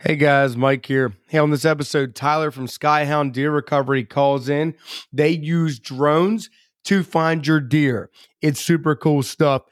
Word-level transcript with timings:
Hey 0.00 0.14
guys, 0.14 0.56
Mike 0.56 0.86
here. 0.86 1.12
Hey, 1.26 1.38
on 1.38 1.50
this 1.50 1.64
episode, 1.64 2.14
Tyler 2.14 2.52
from 2.52 2.68
Skyhound 2.68 3.32
Deer 3.32 3.50
Recovery 3.50 4.04
calls 4.04 4.48
in. 4.48 4.76
They 5.12 5.30
use 5.30 5.80
drones 5.80 6.50
to 6.84 7.02
find 7.02 7.44
your 7.44 7.58
deer. 7.58 8.08
It's 8.40 8.60
super 8.60 8.94
cool 8.94 9.24
stuff. 9.24 9.62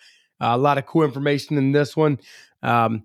Uh, 0.41 0.49
a 0.51 0.59
lot 0.59 0.79
of 0.79 0.87
cool 0.87 1.05
information 1.05 1.57
in 1.57 1.71
this 1.71 1.97
one. 1.97 2.19
Um, 2.61 3.05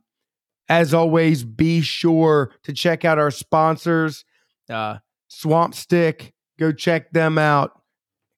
as 0.67 0.95
always, 0.95 1.43
be 1.43 1.81
sure 1.81 2.53
to 2.63 2.73
check 2.73 3.05
out 3.05 3.19
our 3.19 3.29
sponsors, 3.29 4.25
uh, 4.67 4.97
Swamp 5.27 5.75
Stick. 5.75 6.33
Go 6.57 6.71
check 6.71 7.11
them 7.11 7.37
out. 7.37 7.83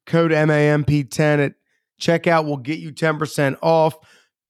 Code 0.06 0.32
MAMP10 0.32 1.46
at 1.46 1.54
checkout 2.02 2.44
will 2.44 2.58
get 2.58 2.80
you 2.80 2.92
10% 2.92 3.56
off. 3.62 3.96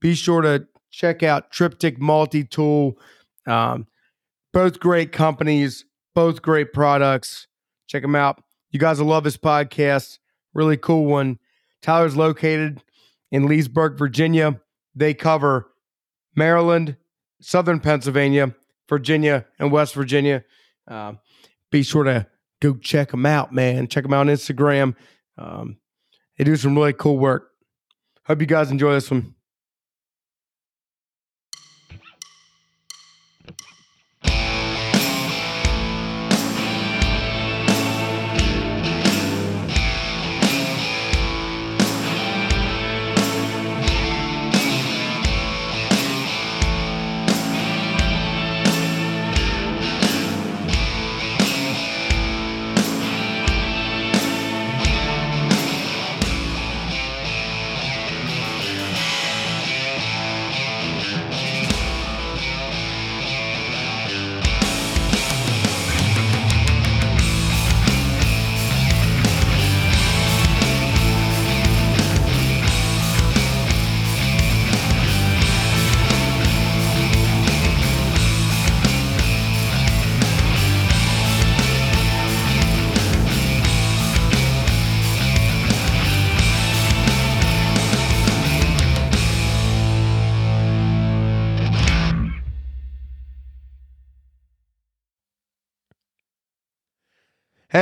Be 0.01 0.15
sure 0.15 0.41
to 0.41 0.65
check 0.89 1.21
out 1.21 1.51
Triptych 1.51 1.99
Multi 1.99 2.43
Tool. 2.43 2.97
Um, 3.45 3.85
both 4.53 4.79
great 4.79 5.11
companies, 5.11 5.85
both 6.13 6.41
great 6.41 6.71
products. 6.71 7.47
Check 7.87 8.03
them 8.03 8.15
out. 8.15 8.41
You 8.71 8.79
guys 8.79 8.99
will 8.99 9.07
love 9.07 9.23
this 9.23 9.37
podcast. 9.37 10.19
Really 10.53 10.77
cool 10.77 11.05
one. 11.05 11.39
Tyler's 11.81 12.15
located 12.15 12.81
in 13.31 13.47
Leesburg, 13.47 13.97
Virginia. 13.97 14.61
They 14.95 15.13
cover 15.13 15.71
Maryland, 16.35 16.95
Southern 17.41 17.79
Pennsylvania, 17.79 18.55
Virginia, 18.87 19.45
and 19.59 19.71
West 19.71 19.95
Virginia. 19.95 20.43
Uh, 20.87 21.13
be 21.71 21.83
sure 21.83 22.03
to 22.03 22.27
go 22.61 22.75
check 22.75 23.11
them 23.11 23.25
out, 23.25 23.51
man. 23.51 23.87
Check 23.87 24.03
them 24.03 24.13
out 24.13 24.21
on 24.21 24.27
Instagram. 24.27 24.95
Um, 25.37 25.77
they 26.37 26.43
do 26.43 26.55
some 26.55 26.75
really 26.75 26.93
cool 26.93 27.17
work. 27.17 27.49
Hope 28.25 28.39
you 28.39 28.47
guys 28.47 28.71
enjoy 28.71 28.93
this 28.93 29.11
one. 29.11 29.32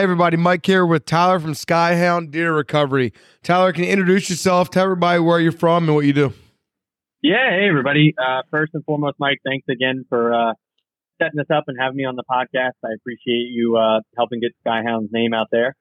Hey, 0.01 0.05
everybody. 0.05 0.35
Mike 0.35 0.65
here 0.65 0.83
with 0.83 1.05
Tyler 1.05 1.39
from 1.39 1.53
Skyhound 1.53 2.31
Deer 2.31 2.55
Recovery. 2.55 3.13
Tyler, 3.43 3.71
can 3.71 3.83
you 3.83 3.91
introduce 3.91 4.31
yourself? 4.31 4.71
Tell 4.71 4.85
everybody 4.85 5.19
where 5.19 5.39
you're 5.39 5.51
from 5.51 5.83
and 5.83 5.93
what 5.93 6.05
you 6.05 6.13
do. 6.13 6.33
Yeah. 7.21 7.51
Hey, 7.51 7.67
everybody. 7.69 8.15
Uh, 8.17 8.41
first 8.49 8.71
and 8.73 8.83
foremost, 8.83 9.17
Mike, 9.19 9.37
thanks 9.45 9.67
again 9.69 10.03
for 10.09 10.33
uh, 10.33 10.53
setting 11.21 11.37
this 11.37 11.55
up 11.55 11.65
and 11.67 11.77
having 11.79 11.97
me 11.97 12.05
on 12.05 12.15
the 12.15 12.23
podcast. 12.23 12.71
I 12.83 12.95
appreciate 12.95 13.51
you 13.51 13.77
uh, 13.77 13.99
helping 14.17 14.39
get 14.39 14.53
Skyhound's 14.65 15.11
name 15.11 15.35
out 15.35 15.49
there. 15.51 15.75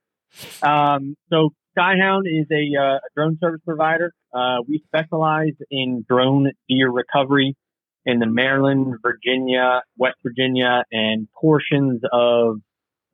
Um, 0.62 1.16
so, 1.30 1.54
Skyhound 1.74 2.24
is 2.26 2.46
a, 2.52 2.78
uh, 2.78 2.96
a 2.96 3.08
drone 3.16 3.38
service 3.40 3.62
provider. 3.64 4.12
Uh, 4.34 4.58
we 4.68 4.82
specialize 4.84 5.54
in 5.70 6.04
drone 6.06 6.50
deer 6.68 6.90
recovery 6.90 7.56
in 8.04 8.18
the 8.18 8.26
Maryland, 8.26 8.96
Virginia, 9.00 9.80
West 9.96 10.18
Virginia, 10.22 10.84
and 10.92 11.26
portions 11.40 12.02
of 12.12 12.58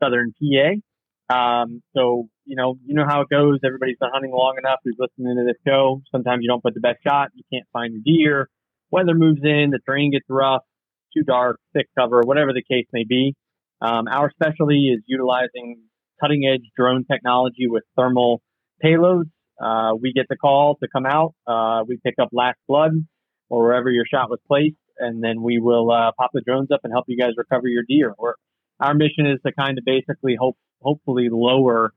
southern 0.03 0.33
PA. 0.33 0.81
Um, 1.29 1.83
so, 1.97 2.29
you 2.45 2.57
know, 2.57 2.79
you 2.85 2.95
know 2.95 3.05
how 3.07 3.23
it 3.23 3.29
goes. 3.29 3.59
Everybody's 3.65 3.97
been 3.99 4.11
hunting 4.13 4.31
long 4.31 4.57
enough 4.59 4.79
who's 4.85 4.97
listening 4.99 5.37
to 5.37 5.45
this 5.45 5.61
show. 5.67 6.03
Sometimes 6.13 6.41
you 6.43 6.49
don't 6.49 6.63
put 6.63 6.75
the 6.75 6.81
best 6.81 6.99
shot. 7.07 7.29
You 7.35 7.43
can't 7.53 7.67
find 7.73 7.95
the 7.95 8.01
deer. 8.01 8.49
Weather 8.91 9.15
moves 9.15 9.41
in. 9.43 9.71
The 9.71 9.81
terrain 9.85 10.13
gets 10.13 10.27
rough, 10.29 10.63
too 11.17 11.25
dark, 11.25 11.59
thick 11.73 11.89
cover, 11.99 12.23
whatever 12.25 12.53
the 12.53 12.63
case 12.63 12.87
may 12.93 13.05
be. 13.09 13.35
Um, 13.81 14.07
our 14.09 14.31
specialty 14.31 14.89
is 14.95 15.03
utilizing 15.07 15.83
cutting 16.21 16.47
edge 16.47 16.65
drone 16.77 17.05
technology 17.11 17.67
with 17.67 17.83
thermal 17.97 18.41
payloads. 18.83 19.31
Uh, 19.61 19.95
we 20.01 20.13
get 20.13 20.27
the 20.29 20.37
call 20.37 20.77
to 20.77 20.89
come 20.89 21.07
out. 21.07 21.35
Uh, 21.47 21.83
we 21.87 21.99
pick 22.05 22.15
up 22.21 22.29
last 22.33 22.59
blood 22.69 22.93
or 23.49 23.63
wherever 23.63 23.91
your 23.91 24.05
shot 24.11 24.31
was 24.31 24.39
placed, 24.47 24.77
and 24.99 25.23
then 25.23 25.43
we 25.43 25.59
will 25.59 25.91
uh, 25.91 26.13
pop 26.19 26.31
the 26.33 26.41
drones 26.41 26.71
up 26.71 26.81
and 26.85 26.93
help 26.93 27.05
you 27.09 27.19
guys 27.19 27.33
recover 27.37 27.69
your 27.69 27.85
deer. 27.89 28.15
We're, 28.19 28.35
our 28.81 28.95
mission 28.95 29.27
is 29.27 29.39
to 29.47 29.53
kind 29.53 29.79
of 29.79 29.85
basically 29.85 30.37
hope 30.39 30.57
hopefully 30.81 31.29
lower 31.31 31.93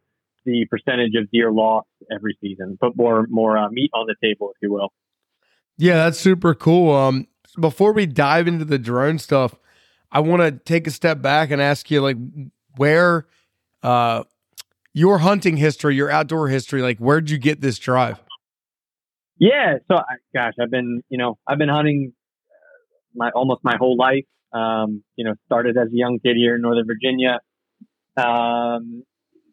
the 0.46 0.66
percentage 0.70 1.14
of 1.16 1.30
deer 1.32 1.52
loss 1.52 1.86
every 2.12 2.38
season, 2.42 2.78
put 2.80 2.96
more 2.96 3.26
more 3.30 3.58
uh, 3.58 3.70
meat 3.70 3.92
on 3.94 4.08
the 4.08 4.16
table, 4.22 4.52
if 4.52 4.58
you 4.62 4.72
will. 4.72 4.92
Yeah, 5.78 5.96
that's 5.96 6.20
super 6.20 6.54
cool. 6.54 6.94
Um, 6.94 7.28
before 7.60 7.94
we 7.94 8.06
dive 8.06 8.48
into 8.48 8.66
the 8.66 8.80
drone 8.80 9.18
stuff, 9.20 9.56
I 10.12 10.20
want 10.20 10.42
to 10.42 10.52
take 10.52 10.88
a 10.88 10.92
step 10.92 11.22
back 11.22 11.52
and 11.52 11.62
ask 11.62 11.90
you, 11.90 12.02
like, 12.02 12.18
where, 12.76 13.28
uh, 13.84 14.24
your 14.94 15.20
hunting 15.20 15.58
history, 15.58 15.96
your 15.96 16.10
outdoor 16.10 16.48
history, 16.48 16.82
like, 16.82 16.98
where'd 16.98 17.30
you 17.30 17.38
get 17.38 17.62
this 17.62 17.80
drive? 17.80 18.20
Yeah, 19.38 19.78
so 19.88 19.96
I, 19.96 20.16
gosh, 20.34 20.54
I've 20.62 20.72
been, 20.72 21.02
you 21.10 21.18
know, 21.18 21.38
I've 21.48 21.58
been 21.58 21.70
hunting 21.70 22.14
my 23.16 23.30
almost 23.30 23.64
my 23.64 23.78
whole 23.78 23.96
life. 23.96 24.26
Um, 24.52 25.04
you 25.16 25.26
know, 25.26 25.36
started 25.46 25.78
as 25.78 25.88
a 25.88 25.96
young 25.96 26.20
kid 26.20 26.36
here 26.36 26.56
in 26.56 26.62
Northern 26.62 26.88
Virginia 26.88 27.40
um, 28.19 29.03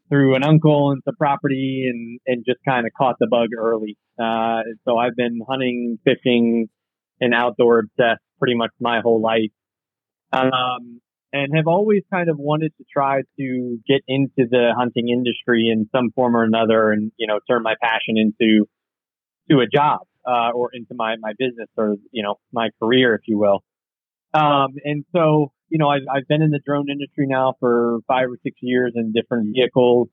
through 0.09 0.34
an 0.34 0.44
uncle 0.44 0.93
and 0.93 1.03
some 1.04 1.16
property 1.16 1.87
and, 1.91 2.21
and 2.27 2.44
just 2.47 2.59
kind 2.66 2.87
of 2.87 2.93
caught 2.97 3.16
the 3.19 3.27
bug 3.27 3.49
early. 3.59 3.97
Uh, 4.19 4.62
so 4.84 4.97
I've 4.97 5.16
been 5.16 5.41
hunting, 5.49 5.99
fishing, 6.04 6.69
and 7.21 7.34
outdoor 7.34 7.81
obsessed 7.81 8.22
pretty 8.38 8.54
much 8.54 8.71
my 8.81 9.00
whole 9.00 9.21
life. 9.21 9.50
Um, 10.32 11.00
and 11.32 11.54
have 11.56 11.66
always 11.66 12.03
kind 12.12 12.28
of 12.28 12.37
wanted 12.38 12.72
to 12.78 12.84
try 12.93 13.22
to 13.38 13.78
get 13.87 14.00
into 14.06 14.49
the 14.50 14.75
hunting 14.77 15.09
industry 15.09 15.71
in 15.72 15.88
some 15.94 16.10
form 16.15 16.37
or 16.37 16.44
another 16.44 16.93
and, 16.93 17.12
you 17.16 17.27
know, 17.27 17.41
turn 17.48 17.62
my 17.62 17.75
passion 17.83 18.16
into, 18.16 18.66
to 19.50 19.60
a 19.60 19.66
job, 19.66 20.00
uh, 20.27 20.50
or 20.54 20.71
into 20.72 20.94
my, 20.94 21.16
my 21.21 21.33
business 21.38 21.69
or, 21.77 21.97
you 22.10 22.22
know, 22.22 22.37
my 22.53 22.69
career, 22.83 23.15
if 23.15 23.22
you 23.27 23.38
will. 23.38 23.62
Um, 24.34 24.75
and 24.84 25.04
so, 25.15 25.53
you 25.69 25.78
know, 25.78 25.88
I've, 25.88 26.03
I've 26.10 26.28
been 26.28 26.43
in 26.43 26.50
the 26.50 26.60
drone 26.65 26.88
industry 26.91 27.27
now 27.27 27.54
for 27.60 27.99
five 28.06 28.28
or 28.31 28.38
six 28.43 28.56
years 28.60 28.93
in 28.94 29.12
different 29.12 29.54
vehicles, 29.54 30.09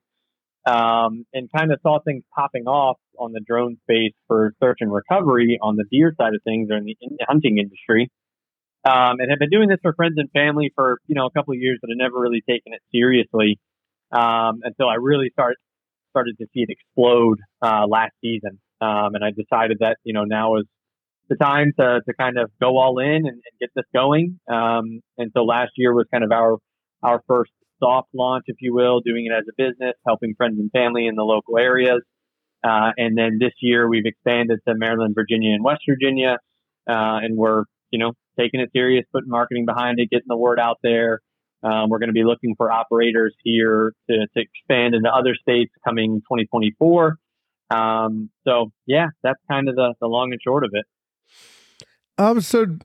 um, 0.65 1.25
and 1.33 1.49
kind 1.55 1.71
of 1.71 1.79
saw 1.81 1.99
things 1.99 2.23
popping 2.35 2.63
off 2.65 2.97
on 3.19 3.31
the 3.31 3.41
drone 3.45 3.77
space 3.83 4.13
for 4.27 4.53
search 4.61 4.77
and 4.79 4.91
recovery 4.91 5.59
on 5.61 5.75
the 5.75 5.85
deer 5.91 6.13
side 6.17 6.33
of 6.33 6.41
things 6.43 6.69
or 6.71 6.77
in 6.77 6.85
the, 6.85 6.97
in 7.01 7.17
the 7.19 7.25
hunting 7.27 7.57
industry. 7.57 8.09
Um, 8.85 9.19
and 9.19 9.29
have 9.29 9.39
been 9.39 9.49
doing 9.49 9.69
this 9.69 9.79
for 9.81 9.93
friends 9.93 10.15
and 10.17 10.29
family 10.31 10.71
for, 10.75 10.99
you 11.07 11.15
know, 11.15 11.25
a 11.25 11.31
couple 11.31 11.53
of 11.53 11.59
years, 11.59 11.79
but 11.81 11.89
I've 11.89 11.97
never 11.97 12.19
really 12.19 12.41
taken 12.41 12.73
it 12.73 12.81
seriously. 12.91 13.59
Um, 14.11 14.59
until 14.63 14.89
I 14.89 14.95
really 14.95 15.29
start, 15.31 15.55
started 16.11 16.37
to 16.39 16.45
see 16.53 16.61
it 16.61 16.69
explode, 16.69 17.39
uh, 17.61 17.87
last 17.87 18.11
season. 18.21 18.59
Um, 18.81 19.15
and 19.15 19.23
I 19.23 19.31
decided 19.31 19.77
that, 19.79 19.97
you 20.03 20.13
know, 20.13 20.25
now 20.25 20.57
is 20.57 20.65
the 21.29 21.35
time 21.35 21.73
to, 21.79 22.01
to 22.05 22.13
kind 22.13 22.37
of 22.37 22.51
go 22.61 22.77
all 22.77 22.99
in 22.99 23.15
and, 23.15 23.27
and 23.27 23.59
get 23.59 23.69
this 23.75 23.85
going. 23.93 24.39
Um, 24.51 25.01
and 25.17 25.31
so 25.35 25.43
last 25.43 25.71
year 25.77 25.93
was 25.93 26.05
kind 26.11 26.23
of 26.23 26.31
our, 26.31 26.57
our 27.01 27.21
first 27.27 27.51
soft 27.79 28.09
launch, 28.13 28.45
if 28.47 28.57
you 28.59 28.73
will, 28.73 29.01
doing 29.01 29.27
it 29.27 29.33
as 29.33 29.45
a 29.49 29.53
business, 29.57 29.93
helping 30.05 30.35
friends 30.35 30.59
and 30.59 30.71
family 30.71 31.07
in 31.07 31.15
the 31.15 31.23
local 31.23 31.57
areas. 31.57 32.01
Uh, 32.63 32.91
and 32.97 33.17
then 33.17 33.37
this 33.39 33.53
year 33.61 33.87
we've 33.89 34.05
expanded 34.05 34.59
to 34.67 34.73
Maryland, 34.75 35.15
Virginia, 35.15 35.53
and 35.53 35.63
West 35.63 35.81
Virginia. 35.87 36.37
Uh, 36.87 37.19
and 37.21 37.37
we're, 37.37 37.63
you 37.91 37.99
know, 37.99 38.13
taking 38.39 38.59
it 38.59 38.69
serious, 38.73 39.05
putting 39.11 39.29
marketing 39.29 39.65
behind 39.65 39.99
it, 39.99 40.09
getting 40.09 40.27
the 40.27 40.37
word 40.37 40.59
out 40.59 40.77
there. 40.83 41.19
Um, 41.61 41.89
we're 41.89 41.99
going 41.99 42.09
to 42.09 42.13
be 42.13 42.25
looking 42.25 42.55
for 42.57 42.71
operators 42.71 43.33
here 43.43 43.93
to, 44.09 44.17
to 44.17 44.41
expand 44.41 44.95
into 44.95 45.09
other 45.09 45.33
states 45.33 45.71
coming 45.85 46.19
2024. 46.21 47.17
Um, 47.69 48.29
so 48.45 48.71
yeah, 48.85 49.07
that's 49.23 49.39
kind 49.49 49.69
of 49.69 49.75
the, 49.75 49.93
the 50.01 50.07
long 50.07 50.31
and 50.31 50.41
short 50.45 50.65
of 50.65 50.71
it. 50.73 50.85
Um, 52.17 52.41
so 52.41 52.77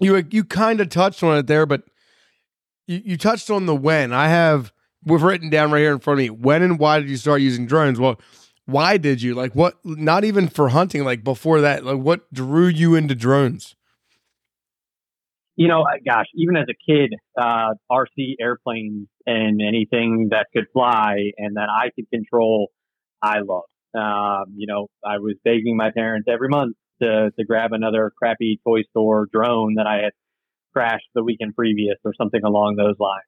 you 0.00 0.24
you 0.30 0.44
kind 0.44 0.80
of 0.80 0.88
touched 0.88 1.22
on 1.22 1.36
it 1.38 1.46
there, 1.46 1.66
but 1.66 1.82
you, 2.86 3.02
you 3.04 3.16
touched 3.16 3.50
on 3.50 3.66
the 3.66 3.74
when. 3.74 4.12
I 4.12 4.28
have 4.28 4.72
we've 5.04 5.22
written 5.22 5.50
down 5.50 5.70
right 5.72 5.80
here 5.80 5.92
in 5.92 5.98
front 5.98 6.20
of 6.20 6.24
me. 6.24 6.30
When 6.30 6.62
and 6.62 6.78
why 6.78 7.00
did 7.00 7.10
you 7.10 7.16
start 7.16 7.40
using 7.40 7.66
drones? 7.66 7.98
Well, 7.98 8.20
why 8.66 8.96
did 8.96 9.22
you 9.22 9.34
like 9.34 9.54
what? 9.54 9.74
Not 9.84 10.24
even 10.24 10.48
for 10.48 10.68
hunting. 10.68 11.04
Like 11.04 11.24
before 11.24 11.60
that, 11.60 11.84
like 11.84 11.98
what 11.98 12.32
drew 12.32 12.66
you 12.66 12.94
into 12.94 13.14
drones? 13.14 13.74
You 15.54 15.68
know, 15.68 15.84
gosh, 16.06 16.26
even 16.34 16.56
as 16.56 16.66
a 16.70 16.90
kid, 16.90 17.12
uh, 17.38 17.74
RC 17.90 18.36
airplanes 18.40 19.08
and 19.26 19.60
anything 19.60 20.28
that 20.30 20.46
could 20.52 20.64
fly 20.72 21.16
and 21.36 21.56
that 21.56 21.68
I 21.68 21.90
could 21.94 22.08
control, 22.10 22.68
I 23.20 23.40
loved. 23.40 23.66
Um, 23.94 24.54
you 24.56 24.66
know, 24.66 24.86
I 25.04 25.18
was 25.18 25.34
begging 25.44 25.76
my 25.76 25.90
parents 25.90 26.26
every 26.26 26.48
month 26.48 26.74
to 27.02 27.30
to 27.38 27.44
grab 27.44 27.72
another 27.72 28.12
crappy 28.16 28.60
toy 28.66 28.82
store 28.90 29.26
drone 29.32 29.74
that 29.76 29.86
I 29.86 30.04
had 30.04 30.12
crashed 30.72 31.08
the 31.14 31.22
weekend 31.22 31.54
previous 31.54 31.96
or 32.04 32.12
something 32.16 32.40
along 32.44 32.76
those 32.76 32.96
lines. 32.98 33.26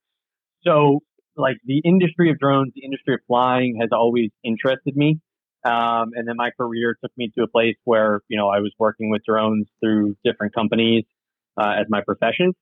So 0.67 1.01
like 1.37 1.57
the 1.65 1.83
industry 1.85 2.31
of 2.31 2.39
drones, 2.39 2.73
the 2.75 2.85
industry 2.85 3.15
of 3.15 3.21
flying 3.27 3.79
has 3.81 3.91
always 3.93 4.31
interested 4.43 4.97
me. 4.97 5.21
Um, 5.65 6.11
and 6.15 6.29
then 6.29 6.37
my 6.37 6.51
career 6.59 6.95
took 7.03 7.13
me 7.17 7.31
to 7.37 7.45
a 7.45 7.49
place 7.49 7.77
where, 7.85 8.21
you 8.29 8.37
know, 8.37 8.49
I 8.49 8.61
was 8.61 8.73
working 8.79 9.11
with 9.11 9.23
drones 9.27 9.67
through 9.83 10.17
different 10.25 10.55
companies 10.55 11.05
uh, 11.57 11.73
as 11.81 11.87
my 11.89 12.03
profession. 12.07 12.53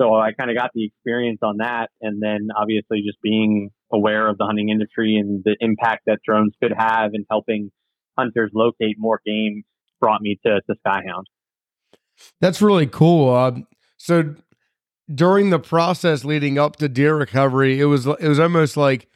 So 0.00 0.14
I 0.14 0.32
kind 0.32 0.50
of 0.50 0.56
got 0.56 0.70
the 0.74 0.86
experience 0.86 1.40
on 1.42 1.58
that. 1.58 1.88
And 2.00 2.22
then 2.22 2.48
obviously 2.56 3.02
just 3.06 3.20
being 3.22 3.70
aware 3.92 4.28
of 4.28 4.38
the 4.38 4.44
hunting 4.46 4.70
industry 4.70 5.16
and 5.16 5.42
the 5.44 5.56
impact 5.60 6.02
that 6.06 6.18
drones 6.24 6.54
could 6.62 6.72
have 6.76 7.10
in 7.14 7.24
helping 7.30 7.70
hunters 8.16 8.50
locate 8.54 8.96
more 8.98 9.20
game 9.26 9.64
brought 10.02 10.20
me 10.20 10.38
to, 10.44 10.60
to 10.60 10.74
Skyhound. 10.84 11.24
That's 12.40 12.60
really 12.60 12.86
cool. 12.86 13.34
Uh, 13.34 13.52
so 13.96 14.34
during 15.14 15.50
the 15.50 15.58
process 15.58 16.24
leading 16.24 16.58
up 16.58 16.76
to 16.76 16.88
deer 16.88 17.16
recovery, 17.16 17.80
it 17.80 17.84
was 17.86 18.06
it 18.06 18.28
was 18.28 18.40
almost 18.40 18.76
like 18.76 19.08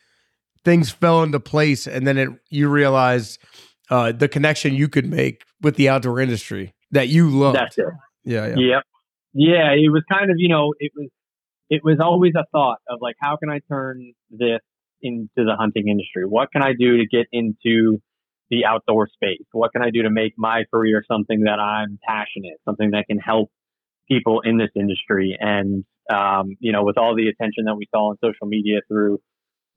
things 0.65 0.91
fell 0.91 1.23
into 1.23 1.41
place, 1.41 1.87
and 1.87 2.07
then 2.07 2.17
it 2.17 2.29
you 2.49 2.69
realized 2.69 3.39
uh, 3.91 4.13
the 4.13 4.29
connection 4.29 4.75
you 4.75 4.89
could 4.89 5.07
make 5.07 5.43
with 5.61 5.77
the 5.77 5.89
outdoor 5.89 6.21
industry 6.21 6.75
that 6.93 7.09
you 7.09 7.29
love. 7.29 7.55
That's 7.55 7.77
it. 7.79 7.85
Yeah, 8.25 8.47
yeah, 8.47 8.57
yep, 8.57 8.83
yeah. 9.35 9.73
It 9.73 9.91
was 9.91 10.03
kind 10.11 10.31
of 10.31 10.37
you 10.39 10.49
know 10.49 10.73
it 10.79 10.93
was 10.97 11.09
it 11.69 11.83
was 11.85 11.99
always 12.01 12.33
a 12.37 12.45
thought 12.53 12.79
of 12.89 13.01
like 13.01 13.17
how 13.21 13.37
can 13.37 13.51
I 13.51 13.61
turn 13.69 14.13
this 14.31 14.61
into 15.03 15.29
the 15.37 15.57
hunting 15.59 15.89
industry? 15.89 16.25
What 16.25 16.51
can 16.53 16.63
I 16.63 16.73
do 16.73 16.99
to 16.99 17.07
get 17.07 17.27
into 17.33 18.01
the 18.51 18.65
outdoor 18.65 19.09
space? 19.09 19.45
What 19.53 19.73
can 19.73 19.83
I 19.83 19.91
do 19.91 20.03
to 20.03 20.11
make 20.11 20.35
my 20.37 20.65
career 20.73 21.03
something 21.11 21.41
that 21.45 21.59
I'm 21.59 21.99
passionate, 22.07 22.59
something 22.65 22.91
that 22.93 23.07
can 23.09 23.19
help 23.19 23.51
people 24.09 24.41
in 24.43 24.59
this 24.59 24.71
industry. 24.75 25.37
And, 25.39 25.85
um, 26.13 26.57
you 26.61 26.73
know, 26.73 26.85
with 26.85 26.99
all 26.99 27.15
the 27.17 27.29
attention 27.29 27.65
that 27.65 27.75
we 27.75 27.87
saw 27.93 28.11
on 28.11 28.17
social 28.23 28.47
media 28.47 28.81
through 28.89 29.19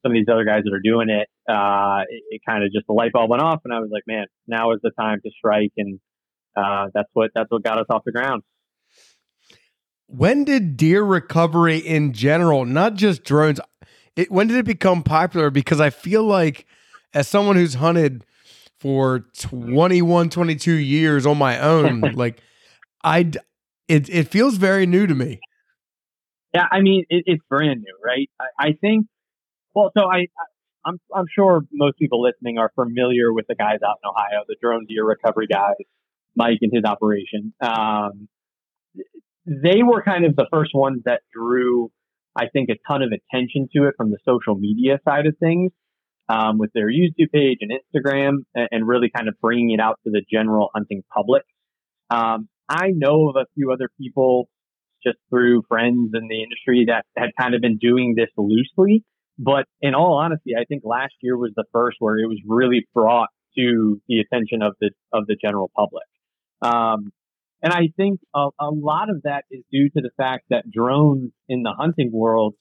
some 0.04 0.12
of 0.12 0.16
these 0.16 0.28
other 0.32 0.46
guys 0.46 0.62
that 0.64 0.74
are 0.74 0.82
doing 0.84 1.10
it, 1.10 1.28
uh, 1.52 2.04
it, 2.08 2.24
it 2.30 2.42
kind 2.48 2.64
of 2.64 2.72
just 2.72 2.88
the 2.88 2.94
light 2.94 3.12
bulb 3.12 3.30
went 3.30 3.42
off 3.42 3.62
and 3.66 3.74
I 3.74 3.80
was 3.80 3.90
like, 3.92 4.04
man, 4.08 4.26
now 4.48 4.72
is 4.72 4.80
the 4.82 4.92
time 4.92 5.20
to 5.24 5.32
strike. 5.38 5.74
And, 5.78 6.00
uh, 6.56 6.88
that's 6.94 7.10
what, 7.14 7.32
that's 7.34 7.50
what 7.50 7.64
got 7.64 7.80
us 7.80 7.86
off 7.90 8.04
the 8.06 8.12
ground. 8.12 8.44
When 10.08 10.44
did 10.44 10.76
deer 10.76 11.04
recovery 11.04 11.78
in 11.78 12.14
general, 12.14 12.66
not 12.66 12.96
just 12.96 13.24
drones, 13.24 13.60
it, 14.16 14.32
when 14.32 14.48
did 14.48 14.58
it 14.58 14.66
become 14.66 15.04
popular? 15.04 15.50
Because 15.50 15.80
I 15.80 15.92
feel 15.92 16.24
like 16.24 16.66
as 17.14 17.28
someone 17.28 17.56
who's 17.56 17.76
hunted 17.76 18.26
for 18.80 19.26
21, 19.38 20.30
22 20.30 20.74
years 20.74 21.26
on 21.26 21.38
my 21.38 21.60
own, 21.60 22.02
like 22.16 22.42
I, 23.04 23.32
it 23.88 24.10
it 24.10 24.28
feels 24.28 24.58
very 24.58 24.86
new 24.86 25.08
to 25.08 25.16
me. 25.16 25.40
Yeah, 26.54 26.66
I 26.72 26.82
mean 26.82 27.06
it, 27.10 27.24
it's 27.28 27.44
brand 27.50 27.82
new, 27.82 27.96
right? 28.04 28.30
I, 28.40 28.68
I, 28.68 28.74
think. 28.80 29.08
Well, 29.76 29.92
so 29.98 30.06
I, 30.06 30.28
I'm 30.86 31.00
I'm 31.14 31.26
sure 31.34 31.62
most 31.72 31.98
people 31.98 32.22
listening 32.22 32.58
are 32.58 32.72
familiar 32.76 33.32
with 33.34 33.46
the 33.48 33.56
guys 33.56 33.80
out 33.86 33.98
in 34.04 34.10
Ohio, 34.10 34.44
the 34.48 34.56
drone 34.62 34.86
deer 34.88 35.06
recovery 35.06 35.48
guys, 35.48 35.76
Mike 36.36 36.60
and 36.62 36.72
his 36.74 36.84
operation. 36.86 37.54
Um, 37.62 38.28
they 39.46 39.84
were 39.84 40.04
kind 40.04 40.26
of 40.26 40.36
the 40.36 40.48
first 40.52 40.72
ones 40.74 41.02
that 41.06 41.22
drew, 41.34 41.92
I 42.36 42.48
think, 42.48 42.70
a 42.70 42.76
ton 42.88 43.02
of 43.02 43.12
attention 43.12 43.68
to 43.76 43.88
it 43.88 43.96
from 43.98 44.12
the 44.12 44.18
social 44.26 44.56
media 44.56 45.00
side 45.06 45.26
of 45.26 45.36
things. 45.40 45.72
Um, 46.30 46.60
with 46.60 46.72
their 46.74 46.90
YouTube 46.90 47.32
page 47.34 47.58
and 47.62 47.72
Instagram, 47.72 48.44
and, 48.54 48.68
and, 48.72 48.88
really 48.88 49.10
kind 49.10 49.28
of 49.28 49.34
bringing 49.42 49.72
it 49.72 49.80
out 49.80 50.00
to 50.04 50.12
the 50.12 50.22
general 50.32 50.70
hunting 50.76 51.02
public. 51.12 51.42
Um, 52.12 52.48
I 52.70 52.92
know 52.94 53.30
of 53.30 53.36
a 53.36 53.46
few 53.56 53.72
other 53.72 53.90
people 54.00 54.48
just 55.04 55.18
through 55.30 55.64
friends 55.68 56.12
in 56.14 56.28
the 56.28 56.44
industry 56.44 56.86
that 56.88 57.06
had 57.18 57.30
kind 57.40 57.56
of 57.56 57.62
been 57.62 57.78
doing 57.78 58.14
this 58.16 58.30
loosely. 58.38 59.04
But 59.38 59.66
in 59.82 59.96
all 59.96 60.20
honesty, 60.24 60.52
I 60.60 60.66
think 60.66 60.84
last 60.86 61.14
year 61.22 61.38
was 61.38 61.52
the 61.56 61.64
first 61.72 61.98
where 62.00 62.18
it 62.18 62.28
was 62.28 62.40
really 62.46 62.86
brought 62.94 63.30
to 63.58 64.02
the 64.08 64.20
attention 64.20 64.62
of 64.62 64.76
the 64.82 64.92
of 65.14 65.26
the 65.28 65.38
general 65.42 65.72
public. 65.76 66.04
Um, 66.62 67.12
and 67.62 67.74
I 67.74 67.90
think 67.96 68.20
a, 68.36 68.50
a 68.60 68.70
lot 68.70 69.10
of 69.10 69.24
that 69.24 69.46
is 69.50 69.64
due 69.72 69.90
to 69.90 70.02
the 70.02 70.12
fact 70.18 70.46
that 70.50 70.70
drones 70.70 71.32
in 71.48 71.64
the 71.64 71.74
hunting 71.78 72.12
world 72.12 72.56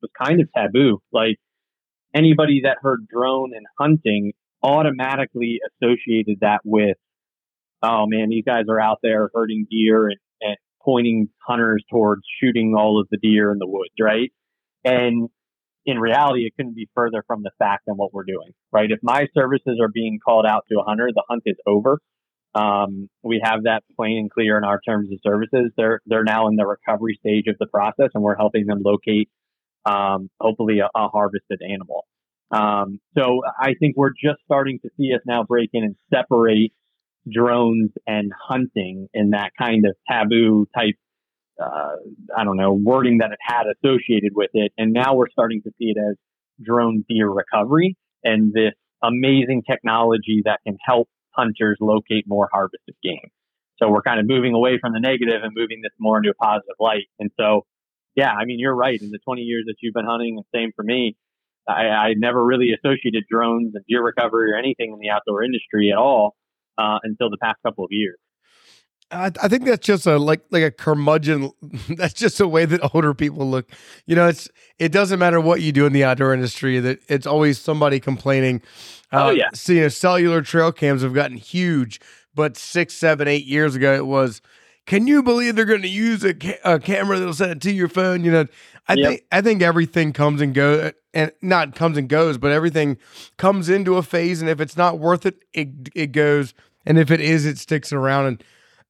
was 0.00 0.10
kind 0.22 0.40
of 0.40 0.48
taboo. 0.56 1.00
Like 1.12 1.36
anybody 2.14 2.62
that 2.64 2.78
heard 2.80 3.06
drone 3.08 3.52
and 3.54 3.66
hunting 3.78 4.32
automatically 4.62 5.58
associated 5.66 6.38
that 6.40 6.60
with 6.64 6.96
oh 7.82 8.06
man, 8.06 8.28
these 8.28 8.44
guys 8.44 8.64
are 8.68 8.80
out 8.80 8.98
there 9.02 9.30
herding 9.34 9.66
deer 9.70 10.06
and, 10.08 10.18
and 10.40 10.56
pointing 10.84 11.28
hunters 11.46 11.84
towards 11.90 12.22
shooting 12.40 12.74
all 12.76 13.00
of 13.00 13.08
the 13.10 13.18
deer 13.18 13.52
in 13.52 13.58
the 13.58 13.66
woods, 13.66 13.94
right? 14.00 14.30
And 14.84 15.28
in 15.84 15.98
reality, 15.98 16.42
it 16.46 16.52
couldn't 16.56 16.76
be 16.76 16.88
further 16.94 17.24
from 17.26 17.42
the 17.42 17.50
fact 17.58 17.84
than 17.86 17.96
what 17.96 18.12
we're 18.14 18.24
doing, 18.24 18.52
right? 18.70 18.90
If 18.90 19.00
my 19.02 19.26
services 19.34 19.78
are 19.80 19.88
being 19.92 20.20
called 20.24 20.46
out 20.46 20.64
to 20.70 20.78
a 20.78 20.84
hunter, 20.84 21.08
the 21.12 21.24
hunt 21.28 21.42
is 21.44 21.56
over. 21.66 21.98
Um, 22.54 23.08
we 23.22 23.40
have 23.42 23.64
that 23.64 23.82
plain 23.96 24.18
and 24.18 24.30
clear 24.30 24.58
in 24.58 24.64
our 24.64 24.80
terms 24.86 25.10
of 25.10 25.18
services. 25.22 25.72
They're 25.76 26.00
they're 26.06 26.24
now 26.24 26.48
in 26.48 26.56
the 26.56 26.66
recovery 26.66 27.18
stage 27.18 27.46
of 27.48 27.56
the 27.58 27.66
process, 27.66 28.10
and 28.14 28.22
we're 28.22 28.36
helping 28.36 28.66
them 28.66 28.82
locate, 28.84 29.30
um, 29.84 30.30
hopefully, 30.40 30.78
a, 30.80 30.88
a, 30.98 31.08
harvested 31.08 31.60
animal. 31.62 32.06
Um, 32.50 33.00
so 33.16 33.40
I 33.58 33.74
think 33.80 33.96
we're 33.96 34.10
just 34.10 34.40
starting 34.44 34.78
to 34.82 34.90
see 34.96 35.12
us 35.14 35.20
now 35.26 35.42
break 35.42 35.70
in 35.72 35.84
and 35.84 35.96
separate 36.12 36.72
drones 37.30 37.90
and 38.06 38.32
hunting 38.48 39.08
and 39.14 39.32
that 39.32 39.52
kind 39.58 39.86
of 39.86 39.96
taboo 40.10 40.66
type, 40.76 40.96
uh, 41.62 41.96
I 42.36 42.44
don't 42.44 42.56
know, 42.56 42.72
wording 42.72 43.18
that 43.18 43.30
it 43.32 43.38
had 43.40 43.64
associated 43.66 44.32
with 44.34 44.50
it. 44.54 44.72
And 44.76 44.92
now 44.92 45.14
we're 45.14 45.30
starting 45.30 45.62
to 45.62 45.70
see 45.78 45.94
it 45.94 45.98
as 45.98 46.16
drone 46.62 47.04
deer 47.08 47.28
recovery 47.28 47.96
and 48.24 48.52
this 48.52 48.74
amazing 49.02 49.62
technology 49.68 50.42
that 50.44 50.60
can 50.66 50.76
help 50.84 51.08
hunters 51.30 51.78
locate 51.80 52.24
more 52.26 52.48
harvested 52.52 52.94
game. 53.02 53.30
So 53.78 53.88
we're 53.88 54.02
kind 54.02 54.20
of 54.20 54.26
moving 54.26 54.54
away 54.54 54.78
from 54.80 54.92
the 54.92 55.00
negative 55.00 55.42
and 55.42 55.52
moving 55.54 55.80
this 55.82 55.92
more 55.98 56.18
into 56.18 56.30
a 56.30 56.34
positive 56.34 56.76
light. 56.78 57.06
And 57.18 57.30
so, 57.38 57.66
yeah, 58.14 58.30
I 58.30 58.44
mean, 58.44 58.58
you're 58.58 58.74
right. 58.74 59.00
In 59.00 59.10
the 59.10 59.18
20 59.18 59.42
years 59.42 59.64
that 59.66 59.76
you've 59.80 59.94
been 59.94 60.06
hunting, 60.06 60.36
and 60.36 60.44
same 60.54 60.72
for 60.74 60.82
me, 60.82 61.16
I, 61.68 61.86
I 61.86 62.14
never 62.16 62.44
really 62.44 62.70
associated 62.72 63.24
drones 63.30 63.74
and 63.74 63.84
deer 63.88 64.02
recovery 64.02 64.52
or 64.52 64.56
anything 64.56 64.92
in 64.92 64.98
the 64.98 65.10
outdoor 65.10 65.42
industry 65.42 65.90
at 65.90 65.98
all 65.98 66.34
uh, 66.78 66.98
until 67.02 67.30
the 67.30 67.38
past 67.40 67.58
couple 67.64 67.84
of 67.84 67.90
years. 67.92 68.18
I, 69.12 69.30
I 69.42 69.48
think 69.48 69.64
that's 69.64 69.86
just 69.86 70.06
a 70.06 70.18
like 70.18 70.40
like 70.50 70.62
a 70.62 70.70
curmudgeon. 70.70 71.50
That's 71.90 72.14
just 72.14 72.40
a 72.40 72.48
way 72.48 72.64
that 72.64 72.94
older 72.94 73.12
people 73.12 73.48
look. 73.48 73.70
You 74.06 74.16
know, 74.16 74.26
it's 74.26 74.48
it 74.78 74.90
doesn't 74.90 75.18
matter 75.18 75.38
what 75.38 75.60
you 75.60 75.70
do 75.70 75.84
in 75.84 75.92
the 75.92 76.02
outdoor 76.02 76.32
industry. 76.32 76.80
That 76.80 77.00
it's 77.08 77.26
always 77.26 77.58
somebody 77.58 78.00
complaining. 78.00 78.62
Uh, 79.12 79.26
oh 79.26 79.30
yeah. 79.30 79.50
See, 79.52 79.76
you 79.76 79.82
know, 79.82 79.88
cellular 79.88 80.40
trail 80.40 80.72
cams 80.72 81.02
have 81.02 81.12
gotten 81.12 81.36
huge, 81.36 82.00
but 82.34 82.56
six, 82.56 82.94
seven, 82.94 83.28
eight 83.28 83.44
years 83.44 83.74
ago 83.74 83.94
it 83.94 84.06
was. 84.06 84.40
Can 84.86 85.06
you 85.06 85.22
believe 85.22 85.54
they're 85.54 85.64
going 85.64 85.82
to 85.82 85.88
use 85.88 86.24
a, 86.24 86.34
ca- 86.34 86.58
a 86.64 86.78
camera 86.78 87.18
that'll 87.18 87.34
send 87.34 87.52
it 87.52 87.60
to 87.62 87.72
your 87.72 87.88
phone? 87.88 88.24
You 88.24 88.32
know, 88.32 88.46
I 88.88 88.94
yep. 88.94 89.08
think 89.08 89.24
I 89.30 89.40
think 89.40 89.62
everything 89.62 90.12
comes 90.12 90.40
and 90.40 90.52
goes, 90.52 90.92
and 91.14 91.30
not 91.40 91.74
comes 91.74 91.96
and 91.96 92.08
goes, 92.08 92.36
but 92.36 92.50
everything 92.50 92.98
comes 93.36 93.68
into 93.68 93.96
a 93.96 94.02
phase, 94.02 94.40
and 94.40 94.50
if 94.50 94.60
it's 94.60 94.76
not 94.76 94.98
worth 94.98 95.24
it, 95.24 95.44
it 95.52 95.68
it 95.94 96.06
goes, 96.08 96.52
and 96.84 96.98
if 96.98 97.10
it 97.10 97.20
is, 97.20 97.46
it 97.46 97.58
sticks 97.58 97.92
around. 97.92 98.26
And 98.26 98.44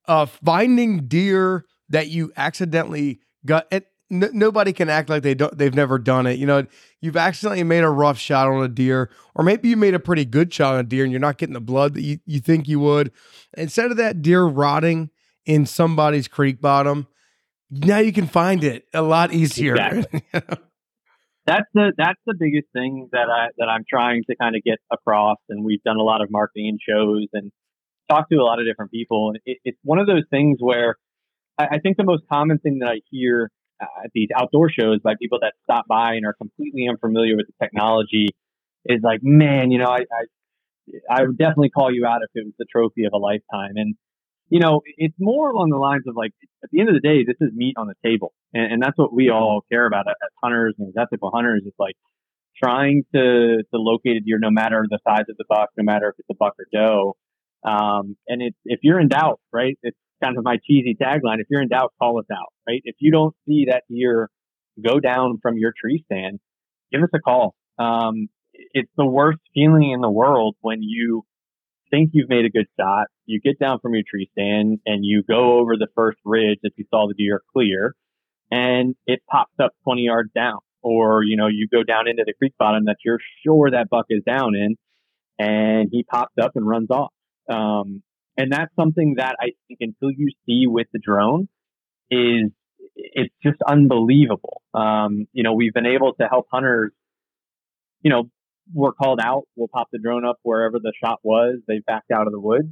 uh, 0.08 0.26
finding 0.26 1.06
deer 1.06 1.66
that 1.90 2.08
you 2.08 2.32
accidentally 2.37 3.20
got 3.44 3.66
it. 3.70 3.88
N- 4.11 4.30
nobody 4.32 4.72
can 4.72 4.88
act 4.88 5.11
like 5.11 5.22
they 5.22 5.34
don't. 5.34 5.56
They've 5.56 5.75
never 5.75 5.99
done 5.99 6.26
it. 6.26 6.38
You 6.38 6.46
know, 6.46 6.66
you've 7.00 7.16
accidentally 7.16 7.64
made 7.64 7.84
a 7.84 7.90
rough 7.90 8.18
shot 8.18 8.49
on 8.49 8.62
a 8.64 8.68
deer, 8.68 9.11
or 9.34 9.44
maybe 9.44 9.68
you 9.68 9.76
made 9.76 9.94
a 9.94 10.00
pretty 10.00 10.25
good 10.25 10.52
shot 10.52 10.75
on 10.75 10.80
a 10.80 10.84
deer, 10.84 11.04
and 11.04 11.12
you're 11.12 11.20
not 11.20 11.38
getting 11.38 11.54
the 11.54 11.61
blood 11.61 11.94
that 11.94 12.02
you, 12.02 12.18
you 12.25 12.40
think 12.40 12.66
you 12.66 12.80
would. 12.80 13.12
Instead 13.56 13.90
of 13.90 13.99
that 13.99 14.22
deer 14.22 14.44
rotting 14.44 15.11
in 15.46 15.66
somebody's 15.66 16.28
creek 16.28 16.61
bottom, 16.61 17.06
now 17.70 17.99
you 17.99 18.12
can 18.12 18.26
find 18.26 18.62
it 18.64 18.87
a 18.92 19.02
lot 19.02 19.32
easier. 19.32 19.75
Exactly. 19.75 20.22
that's 21.46 21.66
the 21.75 21.92
that's 21.96 22.20
the 22.26 22.34
biggest 22.38 22.66
thing 22.72 23.08
that 23.12 23.28
I 23.30 23.49
that 23.58 23.66
I'm 23.66 23.84
trying 23.88 24.22
to 24.28 24.37
kind 24.37 24.54
of 24.56 24.62
get 24.62 24.78
across. 24.90 25.38
And 25.49 25.64
we've 25.64 25.82
done 25.82 25.96
a 25.96 26.02
lot 26.02 26.22
of 26.22 26.30
marketing 26.30 26.78
shows 26.87 27.26
and 27.32 27.50
talked 28.08 28.30
to 28.30 28.37
a 28.38 28.44
lot 28.44 28.61
of 28.61 28.66
different 28.66 28.90
people. 28.90 29.30
And 29.30 29.40
it, 29.44 29.58
it's 29.64 29.78
one 29.82 29.99
of 29.99 30.06
those 30.06 30.25
things 30.30 30.58
where 30.61 30.96
I, 31.58 31.76
I 31.76 31.78
think 31.78 31.96
the 31.96 32.04
most 32.04 32.22
common 32.30 32.58
thing 32.58 32.78
that 32.80 32.88
I 32.88 33.00
hear 33.11 33.50
uh, 33.80 34.04
at 34.04 34.11
these 34.14 34.28
outdoor 34.37 34.70
shows 34.70 35.00
by 35.02 35.14
people 35.20 35.38
that 35.40 35.54
stop 35.64 35.87
by 35.88 36.14
and 36.14 36.26
are 36.26 36.34
completely 36.34 36.87
unfamiliar 36.88 37.37
with 37.37 37.46
the 37.46 37.64
technology 37.64 38.28
is 38.84 39.00
like, 39.02 39.20
man, 39.22 39.70
you 39.70 39.78
know, 39.78 39.87
I, 39.87 40.00
I, 40.00 41.20
I 41.20 41.22
would 41.22 41.38
definitely 41.38 41.70
call 41.70 41.92
you 41.92 42.06
out 42.06 42.20
if 42.22 42.30
it 42.34 42.44
was 42.44 42.54
the 42.58 42.66
trophy 42.70 43.04
of 43.04 43.12
a 43.12 43.18
lifetime. 43.18 43.76
And, 43.76 43.94
you 44.52 44.61
know, 44.61 44.82
it's 44.99 45.14
more 45.18 45.50
along 45.50 45.71
the 45.71 45.78
lines 45.78 46.02
of 46.06 46.14
like, 46.14 46.32
at 46.62 46.68
the 46.71 46.80
end 46.80 46.90
of 46.90 46.94
the 46.94 47.00
day, 47.00 47.25
this 47.26 47.38
is 47.40 47.54
meat 47.54 47.75
on 47.78 47.87
the 47.87 47.94
table. 48.04 48.35
And, 48.52 48.75
and 48.75 48.82
that's 48.82 48.99
what 48.99 49.11
we 49.11 49.30
all 49.30 49.64
care 49.73 49.87
about 49.87 50.06
as 50.06 50.14
hunters 50.42 50.75
and 50.78 50.88
as 50.88 50.94
ethical 51.00 51.30
hunters. 51.35 51.62
It's 51.64 51.78
like 51.78 51.94
trying 52.62 53.04
to, 53.14 53.62
to 53.62 53.80
locate 53.80 54.18
a 54.18 54.21
deer, 54.21 54.38
no 54.38 54.50
matter 54.50 54.85
the 54.87 54.99
size 55.09 55.25
of 55.30 55.38
the 55.38 55.47
buck, 55.49 55.71
no 55.78 55.85
matter 55.85 56.11
if 56.11 56.16
it's 56.18 56.28
a 56.30 56.35
buck 56.38 56.52
or 56.59 56.66
doe. 56.71 57.16
Um, 57.64 58.18
and 58.28 58.42
it's, 58.42 58.59
if 58.66 58.80
you're 58.82 59.00
in 59.00 59.09
doubt, 59.09 59.40
right, 59.54 59.78
it's 59.82 59.97
kind 60.23 60.37
of 60.37 60.44
my 60.44 60.59
cheesy 60.66 60.99
tagline. 61.00 61.40
If 61.40 61.47
you're 61.49 61.62
in 61.62 61.68
doubt, 61.68 61.94
call 61.99 62.18
us 62.18 62.26
out, 62.30 62.52
right? 62.68 62.82
If 62.85 62.97
you 62.99 63.11
don't 63.11 63.35
see 63.49 63.68
that 63.71 63.85
deer 63.88 64.28
go 64.85 65.00
down 65.00 65.38
from 65.40 65.56
your 65.56 65.73
tree 65.80 66.04
stand, 66.04 66.40
give 66.92 67.02
us 67.02 67.09
a 67.14 67.21
call. 67.21 67.54
Um, 67.78 68.28
it's 68.52 68.92
the 68.99 69.06
worst 69.06 69.38
feeling 69.54 69.92
in 69.92 70.02
the 70.02 70.11
world 70.11 70.56
when 70.61 70.82
you 70.82 71.25
think 71.92 72.11
you've 72.12 72.28
made 72.28 72.44
a 72.44 72.50
good 72.50 72.66
shot. 72.78 73.06
You 73.26 73.40
get 73.40 73.58
down 73.58 73.78
from 73.80 73.94
your 73.94 74.02
tree 74.08 74.28
stand 74.32 74.80
and 74.87 75.04
you 75.04 75.22
go 75.22 75.58
over 75.61 75.76
the 75.76 75.88
first 75.94 76.18
ridge 76.25 76.58
that 76.62 76.72
you 76.76 76.84
saw 76.90 77.06
the 77.06 77.14
deer 77.14 77.42
clear 77.52 77.94
and 78.50 78.94
it 79.06 79.20
pops 79.30 79.54
up 79.62 79.72
20 79.84 80.02
yards 80.02 80.30
down. 80.34 80.58
Or, 80.82 81.22
you 81.22 81.37
know, 81.37 81.46
you 81.46 81.68
go 81.70 81.84
down 81.84 82.08
into 82.08 82.25
the 82.26 82.34
creek 82.37 82.54
bottom 82.58 82.87
that 82.87 82.96
you're 83.04 83.20
sure 83.44 83.70
that 83.70 83.88
buck 83.88 84.06
is 84.11 84.22
down 84.26 84.56
in 84.56 84.76
and 85.38 85.88
he 85.92 86.02
pops 86.02 86.34
up 86.40 86.52
and 86.56 86.66
runs 86.66 86.88
off. 86.90 87.12
Um, 87.49 88.02
and 88.37 88.50
that's 88.50 88.75
something 88.75 89.14
that 89.18 89.37
I 89.40 89.50
think 89.68 89.78
until 89.80 90.11
you 90.11 90.30
see 90.46 90.64
with 90.66 90.88
the 90.92 90.99
drone 90.99 91.49
is 92.11 92.50
it's 92.96 93.34
just 93.42 93.58
unbelievable. 93.66 94.62
Um, 94.75 95.26
you 95.32 95.42
know, 95.42 95.54
we've 95.54 95.72
been 95.72 95.87
able 95.87 96.14
to 96.14 96.26
help 96.28 96.46
hunters, 96.52 96.92
you 98.02 98.11
know, 98.11 98.25
we're 98.73 98.92
called 98.92 99.21
out. 99.21 99.45
We'll 99.57 99.69
pop 99.69 99.88
the 99.92 99.99
drone 99.99 100.25
up 100.25 100.38
wherever 100.42 100.78
the 100.78 100.92
shot 101.02 101.21
was. 101.23 101.59
They've 101.66 101.85
backed 101.85 102.11
out 102.11 102.26
of 102.26 102.33
the 102.33 102.40
woods 102.40 102.69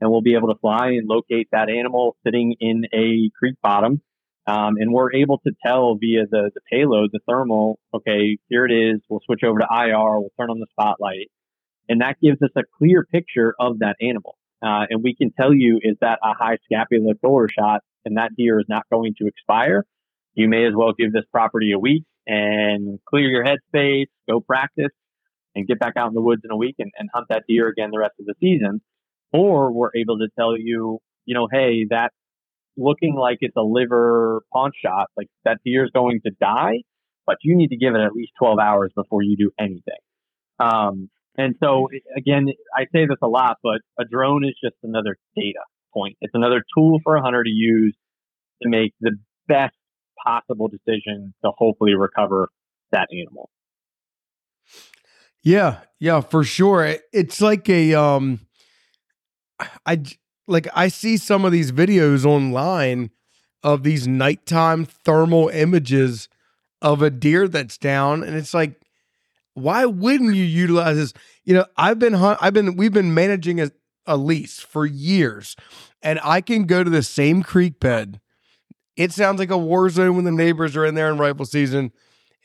and 0.00 0.10
we'll 0.10 0.22
be 0.22 0.34
able 0.34 0.48
to 0.48 0.58
fly 0.60 0.88
and 0.88 1.08
locate 1.08 1.48
that 1.52 1.68
animal 1.70 2.16
sitting 2.24 2.54
in 2.60 2.84
a 2.92 3.30
creek 3.38 3.56
bottom. 3.62 4.02
Um, 4.46 4.74
and 4.78 4.92
we're 4.92 5.12
able 5.12 5.38
to 5.38 5.52
tell 5.64 5.96
via 5.96 6.26
the, 6.30 6.50
the 6.54 6.60
payload, 6.70 7.10
the 7.12 7.18
thermal, 7.28 7.80
okay, 7.92 8.38
here 8.48 8.64
it 8.64 8.72
is. 8.72 9.00
We'll 9.08 9.20
switch 9.26 9.42
over 9.44 9.58
to 9.58 9.66
IR. 9.68 10.20
We'll 10.20 10.30
turn 10.38 10.50
on 10.50 10.60
the 10.60 10.66
spotlight. 10.70 11.30
And 11.88 12.00
that 12.00 12.16
gives 12.22 12.40
us 12.42 12.50
a 12.56 12.62
clear 12.78 13.04
picture 13.10 13.54
of 13.58 13.80
that 13.80 13.96
animal. 14.00 14.36
Uh, 14.62 14.86
and 14.88 15.02
we 15.02 15.14
can 15.14 15.32
tell 15.32 15.52
you 15.52 15.80
is 15.82 15.96
that 16.00 16.18
a 16.22 16.32
high 16.34 16.58
scapular 16.64 17.14
killer 17.14 17.48
shot 17.48 17.80
and 18.04 18.16
that 18.16 18.30
deer 18.36 18.60
is 18.60 18.66
not 18.68 18.84
going 18.90 19.14
to 19.18 19.26
expire. 19.26 19.84
You 20.34 20.48
may 20.48 20.66
as 20.66 20.74
well 20.76 20.92
give 20.96 21.12
this 21.12 21.24
property 21.32 21.72
a 21.72 21.78
week 21.78 22.04
and 22.26 22.98
clear 23.08 23.28
your 23.28 23.44
headspace, 23.44 24.06
go 24.28 24.40
practice 24.40 24.92
and 25.56 25.66
get 25.66 25.80
back 25.80 25.94
out 25.96 26.08
in 26.08 26.14
the 26.14 26.20
woods 26.20 26.42
in 26.44 26.50
a 26.50 26.56
week 26.56 26.76
and, 26.78 26.92
and 26.98 27.08
hunt 27.12 27.26
that 27.30 27.44
deer 27.48 27.68
again 27.68 27.90
the 27.90 27.98
rest 27.98 28.14
of 28.20 28.26
the 28.26 28.34
season. 28.40 28.80
Or 29.32 29.72
we're 29.72 29.90
able 29.96 30.18
to 30.18 30.28
tell 30.38 30.56
you, 30.56 30.98
you 31.24 31.34
know, 31.34 31.48
hey, 31.50 31.86
that's 31.88 32.14
looking 32.76 33.16
like 33.16 33.38
it's 33.40 33.56
a 33.56 33.62
liver 33.62 34.42
paunch 34.52 34.74
shot. 34.84 35.06
Like 35.16 35.28
that 35.44 35.58
deer 35.64 35.84
is 35.84 35.90
going 35.92 36.20
to 36.26 36.30
die, 36.38 36.82
but 37.26 37.38
you 37.42 37.56
need 37.56 37.68
to 37.68 37.76
give 37.76 37.94
it 37.94 38.00
at 38.00 38.12
least 38.12 38.32
12 38.38 38.58
hours 38.58 38.92
before 38.94 39.22
you 39.22 39.36
do 39.36 39.50
anything. 39.58 39.82
Um, 40.60 41.08
and 41.38 41.54
so 41.62 41.88
again, 42.16 42.48
I 42.74 42.84
say 42.92 43.06
this 43.06 43.18
a 43.22 43.28
lot, 43.28 43.56
but 43.62 43.80
a 43.98 44.04
drone 44.04 44.44
is 44.44 44.54
just 44.62 44.76
another 44.82 45.16
data 45.34 45.60
point. 45.92 46.16
It's 46.20 46.34
another 46.34 46.62
tool 46.76 46.98
for 47.02 47.16
a 47.16 47.22
hunter 47.22 47.42
to 47.42 47.50
use 47.50 47.96
to 48.62 48.68
make 48.68 48.92
the 49.00 49.12
best 49.48 49.74
possible 50.22 50.68
decision 50.68 51.34
to 51.44 51.50
hopefully 51.56 51.94
recover 51.94 52.48
that 52.92 53.08
animal. 53.12 53.50
Yeah, 55.46 55.78
yeah, 56.00 56.22
for 56.22 56.42
sure. 56.42 56.96
It's 57.12 57.40
like 57.40 57.68
a 57.68 57.94
um 57.94 58.40
I 59.86 60.02
like 60.48 60.66
I 60.74 60.88
see 60.88 61.16
some 61.16 61.44
of 61.44 61.52
these 61.52 61.70
videos 61.70 62.24
online 62.24 63.10
of 63.62 63.84
these 63.84 64.08
nighttime 64.08 64.84
thermal 64.84 65.48
images 65.48 66.28
of 66.82 67.00
a 67.00 67.10
deer 67.10 67.46
that's 67.46 67.78
down 67.78 68.24
and 68.24 68.36
it's 68.36 68.52
like 68.52 68.80
why 69.54 69.86
wouldn't 69.86 70.34
you 70.34 70.44
utilize 70.44 70.96
this? 70.96 71.14
You 71.44 71.54
know, 71.54 71.66
I've 71.76 71.98
been 71.98 72.14
hunt- 72.14 72.40
I've 72.42 72.54
been 72.54 72.76
we've 72.76 72.92
been 72.92 73.14
managing 73.14 73.60
a, 73.60 73.70
a 74.06 74.16
lease 74.16 74.60
for 74.60 74.86
years, 74.86 75.56
and 76.02 76.20
I 76.24 76.40
can 76.40 76.64
go 76.66 76.84
to 76.84 76.90
the 76.90 77.02
same 77.02 77.42
creek 77.42 77.80
bed. 77.80 78.20
It 78.96 79.12
sounds 79.12 79.38
like 79.38 79.50
a 79.50 79.58
war 79.58 79.90
zone 79.90 80.16
when 80.16 80.24
the 80.24 80.32
neighbors 80.32 80.76
are 80.76 80.86
in 80.86 80.94
there 80.94 81.10
in 81.10 81.18
rifle 81.18 81.44
season, 81.46 81.92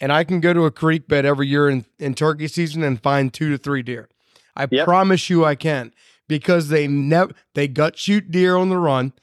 and 0.02 0.12
I 0.12 0.24
can 0.24 0.40
go 0.42 0.52
to 0.52 0.66
a 0.66 0.72
creek 0.72 1.08
bed 1.08 1.26
every 1.26 1.48
year 1.48 1.70
in, 1.70 1.86
in 2.00 2.16
turkey 2.16 2.48
season 2.48 2.84
and 2.84 3.02
find 3.02 3.32
two 3.32 3.50
to 3.52 3.58
three 3.58 3.84
deer. 3.84 4.10
I 4.56 4.68
yep. 4.70 4.86
promise 4.86 5.30
you, 5.30 5.46
I 5.46 5.56
can 5.56 5.94
because 6.28 6.70
they 6.70 6.88
never 6.88 7.34
they 7.54 7.68
gut 7.68 7.98
shoot 7.98 8.32
deer 8.32 8.58
on 8.58 8.70
the 8.70 8.78
run, 8.78 9.14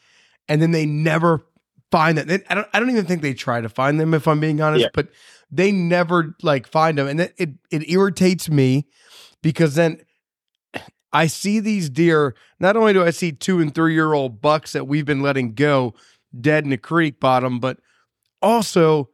and 0.49 0.63
then 0.63 0.71
they 0.71 0.87
never 0.87 1.45
find 1.91 2.17
them. 2.17 2.43
I 2.49 2.55
don't 2.55 2.69
I 2.73 2.81
don't 2.81 2.91
even 2.91 3.05
think 3.05 3.21
they 3.21 3.35
try 3.35 3.61
to 3.61 3.69
find 3.69 4.01
them 4.01 4.15
if 4.15 4.27
I'm 4.27 4.41
being 4.41 4.61
honest, 4.61 4.83
yeah. 4.83 4.91
but 4.95 5.09
they 5.51 5.73
never 5.73 6.35
like 6.43 6.67
find 6.67 6.97
them, 6.97 7.09
and 7.09 7.21
it, 7.21 7.35
it 7.37 7.51
it 7.71 7.91
irritates 7.91 8.49
me 8.49 8.87
because 9.43 9.75
then 9.75 10.01
I 11.13 11.27
see 11.27 11.61
these 11.61 11.91
deer. 11.91 12.35
Not 12.61 12.77
only 12.77 12.93
do 12.93 13.05
I 13.05 13.11
see 13.11 13.33
two 13.33 13.61
and 13.61 13.75
three 13.75 13.95
year 13.95 14.13
old 14.15 14.41
bucks 14.41 14.73
that 14.73 14.87
we've 14.87 15.07
been 15.07 15.23
letting 15.23 15.55
go 15.55 15.95
dead 16.39 16.65
in 16.65 16.71
the 16.71 16.79
creek 16.79 17.21
bottom, 17.21 17.59
but 17.59 17.79
also, 18.41 19.11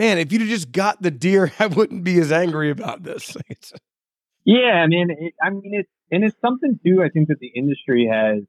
man, 0.00 0.16
if 0.16 0.32
you'd 0.32 0.48
just 0.48 0.72
got 0.72 1.02
the 1.02 1.10
deer, 1.10 1.52
I 1.58 1.66
wouldn't 1.66 2.02
be 2.02 2.18
as 2.18 2.32
angry 2.32 2.70
about 2.70 3.02
this. 3.02 3.36
yeah, 4.44 4.82
I 4.82 4.86
mean, 4.86 5.10
it, 5.10 5.34
I 5.42 5.50
mean, 5.50 5.72
it's 5.74 5.90
and 6.10 6.24
it's 6.24 6.36
something 6.40 6.80
too. 6.84 7.02
I 7.04 7.10
think 7.10 7.28
that 7.28 7.38
the 7.38 7.52
industry 7.54 8.08
has, 8.10 8.42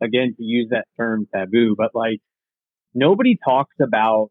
again, 0.00 0.34
to 0.36 0.42
use 0.42 0.68
that 0.70 0.86
term 0.96 1.28
taboo, 1.32 1.74
but 1.76 1.90
like 1.94 2.20
nobody 2.94 3.38
talks 3.44 3.76
about 3.80 4.30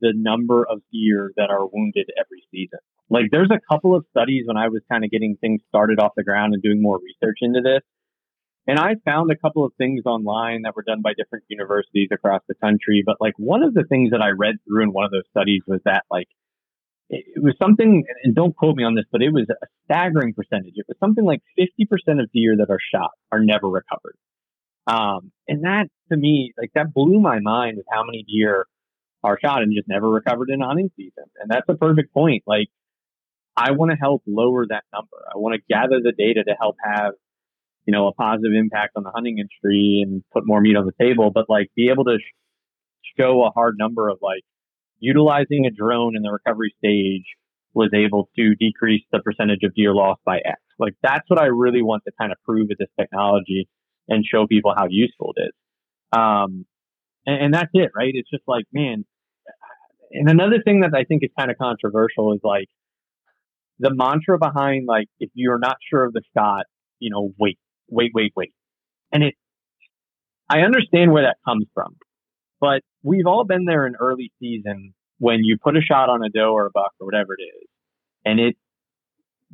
the 0.00 0.12
number 0.14 0.64
of 0.66 0.80
deer 0.92 1.32
that 1.36 1.50
are 1.50 1.66
wounded 1.66 2.08
every 2.18 2.42
season. 2.50 2.78
Like 3.10 3.24
there's 3.30 3.50
a 3.50 3.60
couple 3.70 3.94
of 3.94 4.06
studies 4.10 4.44
when 4.46 4.56
I 4.56 4.68
was 4.68 4.82
kind 4.90 5.04
of 5.04 5.10
getting 5.10 5.36
things 5.40 5.60
started 5.68 5.98
off 5.98 6.12
the 6.16 6.24
ground 6.24 6.54
and 6.54 6.62
doing 6.62 6.80
more 6.80 6.98
research 6.98 7.38
into 7.42 7.60
this. 7.60 7.82
And 8.70 8.78
I 8.78 8.94
found 9.04 9.32
a 9.32 9.36
couple 9.36 9.64
of 9.64 9.72
things 9.78 10.02
online 10.06 10.62
that 10.62 10.76
were 10.76 10.84
done 10.84 11.02
by 11.02 11.10
different 11.18 11.44
universities 11.48 12.10
across 12.12 12.40
the 12.46 12.54
country. 12.54 13.02
But 13.04 13.16
like 13.20 13.34
one 13.36 13.64
of 13.64 13.74
the 13.74 13.82
things 13.82 14.12
that 14.12 14.22
I 14.22 14.28
read 14.28 14.58
through 14.64 14.84
in 14.84 14.92
one 14.92 15.04
of 15.04 15.10
those 15.10 15.26
studies 15.28 15.62
was 15.66 15.80
that 15.86 16.04
like 16.08 16.28
it 17.08 17.42
was 17.42 17.54
something, 17.60 18.04
and 18.22 18.32
don't 18.32 18.54
quote 18.54 18.76
me 18.76 18.84
on 18.84 18.94
this, 18.94 19.06
but 19.10 19.22
it 19.22 19.32
was 19.32 19.48
a 19.50 19.66
staggering 19.86 20.34
percentage. 20.34 20.74
It 20.76 20.86
was 20.86 20.96
something 21.00 21.24
like 21.24 21.40
50% 21.58 22.22
of 22.22 22.30
deer 22.30 22.58
that 22.58 22.70
are 22.70 22.78
shot 22.94 23.10
are 23.32 23.42
never 23.42 23.66
recovered. 23.66 24.14
Um, 24.86 25.32
and 25.48 25.64
that 25.64 25.88
to 26.12 26.16
me, 26.16 26.52
like 26.56 26.70
that 26.76 26.94
blew 26.94 27.18
my 27.18 27.40
mind 27.40 27.76
with 27.76 27.86
how 27.90 28.04
many 28.04 28.22
deer 28.22 28.66
are 29.24 29.36
shot 29.44 29.62
and 29.62 29.74
just 29.74 29.88
never 29.88 30.08
recovered 30.08 30.48
in 30.48 30.60
hunting 30.60 30.92
season. 30.96 31.24
And 31.40 31.50
that's 31.50 31.68
a 31.68 31.74
perfect 31.74 32.14
point. 32.14 32.44
Like, 32.46 32.68
I 33.56 33.72
want 33.72 33.90
to 33.90 33.96
help 33.96 34.22
lower 34.28 34.64
that 34.68 34.84
number. 34.92 35.26
I 35.28 35.38
want 35.38 35.56
to 35.56 35.74
gather 35.74 35.98
the 36.00 36.12
data 36.12 36.44
to 36.44 36.54
help 36.56 36.76
have, 36.84 37.14
you 37.86 37.92
know, 37.92 38.08
a 38.08 38.12
positive 38.12 38.52
impact 38.54 38.92
on 38.96 39.02
the 39.02 39.10
hunting 39.10 39.38
industry 39.38 40.04
and 40.04 40.22
put 40.32 40.46
more 40.46 40.60
meat 40.60 40.76
on 40.76 40.86
the 40.86 41.04
table, 41.04 41.30
but 41.32 41.46
like 41.48 41.70
be 41.74 41.90
able 41.90 42.04
to 42.04 42.18
sh- 42.18 43.14
show 43.18 43.44
a 43.44 43.50
hard 43.50 43.76
number 43.78 44.08
of 44.08 44.18
like 44.20 44.42
utilizing 44.98 45.66
a 45.66 45.70
drone 45.70 46.16
in 46.16 46.22
the 46.22 46.30
recovery 46.30 46.74
stage 46.78 47.24
was 47.72 47.90
able 47.94 48.28
to 48.36 48.54
decrease 48.56 49.04
the 49.12 49.20
percentage 49.20 49.60
of 49.62 49.74
deer 49.74 49.94
loss 49.94 50.18
by 50.24 50.38
X. 50.38 50.60
Like 50.78 50.94
that's 51.02 51.24
what 51.28 51.40
I 51.40 51.46
really 51.46 51.82
want 51.82 52.02
to 52.06 52.12
kind 52.18 52.32
of 52.32 52.38
prove 52.44 52.66
with 52.68 52.78
this 52.78 52.88
technology 52.98 53.68
and 54.08 54.24
show 54.24 54.46
people 54.46 54.74
how 54.76 54.86
useful 54.88 55.34
it 55.36 55.42
is. 55.42 55.52
Um, 56.12 56.66
and, 57.26 57.44
and 57.44 57.54
that's 57.54 57.70
it, 57.72 57.90
right? 57.94 58.10
It's 58.12 58.28
just 58.30 58.44
like, 58.46 58.64
man. 58.72 59.04
And 60.12 60.28
another 60.28 60.60
thing 60.64 60.80
that 60.80 60.90
I 60.94 61.04
think 61.04 61.22
is 61.22 61.30
kind 61.38 61.50
of 61.50 61.58
controversial 61.58 62.32
is 62.34 62.40
like 62.42 62.66
the 63.78 63.94
mantra 63.94 64.38
behind 64.38 64.86
like 64.86 65.06
if 65.20 65.30
you're 65.34 65.58
not 65.58 65.76
sure 65.88 66.04
of 66.04 66.12
the 66.12 66.22
shot, 66.36 66.66
you 66.98 67.10
know, 67.10 67.32
wait, 67.38 67.58
wait, 67.90 68.12
wait, 68.14 68.32
wait. 68.36 68.52
And 69.12 69.22
it, 69.22 69.34
I 70.48 70.60
understand 70.60 71.12
where 71.12 71.24
that 71.24 71.36
comes 71.44 71.66
from, 71.74 71.96
but 72.60 72.82
we've 73.02 73.26
all 73.26 73.44
been 73.44 73.64
there 73.64 73.86
in 73.86 73.94
early 73.96 74.32
season 74.40 74.94
when 75.18 75.40
you 75.42 75.58
put 75.62 75.76
a 75.76 75.80
shot 75.80 76.08
on 76.08 76.24
a 76.24 76.28
doe 76.28 76.52
or 76.52 76.66
a 76.66 76.70
buck 76.70 76.92
or 77.00 77.06
whatever 77.06 77.34
it 77.38 77.42
is, 77.42 77.68
and 78.24 78.40
it's 78.40 78.58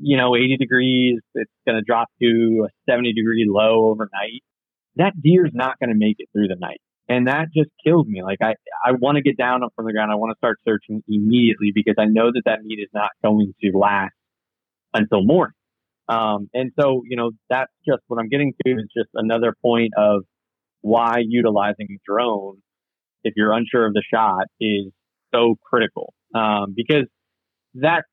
you 0.01 0.17
know 0.17 0.37
80 0.37 0.57
degrees, 0.59 1.21
it's 1.35 1.51
going 1.67 1.77
to 1.77 1.83
drop 1.83 2.09
to 2.21 2.67
a 2.69 2.91
70 2.91 3.13
degree 3.13 3.47
low 3.49 3.87
overnight. 3.87 4.43
That 4.97 5.13
deer's 5.21 5.51
not 5.53 5.79
going 5.79 5.91
to 5.91 5.97
make 5.97 6.17
it 6.19 6.29
through 6.33 6.49
the 6.49 6.57
night. 6.57 6.81
And 7.09 7.29
that 7.29 7.47
just 7.55 7.71
kills 7.85 8.07
me. 8.07 8.23
Like 8.23 8.39
I, 8.43 8.55
I 8.85 8.93
want 8.93 9.17
to 9.17 9.23
get 9.23 9.37
down 9.37 9.61
from 9.77 9.85
the 9.87 9.93
ground. 9.93 10.11
I 10.11 10.17
want 10.17 10.33
to 10.33 10.39
start 10.39 10.59
searching 10.67 11.03
immediately 11.07 11.71
because 11.75 11.95
I 11.99 12.07
know 12.07 12.33
that 12.33 12.43
that 12.47 12.65
meat 12.65 12.81
is 12.81 12.89
not 12.93 13.11
going 13.23 13.55
to 13.63 13.79
last 13.79 14.15
until 14.93 15.23
morning. 15.23 15.55
Um, 16.09 16.49
and 16.55 16.71
so, 16.81 17.03
you 17.09 17.17
know, 17.17 17.33
that's 17.51 17.73
just 17.87 18.03
what 18.07 18.21
I'm 18.21 18.29
getting 18.29 18.55
to 18.65 18.73
is 18.73 18.87
just 18.97 19.11
another 19.15 19.55
point 19.63 19.93
of 19.97 20.23
why 20.81 21.17
utilizing 21.27 21.89
a 21.91 21.99
drone, 22.09 22.59
if 23.25 23.35
you're 23.37 23.53
unsure 23.53 23.87
of 23.87 23.93
the 23.93 24.03
shot, 24.13 24.45
is 24.61 24.93
so 25.35 25.57
critical 25.65 26.15
um, 26.35 26.75
because 26.77 27.07
that's 27.75 28.07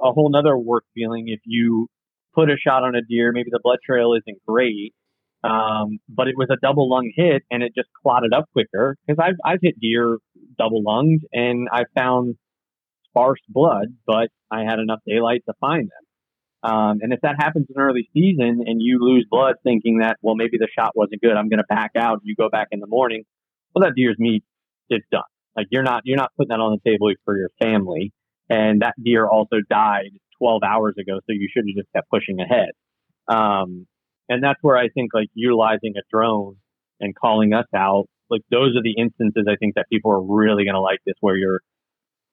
a 0.00 0.12
whole 0.12 0.30
nother 0.30 0.56
work 0.56 0.84
feeling 0.94 1.24
if 1.26 1.40
you 1.44 1.88
put 2.34 2.50
a 2.50 2.56
shot 2.56 2.84
on 2.84 2.94
a 2.94 3.02
deer, 3.02 3.32
maybe 3.32 3.50
the 3.50 3.60
blood 3.62 3.78
trail 3.84 4.14
isn't 4.14 4.38
great, 4.46 4.94
um, 5.42 5.98
but 6.08 6.28
it 6.28 6.34
was 6.36 6.48
a 6.50 6.56
double 6.62 6.88
lung 6.88 7.10
hit 7.14 7.42
and 7.50 7.62
it 7.62 7.72
just 7.74 7.88
clotted 8.02 8.32
up 8.32 8.44
quicker 8.52 8.96
because 9.06 9.22
I've, 9.22 9.36
I've 9.44 9.58
hit 9.60 9.80
deer 9.80 10.18
double 10.58 10.82
lunged 10.82 11.24
and 11.32 11.68
I 11.72 11.82
found 11.96 12.36
sparse 13.08 13.40
blood, 13.48 13.88
but 14.06 14.28
I 14.50 14.60
had 14.62 14.78
enough 14.78 15.00
daylight 15.06 15.42
to 15.48 15.54
find 15.60 15.84
them. 15.84 16.04
Um, 16.62 16.98
and 17.00 17.12
if 17.12 17.20
that 17.22 17.36
happens 17.38 17.66
in 17.74 17.80
early 17.80 18.08
season 18.12 18.64
and 18.66 18.82
you 18.82 18.98
lose 19.00 19.26
blood 19.30 19.54
thinking 19.64 19.98
that, 19.98 20.16
well, 20.20 20.34
maybe 20.34 20.58
the 20.58 20.68
shot 20.78 20.92
wasn't 20.94 21.22
good, 21.22 21.32
I'm 21.32 21.48
going 21.48 21.58
to 21.58 21.74
back 21.74 21.92
out. 21.96 22.20
You 22.22 22.34
go 22.36 22.48
back 22.50 22.68
in 22.70 22.80
the 22.80 22.86
morning. 22.86 23.24
Well, 23.74 23.86
that 23.86 23.94
deer's 23.96 24.16
meat 24.18 24.44
is 24.90 25.00
done. 25.10 25.22
Like 25.56 25.68
you're 25.70 25.82
not, 25.82 26.02
you're 26.04 26.18
not 26.18 26.32
putting 26.36 26.48
that 26.48 26.60
on 26.60 26.78
the 26.82 26.90
table 26.90 27.10
for 27.24 27.36
your 27.36 27.50
family. 27.60 28.12
And 28.48 28.82
that 28.82 28.94
deer 29.02 29.26
also 29.26 29.56
died 29.70 30.10
12 30.38 30.62
hours 30.62 30.94
ago. 30.98 31.20
So 31.20 31.32
you 31.32 31.48
should 31.52 31.64
have 31.68 31.76
just 31.76 31.92
kept 31.94 32.10
pushing 32.10 32.40
ahead. 32.40 32.70
Um, 33.28 33.86
and 34.28 34.42
that's 34.42 34.58
where 34.62 34.76
I 34.76 34.88
think 34.88 35.10
like 35.14 35.28
utilizing 35.34 35.94
a 35.96 36.02
drone 36.12 36.56
and 37.00 37.14
calling 37.14 37.52
us 37.52 37.66
out, 37.74 38.06
like 38.28 38.42
those 38.50 38.76
are 38.76 38.82
the 38.82 38.94
instances 38.98 39.44
I 39.48 39.56
think 39.56 39.76
that 39.76 39.86
people 39.90 40.12
are 40.12 40.22
really 40.22 40.64
going 40.64 40.74
to 40.74 40.80
like 40.80 40.98
this 41.06 41.14
where 41.20 41.36
you're, 41.36 41.60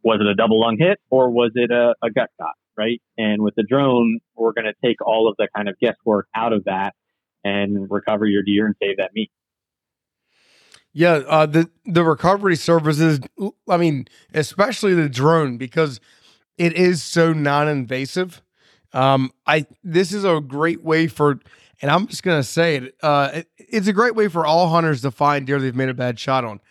was 0.03 0.19
it 0.21 0.27
a 0.27 0.35
double 0.35 0.61
lung 0.61 0.77
hit 0.79 0.99
or 1.09 1.29
was 1.29 1.51
it 1.55 1.71
a, 1.71 1.95
a 2.03 2.11
gut 2.11 2.29
shot? 2.39 2.53
Right? 2.77 3.01
And 3.17 3.41
with 3.41 3.55
the 3.55 3.63
drone, 3.63 4.19
we're 4.35 4.53
going 4.53 4.65
to 4.65 4.73
take 4.85 5.05
all 5.05 5.27
of 5.27 5.35
the 5.37 5.47
kind 5.55 5.67
of 5.67 5.77
guesswork 5.79 6.27
out 6.35 6.53
of 6.53 6.65
that 6.65 6.93
and 7.43 7.89
recover 7.89 8.25
your 8.25 8.43
deer 8.43 8.65
and 8.65 8.75
save 8.81 8.97
that 8.97 9.11
meat. 9.13 9.31
Yeah, 10.93 11.21
uh, 11.27 11.45
the 11.45 11.69
the 11.85 12.03
recovery 12.03 12.55
services. 12.55 13.19
I 13.69 13.77
mean, 13.77 14.07
especially 14.33 14.95
the 14.95 15.09
drone 15.09 15.57
because 15.57 15.99
it 16.57 16.73
is 16.73 17.03
so 17.03 17.33
non-invasive. 17.33 18.41
Um, 18.93 19.31
I 19.45 19.67
this 19.83 20.11
is 20.11 20.23
a 20.23 20.39
great 20.39 20.83
way 20.83 21.07
for, 21.07 21.39
and 21.83 21.91
I'm 21.91 22.07
just 22.07 22.23
gonna 22.23 22.41
say 22.41 22.77
it, 22.77 22.95
uh, 23.03 23.29
it. 23.33 23.47
It's 23.57 23.87
a 23.87 23.93
great 23.93 24.15
way 24.15 24.27
for 24.27 24.45
all 24.45 24.69
hunters 24.69 25.01
to 25.03 25.11
find 25.11 25.45
deer 25.45 25.59
they've 25.59 25.75
made 25.75 25.89
a 25.89 25.93
bad 25.93 26.19
shot 26.19 26.43
on 26.43 26.61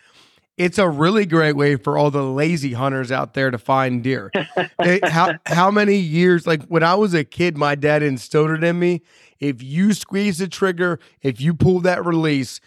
it's 0.57 0.79
a 0.79 0.89
really 0.89 1.25
great 1.25 1.55
way 1.55 1.75
for 1.75 1.97
all 1.97 2.09
the 2.09 2.23
lazy 2.23 2.73
hunters 2.73 3.11
out 3.11 3.35
there 3.35 3.51
to 3.51 3.57
find 3.57 4.03
deer. 4.03 4.31
how 5.03 5.35
how 5.45 5.71
many 5.71 5.97
years 5.97 6.47
like 6.47 6.63
when 6.65 6.83
I 6.83 6.95
was 6.95 7.13
a 7.13 7.23
kid, 7.23 7.57
my 7.57 7.75
dad 7.75 8.01
instilled 8.01 8.51
it 8.51 8.63
in 8.63 8.79
me. 8.79 9.01
If 9.39 9.61
you 9.61 9.93
squeeze 9.93 10.39
the 10.39 10.47
trigger, 10.47 10.99
if 11.21 11.39
you 11.39 11.53
pull 11.53 11.79
that 11.81 12.03
release, 12.03 12.59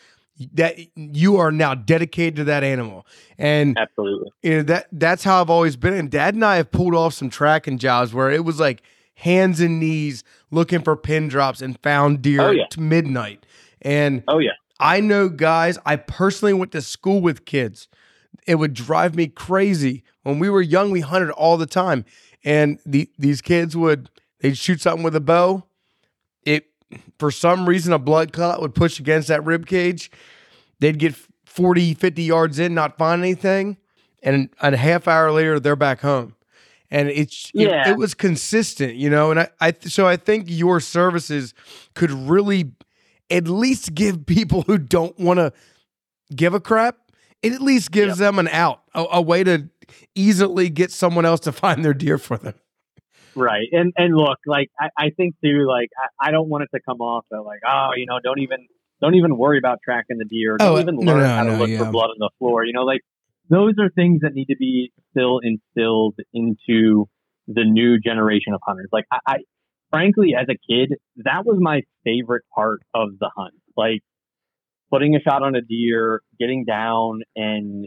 that 0.54 0.78
you 0.94 1.36
are 1.36 1.50
now 1.50 1.74
dedicated 1.74 2.36
to 2.36 2.44
that 2.44 2.62
animal. 2.62 3.06
And 3.36 3.76
absolutely, 3.76 4.30
you 4.42 4.58
know, 4.58 4.62
that 4.62 4.86
that's 4.92 5.24
how 5.24 5.40
I've 5.40 5.50
always 5.50 5.76
been. 5.76 5.94
And 5.94 6.10
Dad 6.10 6.34
and 6.34 6.44
I 6.44 6.56
have 6.56 6.70
pulled 6.70 6.94
off 6.94 7.14
some 7.14 7.28
tracking 7.28 7.78
jobs 7.78 8.14
where 8.14 8.30
it 8.30 8.44
was 8.44 8.60
like 8.60 8.82
hands 9.14 9.60
and 9.60 9.80
knees 9.80 10.22
looking 10.52 10.82
for 10.82 10.96
pin 10.96 11.28
drops 11.28 11.60
and 11.60 11.78
found 11.80 12.22
deer 12.22 12.40
oh, 12.40 12.50
yeah. 12.50 12.64
at 12.64 12.78
midnight. 12.78 13.44
And 13.82 14.22
oh 14.28 14.38
yeah, 14.38 14.52
I 14.80 15.00
know 15.00 15.28
guys, 15.28 15.78
I 15.84 15.96
personally 15.96 16.54
went 16.54 16.72
to 16.72 16.80
school 16.80 17.20
with 17.20 17.44
kids. 17.44 17.86
It 18.46 18.54
would 18.54 18.72
drive 18.72 19.14
me 19.14 19.28
crazy. 19.28 20.02
When 20.22 20.38
we 20.38 20.48
were 20.48 20.62
young, 20.62 20.90
we 20.90 21.00
hunted 21.00 21.30
all 21.32 21.58
the 21.58 21.66
time. 21.66 22.06
And 22.42 22.80
the, 22.86 23.10
these 23.18 23.42
kids 23.42 23.76
would, 23.76 24.08
they'd 24.40 24.56
shoot 24.56 24.80
something 24.80 25.02
with 25.02 25.14
a 25.14 25.20
bow. 25.20 25.64
It, 26.44 26.70
for 27.18 27.30
some 27.30 27.68
reason, 27.68 27.92
a 27.92 27.98
blood 27.98 28.32
clot 28.32 28.62
would 28.62 28.74
push 28.74 28.98
against 28.98 29.28
that 29.28 29.44
rib 29.44 29.66
cage. 29.66 30.10
They'd 30.78 30.98
get 30.98 31.14
40, 31.44 31.92
50 31.92 32.22
yards 32.22 32.58
in, 32.58 32.74
not 32.74 32.96
find 32.96 33.20
anything. 33.20 33.76
And 34.22 34.48
a 34.60 34.76
half 34.76 35.06
hour 35.06 35.30
later, 35.30 35.60
they're 35.60 35.76
back 35.76 36.00
home. 36.00 36.34
And 36.90 37.08
it's 37.08 37.52
yeah. 37.54 37.88
it, 37.88 37.92
it 37.92 37.98
was 37.98 38.14
consistent, 38.14 38.96
you 38.96 39.08
know. 39.08 39.30
And 39.30 39.40
I, 39.40 39.48
I 39.60 39.74
so 39.80 40.08
I 40.08 40.16
think 40.16 40.46
your 40.48 40.80
services 40.80 41.54
could 41.94 42.10
really 42.10 42.72
at 43.30 43.46
least 43.46 43.94
give 43.94 44.26
people 44.26 44.62
who 44.62 44.78
don't 44.78 45.18
want 45.18 45.38
to 45.38 45.52
give 46.34 46.54
a 46.54 46.60
crap, 46.60 46.96
it 47.42 47.52
at 47.52 47.60
least 47.60 47.90
gives 47.90 48.18
yep. 48.18 48.18
them 48.18 48.38
an 48.38 48.48
out, 48.48 48.82
a, 48.94 49.04
a, 49.12 49.22
way 49.22 49.44
to 49.44 49.68
easily 50.14 50.68
get 50.68 50.90
someone 50.90 51.24
else 51.24 51.40
to 51.40 51.52
find 51.52 51.84
their 51.84 51.94
deer 51.94 52.18
for 52.18 52.36
them. 52.36 52.54
Right. 53.34 53.68
And 53.72 53.92
and 53.96 54.16
look, 54.16 54.38
like 54.44 54.70
I, 54.78 54.88
I 54.96 55.10
think 55.10 55.36
too, 55.42 55.66
like 55.66 55.90
I, 55.96 56.28
I, 56.28 56.30
don't 56.32 56.48
want 56.48 56.64
it 56.64 56.70
to 56.74 56.80
come 56.82 57.00
off 57.00 57.24
that 57.30 57.42
like, 57.42 57.60
oh, 57.66 57.90
you 57.96 58.06
know, 58.06 58.18
don't 58.22 58.40
even 58.40 58.66
don't 59.00 59.14
even 59.14 59.36
worry 59.38 59.58
about 59.58 59.78
tracking 59.84 60.18
the 60.18 60.24
deer. 60.24 60.56
Don't 60.58 60.76
oh, 60.76 60.80
even 60.80 60.96
learn 60.96 61.20
no, 61.20 61.28
how 61.28 61.44
to 61.44 61.56
look 61.56 61.70
yeah. 61.70 61.78
for 61.78 61.90
blood 61.90 62.10
on 62.10 62.16
the 62.18 62.30
floor. 62.38 62.64
You 62.64 62.72
know, 62.72 62.82
like 62.82 63.02
those 63.48 63.74
are 63.80 63.88
things 63.88 64.22
that 64.22 64.34
need 64.34 64.46
to 64.46 64.56
be 64.56 64.92
still 65.10 65.40
instilled 65.42 66.16
into 66.34 67.08
the 67.46 67.64
new 67.64 67.98
generation 68.00 68.52
of 68.52 68.60
hunters. 68.64 68.88
Like 68.92 69.06
I, 69.12 69.18
I 69.26 69.36
frankly, 69.90 70.34
as 70.38 70.46
a 70.48 70.58
kid, 70.68 70.96
that 71.16 71.44
was 71.44 71.58
my 71.60 71.82
favorite 72.04 72.44
part 72.54 72.80
of 72.94 73.10
the 73.18 73.30
hunt. 73.36 73.54
Like 73.76 74.00
putting 74.90 75.14
a 75.14 75.20
shot 75.20 75.42
on 75.42 75.54
a 75.54 75.60
deer, 75.60 76.22
getting 76.38 76.64
down 76.64 77.20
and 77.36 77.86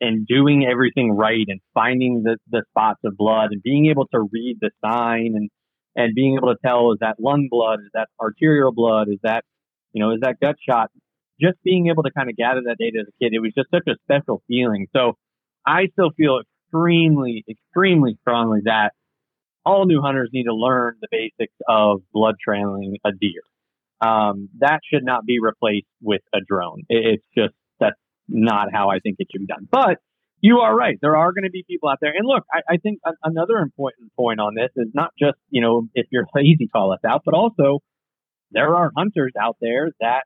and 0.00 0.26
doing 0.26 0.66
everything 0.68 1.12
right 1.12 1.44
and 1.46 1.60
finding 1.74 2.24
the, 2.24 2.36
the 2.50 2.64
spots 2.70 2.98
of 3.04 3.16
blood 3.16 3.52
and 3.52 3.62
being 3.62 3.86
able 3.86 4.06
to 4.08 4.26
read 4.32 4.58
the 4.60 4.70
sign 4.84 5.34
and 5.36 5.48
and 5.94 6.14
being 6.14 6.36
able 6.36 6.48
to 6.48 6.58
tell 6.64 6.92
is 6.92 6.98
that 7.00 7.16
lung 7.20 7.48
blood, 7.50 7.80
is 7.80 7.90
that 7.94 8.08
arterial 8.20 8.72
blood, 8.72 9.08
is 9.08 9.18
that 9.22 9.44
you 9.92 10.02
know, 10.02 10.12
is 10.12 10.20
that 10.22 10.36
gut 10.40 10.56
shot? 10.68 10.90
Just 11.40 11.58
being 11.64 11.88
able 11.88 12.02
to 12.04 12.10
kind 12.10 12.30
of 12.30 12.36
gather 12.36 12.60
that 12.66 12.76
data 12.78 12.98
as 13.00 13.06
a 13.08 13.24
kid, 13.24 13.34
it 13.34 13.40
was 13.40 13.52
just 13.56 13.68
such 13.70 13.86
a 13.88 13.96
special 14.04 14.42
feeling. 14.48 14.86
So 14.94 15.14
I 15.66 15.86
still 15.92 16.10
feel 16.16 16.40
extremely, 16.40 17.44
extremely 17.48 18.16
strongly 18.22 18.60
that 18.64 18.92
all 19.64 19.86
new 19.86 20.00
hunters 20.02 20.30
need 20.32 20.44
to 20.44 20.54
learn 20.54 20.96
the 21.00 21.08
basics 21.10 21.54
of 21.68 22.00
blood 22.12 22.36
trailing 22.42 22.96
a 23.04 23.10
deer. 23.12 23.42
Um, 24.00 24.48
that 24.58 24.80
should 24.92 25.04
not 25.04 25.24
be 25.24 25.38
replaced 25.40 25.86
with 26.00 26.22
a 26.34 26.38
drone. 26.46 26.82
It's 26.88 27.24
just 27.36 27.54
that's 27.78 27.98
not 28.28 28.68
how 28.72 28.90
I 28.90 28.98
think 28.98 29.16
it 29.18 29.28
should 29.30 29.40
be 29.40 29.46
done. 29.46 29.68
But 29.70 29.98
you 30.40 30.58
are 30.58 30.74
right. 30.74 30.98
There 31.00 31.16
are 31.16 31.32
going 31.32 31.44
to 31.44 31.50
be 31.50 31.64
people 31.68 31.88
out 31.88 31.98
there. 32.00 32.12
And 32.14 32.26
look, 32.26 32.42
I, 32.52 32.74
I 32.74 32.76
think 32.78 32.98
another 33.22 33.58
important 33.58 34.12
point 34.16 34.40
on 34.40 34.54
this 34.56 34.70
is 34.76 34.88
not 34.92 35.10
just, 35.18 35.38
you 35.50 35.62
know, 35.62 35.86
if 35.94 36.06
you're 36.10 36.26
lazy, 36.34 36.66
call 36.66 36.92
us 36.92 36.98
out, 37.08 37.22
but 37.24 37.34
also 37.34 37.78
there 38.50 38.74
are 38.74 38.90
hunters 38.96 39.32
out 39.40 39.56
there 39.60 39.90
that, 40.00 40.22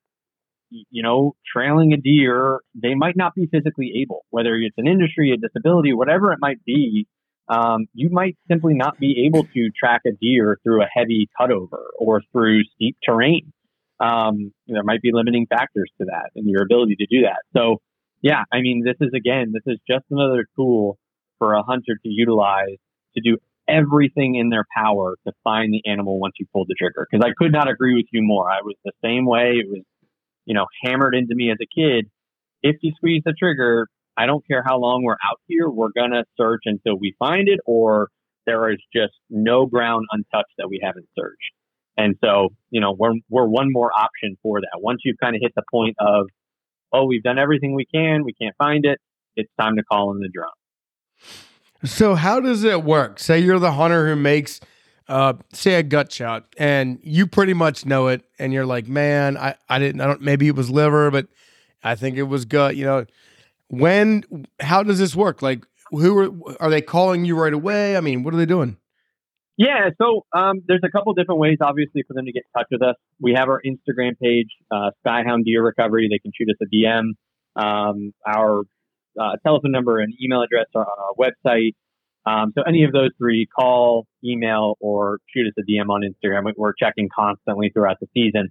you 0.70 1.02
know, 1.02 1.36
trailing 1.54 1.92
a 1.92 1.98
deer, 1.98 2.60
they 2.74 2.94
might 2.94 3.16
not 3.16 3.34
be 3.34 3.46
physically 3.46 4.02
able, 4.02 4.24
whether 4.30 4.54
it's 4.56 4.76
an 4.78 4.88
industry, 4.88 5.32
a 5.32 5.36
disability, 5.36 5.92
whatever 5.92 6.32
it 6.32 6.38
might 6.40 6.64
be 6.64 7.06
um, 7.48 7.86
you 7.94 8.10
might 8.10 8.36
simply 8.48 8.74
not 8.74 8.98
be 8.98 9.24
able 9.26 9.44
to 9.44 9.70
track 9.78 10.02
a 10.06 10.10
deer 10.20 10.58
through 10.62 10.82
a 10.82 10.86
heavy 10.92 11.28
cutover 11.40 11.84
or 11.98 12.22
through 12.32 12.62
steep 12.74 12.96
terrain. 13.04 13.52
Um, 14.00 14.52
there 14.66 14.82
might 14.82 15.00
be 15.00 15.10
limiting 15.12 15.46
factors 15.46 15.90
to 15.98 16.06
that 16.06 16.30
and 16.34 16.48
your 16.48 16.62
ability 16.62 16.96
to 16.96 17.06
do 17.06 17.22
that. 17.22 17.42
So, 17.56 17.78
yeah, 18.20 18.42
I 18.52 18.60
mean, 18.60 18.82
this 18.84 18.96
is 19.00 19.12
again, 19.14 19.52
this 19.52 19.62
is 19.66 19.78
just 19.88 20.04
another 20.10 20.46
tool 20.56 20.98
for 21.38 21.54
a 21.54 21.62
hunter 21.62 21.94
to 22.02 22.08
utilize 22.08 22.76
to 23.16 23.22
do 23.22 23.38
everything 23.68 24.34
in 24.36 24.50
their 24.50 24.64
power 24.76 25.16
to 25.26 25.32
find 25.42 25.72
the 25.72 25.88
animal 25.90 26.20
once 26.20 26.34
you 26.38 26.46
pull 26.52 26.64
the 26.66 26.74
trigger. 26.78 27.06
Because 27.10 27.24
I 27.24 27.32
could 27.36 27.52
not 27.52 27.68
agree 27.68 27.94
with 27.94 28.06
you 28.12 28.22
more. 28.22 28.50
I 28.50 28.62
was 28.62 28.74
the 28.84 28.92
same 29.02 29.26
way. 29.26 29.60
It 29.60 29.66
was, 29.68 29.82
you 30.44 30.54
know, 30.54 30.66
hammered 30.84 31.14
into 31.14 31.34
me 31.34 31.50
as 31.50 31.58
a 31.60 31.66
kid. 31.66 32.10
If 32.62 32.76
you 32.82 32.92
squeeze 32.96 33.22
the 33.24 33.34
trigger, 33.38 33.88
I 34.16 34.26
don't 34.26 34.46
care 34.46 34.62
how 34.64 34.78
long 34.78 35.02
we're 35.04 35.12
out 35.12 35.40
here, 35.46 35.68
we're 35.68 35.92
going 35.94 36.12
to 36.12 36.24
search 36.36 36.62
until 36.64 36.96
we 36.98 37.14
find 37.18 37.48
it, 37.48 37.60
or 37.66 38.08
there 38.46 38.70
is 38.70 38.78
just 38.94 39.14
no 39.28 39.66
ground 39.66 40.06
untouched 40.10 40.54
that 40.58 40.68
we 40.68 40.80
haven't 40.82 41.06
searched. 41.18 41.52
And 41.98 42.16
so, 42.22 42.50
you 42.70 42.80
know, 42.80 42.94
we're, 42.96 43.14
we're 43.28 43.46
one 43.46 43.68
more 43.70 43.90
option 43.92 44.36
for 44.42 44.60
that. 44.60 44.80
Once 44.80 45.00
you've 45.04 45.16
kind 45.20 45.34
of 45.34 45.42
hit 45.42 45.52
the 45.54 45.62
point 45.70 45.96
of, 45.98 46.26
oh, 46.92 47.06
we've 47.06 47.22
done 47.22 47.38
everything 47.38 47.74
we 47.74 47.86
can, 47.86 48.24
we 48.24 48.32
can't 48.32 48.54
find 48.56 48.84
it, 48.84 49.00
it's 49.34 49.50
time 49.58 49.76
to 49.76 49.82
call 49.82 50.12
in 50.12 50.20
the 50.20 50.28
drone. 50.28 50.48
So, 51.84 52.14
how 52.14 52.40
does 52.40 52.64
it 52.64 52.84
work? 52.84 53.18
Say 53.18 53.40
you're 53.40 53.58
the 53.58 53.72
hunter 53.72 54.08
who 54.08 54.16
makes, 54.16 54.60
uh, 55.08 55.34
say, 55.52 55.74
a 55.74 55.82
gut 55.82 56.10
shot, 56.10 56.46
and 56.56 56.98
you 57.02 57.26
pretty 57.26 57.52
much 57.52 57.84
know 57.84 58.08
it, 58.08 58.24
and 58.38 58.52
you're 58.52 58.66
like, 58.66 58.88
man, 58.88 59.36
I, 59.36 59.56
I 59.68 59.78
didn't, 59.78 60.00
I 60.00 60.06
don't, 60.06 60.22
maybe 60.22 60.48
it 60.48 60.56
was 60.56 60.70
liver, 60.70 61.10
but 61.10 61.28
I 61.84 61.94
think 61.94 62.16
it 62.16 62.24
was 62.24 62.46
gut, 62.46 62.76
you 62.76 62.86
know 62.86 63.04
when? 63.68 64.24
How 64.60 64.82
does 64.82 64.98
this 64.98 65.14
work? 65.14 65.42
Like, 65.42 65.64
who 65.90 66.18
are 66.18 66.56
are 66.60 66.70
they 66.70 66.80
calling 66.80 67.24
you 67.24 67.38
right 67.38 67.52
away? 67.52 67.96
I 67.96 68.00
mean, 68.00 68.22
what 68.22 68.34
are 68.34 68.36
they 68.36 68.46
doing? 68.46 68.76
Yeah, 69.58 69.88
so 70.00 70.26
um, 70.34 70.60
there's 70.68 70.82
a 70.84 70.90
couple 70.90 71.14
different 71.14 71.40
ways, 71.40 71.58
obviously, 71.62 72.02
for 72.06 72.12
them 72.12 72.26
to 72.26 72.32
get 72.32 72.42
in 72.44 72.60
touch 72.60 72.68
with 72.70 72.82
us. 72.82 72.96
We 73.20 73.34
have 73.36 73.48
our 73.48 73.62
Instagram 73.64 74.18
page, 74.22 74.48
uh, 74.70 74.90
Skyhound 75.04 75.44
Deer 75.44 75.64
Recovery. 75.64 76.08
They 76.10 76.18
can 76.18 76.32
shoot 76.36 76.50
us 76.50 76.56
a 76.60 76.66
DM. 76.66 77.12
Um, 77.56 78.12
our 78.26 78.64
uh, 79.18 79.36
telephone 79.42 79.72
number 79.72 79.98
and 79.98 80.12
email 80.22 80.42
address 80.42 80.66
are 80.74 80.82
on 80.82 80.98
our 80.98 81.14
website. 81.18 81.72
Um, 82.26 82.52
so 82.54 82.62
any 82.68 82.84
of 82.84 82.92
those 82.92 83.10
three, 83.16 83.46
call, 83.46 84.06
email, 84.22 84.76
or 84.80 85.20
shoot 85.34 85.46
us 85.46 85.54
a 85.58 85.62
DM 85.62 85.88
on 85.88 86.02
Instagram. 86.02 86.52
We're 86.54 86.74
checking 86.74 87.08
constantly 87.14 87.70
throughout 87.72 87.96
the 88.00 88.08
season. 88.12 88.50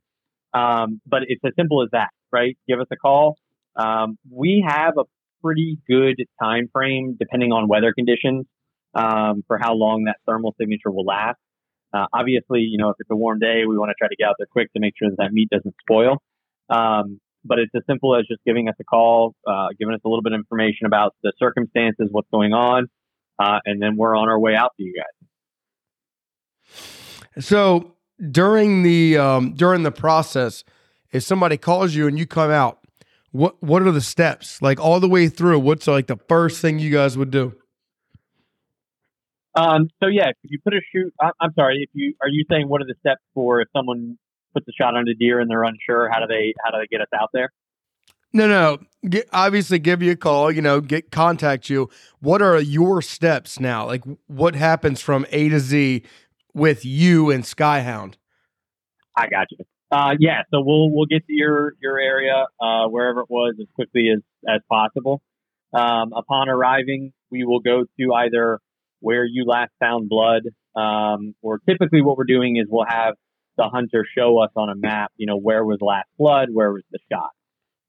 Um, 0.56 1.01
but 1.06 1.23
it's 1.28 1.41
as 1.45 1.51
simple 1.60 1.84
as 1.84 1.89
that, 1.91 2.10
right? 2.32 2.58
Give 2.67 2.80
us 2.80 2.88
a 2.91 2.95
call. 2.95 3.36
Um, 3.75 4.17
we 4.29 4.65
have 4.67 4.93
a 4.97 5.03
pretty 5.43 5.77
good 5.88 6.15
time 6.41 6.69
frame 6.71 7.17
depending 7.19 7.51
on 7.51 7.67
weather 7.67 7.93
conditions 7.93 8.45
um, 8.93 9.43
for 9.47 9.57
how 9.57 9.73
long 9.73 10.05
that 10.05 10.17
thermal 10.25 10.55
signature 10.59 10.91
will 10.91 11.05
last. 11.05 11.38
Uh, 11.93 12.05
obviously, 12.13 12.61
you 12.61 12.77
know, 12.77 12.89
if 12.89 12.95
it's 12.99 13.09
a 13.11 13.15
warm 13.15 13.39
day, 13.39 13.63
we 13.67 13.77
want 13.77 13.89
to 13.89 13.95
try 13.97 14.07
to 14.07 14.15
get 14.15 14.27
out 14.27 14.35
there 14.38 14.47
quick 14.51 14.71
to 14.73 14.79
make 14.79 14.93
sure 14.97 15.09
that 15.09 15.17
that 15.17 15.31
meat 15.31 15.49
doesn't 15.49 15.75
spoil. 15.81 16.17
Um, 16.69 17.19
but 17.45 17.59
it's 17.59 17.71
as 17.75 17.83
simple 17.88 18.15
as 18.15 18.25
just 18.27 18.41
giving 18.45 18.67
us 18.67 18.73
a 18.79 18.83
call, 18.83 19.35
uh, 19.47 19.67
giving 19.79 19.93
us 19.93 20.01
a 20.03 20.09
little 20.09 20.23
bit 20.23 20.33
of 20.33 20.39
information 20.39 20.88
about 20.88 21.15
the 21.21 21.31
circumstances, 21.38 22.07
what's 22.11 22.27
going 22.31 22.53
on, 22.53 22.88
uh, 23.38 23.59
and 23.65 23.79
then 23.81 23.97
we're 23.97 24.17
on 24.17 24.29
our 24.29 24.39
way 24.39 24.55
out 24.55 24.71
to 24.77 24.83
you 24.83 24.95
guys. 24.95 25.05
So 27.45 27.95
during 28.31 28.83
the 28.83 29.17
um, 29.17 29.53
during 29.53 29.83
the 29.83 29.91
process, 29.91 30.63
if 31.11 31.23
somebody 31.23 31.57
calls 31.57 31.93
you 31.93 32.07
and 32.07 32.17
you 32.17 32.25
come 32.25 32.49
out, 32.49 32.79
what 33.36 33.62
what 33.62 33.82
are 33.82 33.91
the 33.91 34.02
steps 34.02 34.62
like 34.62 34.80
all 34.80 35.02
the 35.02 35.10
way 35.10 35.28
through? 35.28 35.60
What's 35.60 35.88
like 35.88 36.08
the 36.08 36.17
first 36.30 36.62
thing 36.62 36.80
you 36.80 36.89
guys 36.89 37.17
would 37.17 37.32
do? 37.32 37.54
Um, 39.56 39.89
so 40.02 40.08
yeah, 40.08 40.30
if 40.30 40.36
you 40.43 40.60
put 40.63 40.74
a 40.74 40.82
shoot, 40.93 41.13
I'm 41.19 41.54
sorry. 41.54 41.80
If 41.84 41.89
you 41.93 42.13
are 42.21 42.30
you 42.30 42.45
saying 42.50 42.69
what 42.69 42.82
are 42.82 42.86
the 42.86 42.95
steps 43.00 43.21
for 43.34 43.60
if 43.60 43.67
someone 43.76 44.17
puts 44.54 44.65
a 44.69 44.71
shot 44.71 44.95
on 44.95 45.08
a 45.08 45.13
deer 45.13 45.41
and 45.41 45.50
they're 45.50 45.63
unsure, 45.63 46.10
how 46.10 46.19
do 46.19 46.28
they 46.28 46.54
how 46.63 46.71
do 46.71 46.78
they 46.82 46.88
get 46.88 47.02
us 47.02 47.10
out 47.13 47.30
there? 47.34 47.52
No, 48.32 48.48
no. 48.48 48.78
Get, 49.10 49.30
obviously, 49.32 49.80
give 49.80 50.02
you 50.02 50.12
a 50.12 50.15
call. 50.15 50.50
You 50.52 50.62
know, 50.62 50.80
get 50.80 51.12
contact 51.12 51.69
you. 51.69 51.89
What 52.19 52.41
are 52.41 52.60
your 52.60 53.02
steps 53.02 53.60
now? 53.60 53.86
Like, 53.86 54.04
what 54.28 54.56
happens 54.56 55.02
from 55.02 55.26
A 55.32 55.50
to 55.50 55.60
Z 55.60 56.04
with 56.54 56.86
you 56.86 57.32
and 57.32 57.43
Skyhound? 57.43 58.15
I 59.17 59.28
got 59.28 59.48
you. 59.52 59.65
Uh, 59.91 60.15
yeah, 60.19 60.41
so 60.52 60.62
we'll 60.65 60.89
we'll 60.91 61.06
get 61.06 61.26
to 61.28 61.34
your 61.34 61.74
your 61.82 62.00
area 62.00 62.48
uh, 62.60 62.88
wherever 62.88 63.21
it 63.21 63.30
was 63.30 63.56
as 63.60 63.67
quickly 63.76 64.10
as 64.13 64.21
as 64.48 64.62
possible. 64.69 65.21
Um, 65.74 66.13
upon 66.13 66.50
arriving, 66.50 67.13
we 67.30 67.45
will 67.45 67.60
go 67.60 67.84
to 68.00 68.13
either 68.13 68.60
where 69.00 69.26
you 69.26 69.45
last 69.45 69.71
found 69.80 70.10
blood, 70.10 70.43
um, 70.76 71.36
or 71.41 71.60
typically 71.69 72.02
what 72.02 72.17
we're 72.17 72.24
doing 72.24 72.58
is 72.58 72.65
we'll 72.69 72.86
have 72.88 73.13
the 73.58 73.69
hunter 73.69 74.06
show 74.17 74.39
us 74.39 74.50
on 74.56 74.69
a 74.69 74.76
map, 74.76 75.12
you 75.17 75.28
know, 75.28 75.38
where 75.38 75.63
was 75.63 75.78
last 75.82 76.08
blood, 76.17 76.50
where 76.52 76.71
was 76.71 76.84
the 76.91 77.00
shot. 77.12 77.30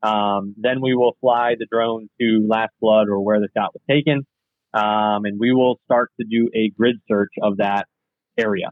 Um, 0.03 0.55
then 0.59 0.81
we 0.83 0.95
will 0.95 1.17
fly 1.21 1.55
the 1.59 1.67
drone 1.71 2.09
to 2.21 2.47
last 2.49 2.73
blood 2.81 3.09
or 3.09 3.21
where 3.25 3.41
the 3.41 3.49
shot 3.57 3.73
was 3.73 3.83
taken, 3.89 4.27
um, 4.75 5.25
and 5.25 5.41
we 5.41 5.53
will 5.53 5.81
start 5.87 6.11
to 6.21 6.27
do 6.29 6.51
a 6.55 6.71
grid 6.77 6.97
search 7.09 7.33
of 7.43 7.57
that 7.57 7.87
area. 8.37 8.71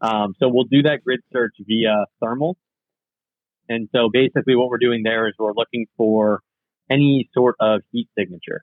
Um, 0.00 0.34
so 0.38 0.48
we'll 0.48 0.64
do 0.70 0.82
that 0.82 1.02
grid 1.02 1.20
search 1.32 1.54
via 1.66 2.04
thermal. 2.20 2.58
And 3.68 3.88
so 3.94 4.08
basically 4.12 4.56
what 4.56 4.68
we're 4.68 4.78
doing 4.78 5.02
there 5.02 5.28
is 5.28 5.34
we're 5.38 5.54
looking 5.54 5.86
for 5.96 6.40
any 6.90 7.28
sort 7.34 7.56
of 7.60 7.80
heat 7.92 8.08
signature. 8.18 8.62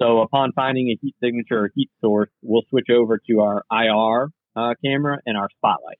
So 0.00 0.20
upon 0.20 0.52
finding 0.52 0.88
a 0.88 0.98
heat 1.00 1.14
signature 1.22 1.64
or 1.64 1.70
heat 1.74 1.90
source, 2.00 2.30
we'll 2.42 2.62
switch 2.70 2.88
over 2.90 3.20
to 3.30 3.40
our 3.40 3.62
IR 3.70 4.28
uh, 4.56 4.74
camera 4.84 5.18
and 5.26 5.36
our 5.36 5.48
spotlight. 5.56 5.98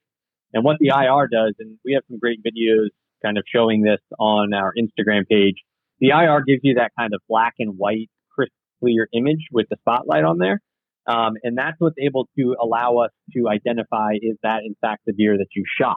And 0.53 0.65
what 0.65 0.77
the 0.81 0.89
IR 0.89 1.29
does, 1.29 1.55
and 1.59 1.79
we 1.85 1.95
have 1.95 2.03
some 2.09 2.19
great 2.19 2.41
videos 2.43 2.89
kind 3.25 3.39
of 3.39 3.45
showing 3.53 3.83
this 3.83 4.01
on 4.19 4.53
our 4.53 4.73
Instagram 4.77 5.27
page. 5.29 5.57
The 6.01 6.09
IR 6.09 6.43
gives 6.47 6.61
you 6.63 6.75
that 6.75 6.91
kind 6.99 7.15
of 7.15 7.21
black 7.29 7.55
and 7.59 7.79
white, 7.79 8.11
crisp, 8.35 8.53
clear 8.81 9.09
image 9.15 9.47
with 9.53 9.67
the 9.71 9.77
spotlight 9.81 10.25
on 10.25 10.39
there. 10.39 10.61
Um, 11.07 11.35
and 11.43 11.57
that's 11.57 11.77
what's 11.79 11.97
able 11.99 12.29
to 12.39 12.57
allow 12.61 12.99
us 12.99 13.11
to 13.35 13.49
identify 13.49 14.15
is 14.21 14.37
that 14.43 14.61
in 14.65 14.77
fact 14.81 15.03
the 15.07 15.13
deer 15.13 15.37
that 15.37 15.49
you 15.55 15.65
shot. 15.81 15.97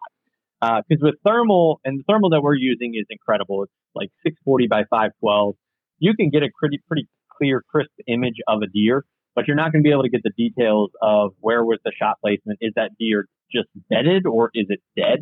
Because 0.61 1.01
uh, 1.01 1.07
with 1.07 1.15
thermal, 1.25 1.79
and 1.83 1.99
the 1.99 2.03
thermal 2.07 2.29
that 2.31 2.41
we're 2.41 2.55
using 2.55 2.93
is 2.95 3.05
incredible. 3.09 3.63
It's 3.63 3.73
like 3.93 4.09
640 4.23 4.67
by 4.67 4.83
512. 4.89 5.55
You 5.99 6.13
can 6.15 6.29
get 6.29 6.43
a 6.43 6.49
pretty, 6.59 6.79
pretty 6.87 7.07
clear, 7.37 7.63
crisp 7.69 7.91
image 8.07 8.35
of 8.47 8.61
a 8.61 8.67
deer, 8.67 9.05
but 9.35 9.47
you're 9.47 9.55
not 9.55 9.71
going 9.71 9.83
to 9.83 9.87
be 9.87 9.91
able 9.91 10.03
to 10.03 10.09
get 10.09 10.21
the 10.23 10.33
details 10.37 10.91
of 11.01 11.31
where 11.39 11.63
was 11.63 11.79
the 11.83 11.91
shot 11.99 12.17
placement. 12.21 12.59
Is 12.61 12.73
that 12.75 12.91
deer 12.99 13.27
just 13.51 13.67
bedded 13.89 14.25
or 14.25 14.49
is 14.53 14.67
it 14.69 14.79
dead? 14.97 15.19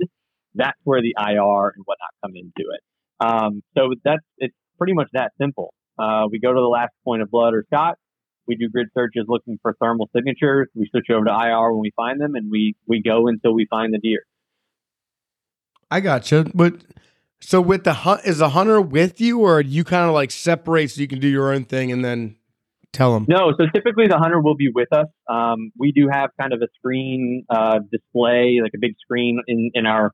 That's 0.55 0.77
where 0.83 1.01
the 1.01 1.15
IR 1.17 1.73
and 1.75 1.83
whatnot 1.85 2.13
come 2.23 2.33
into 2.35 2.69
it. 2.69 2.81
Um, 3.19 3.63
so 3.77 3.93
that's 4.03 4.23
it's 4.37 4.55
pretty 4.77 4.93
much 4.93 5.07
that 5.13 5.31
simple. 5.39 5.73
Uh, 5.97 6.25
we 6.31 6.39
go 6.39 6.53
to 6.53 6.59
the 6.59 6.67
last 6.67 6.91
point 7.03 7.21
of 7.21 7.31
blood 7.31 7.53
or 7.53 7.65
shot. 7.73 7.97
We 8.47 8.55
do 8.55 8.69
grid 8.69 8.87
searches 8.93 9.25
looking 9.27 9.57
for 9.61 9.73
thermal 9.81 10.09
signatures. 10.15 10.67
We 10.75 10.89
switch 10.91 11.05
over 11.11 11.25
to 11.25 11.31
IR 11.31 11.71
when 11.71 11.81
we 11.81 11.91
find 11.95 12.19
them, 12.19 12.35
and 12.35 12.51
we 12.51 12.75
we 12.87 13.01
go 13.01 13.27
until 13.27 13.53
we 13.53 13.65
find 13.69 13.93
the 13.93 13.99
deer. 13.99 14.23
I 15.93 15.99
gotcha. 15.99 16.47
But 16.55 16.73
so 17.39 17.61
with 17.61 17.83
the 17.83 17.93
hunt, 17.93 18.21
is 18.25 18.39
the 18.39 18.49
hunter 18.49 18.81
with 18.81 19.21
you, 19.21 19.41
or 19.41 19.61
you 19.61 19.83
kind 19.83 20.07
of 20.07 20.15
like 20.15 20.31
separate 20.31 20.89
so 20.89 21.01
you 21.01 21.07
can 21.07 21.19
do 21.19 21.27
your 21.27 21.53
own 21.53 21.65
thing 21.65 21.91
and 21.91 22.03
then 22.03 22.35
tell 22.93 23.13
them? 23.13 23.27
No. 23.29 23.53
So 23.59 23.67
typically 23.71 24.07
the 24.07 24.17
hunter 24.17 24.41
will 24.41 24.55
be 24.55 24.71
with 24.73 24.91
us. 24.91 25.05
Um, 25.29 25.71
we 25.77 25.91
do 25.91 26.09
have 26.11 26.31
kind 26.39 26.51
of 26.51 26.63
a 26.63 26.67
screen 26.79 27.45
uh, 27.47 27.77
display, 27.91 28.59
like 28.63 28.71
a 28.73 28.79
big 28.79 28.95
screen 29.03 29.39
in 29.47 29.69
in 29.75 29.85
our 29.85 30.13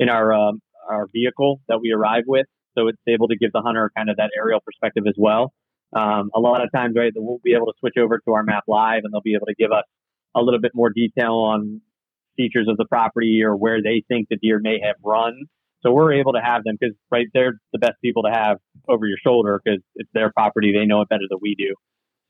in 0.00 0.08
our 0.08 0.32
um, 0.32 0.60
our 0.90 1.06
vehicle 1.12 1.60
that 1.68 1.78
we 1.80 1.92
arrive 1.92 2.24
with, 2.26 2.46
so 2.76 2.88
it's 2.88 2.98
able 3.06 3.28
to 3.28 3.36
give 3.36 3.52
the 3.52 3.60
hunter 3.60 3.92
kind 3.96 4.10
of 4.10 4.16
that 4.16 4.30
aerial 4.36 4.58
perspective 4.58 5.04
as 5.06 5.14
well. 5.16 5.52
Um, 5.94 6.30
a 6.34 6.40
lot 6.40 6.60
of 6.60 6.72
times, 6.74 6.96
right, 6.96 7.12
we'll 7.14 7.38
be 7.44 7.54
able 7.54 7.66
to 7.66 7.72
switch 7.78 7.94
over 8.00 8.18
to 8.18 8.32
our 8.32 8.42
map 8.42 8.64
live, 8.66 9.02
and 9.04 9.14
they'll 9.14 9.20
be 9.20 9.36
able 9.36 9.46
to 9.46 9.54
give 9.56 9.70
us 9.70 9.84
a 10.34 10.40
little 10.40 10.60
bit 10.60 10.72
more 10.74 10.90
detail 10.90 11.34
on 11.34 11.82
features 12.36 12.66
of 12.68 12.76
the 12.76 12.86
property 12.86 13.42
or 13.44 13.56
where 13.56 13.82
they 13.82 14.02
think 14.08 14.28
the 14.28 14.36
deer 14.36 14.58
may 14.60 14.80
have 14.84 14.96
run. 15.04 15.44
So 15.82 15.92
we're 15.92 16.14
able 16.14 16.32
to 16.34 16.40
have 16.40 16.64
them 16.64 16.76
because 16.78 16.94
right 17.10 17.26
they're 17.32 17.54
the 17.72 17.78
best 17.78 18.00
people 18.02 18.24
to 18.24 18.30
have 18.30 18.58
over 18.88 19.06
your 19.06 19.16
shoulder 19.22 19.60
because 19.64 19.80
it's 19.94 20.10
their 20.12 20.30
property. 20.32 20.72
They 20.72 20.84
know 20.86 21.00
it 21.00 21.08
better 21.08 21.24
than 21.28 21.38
we 21.40 21.54
do. 21.54 21.74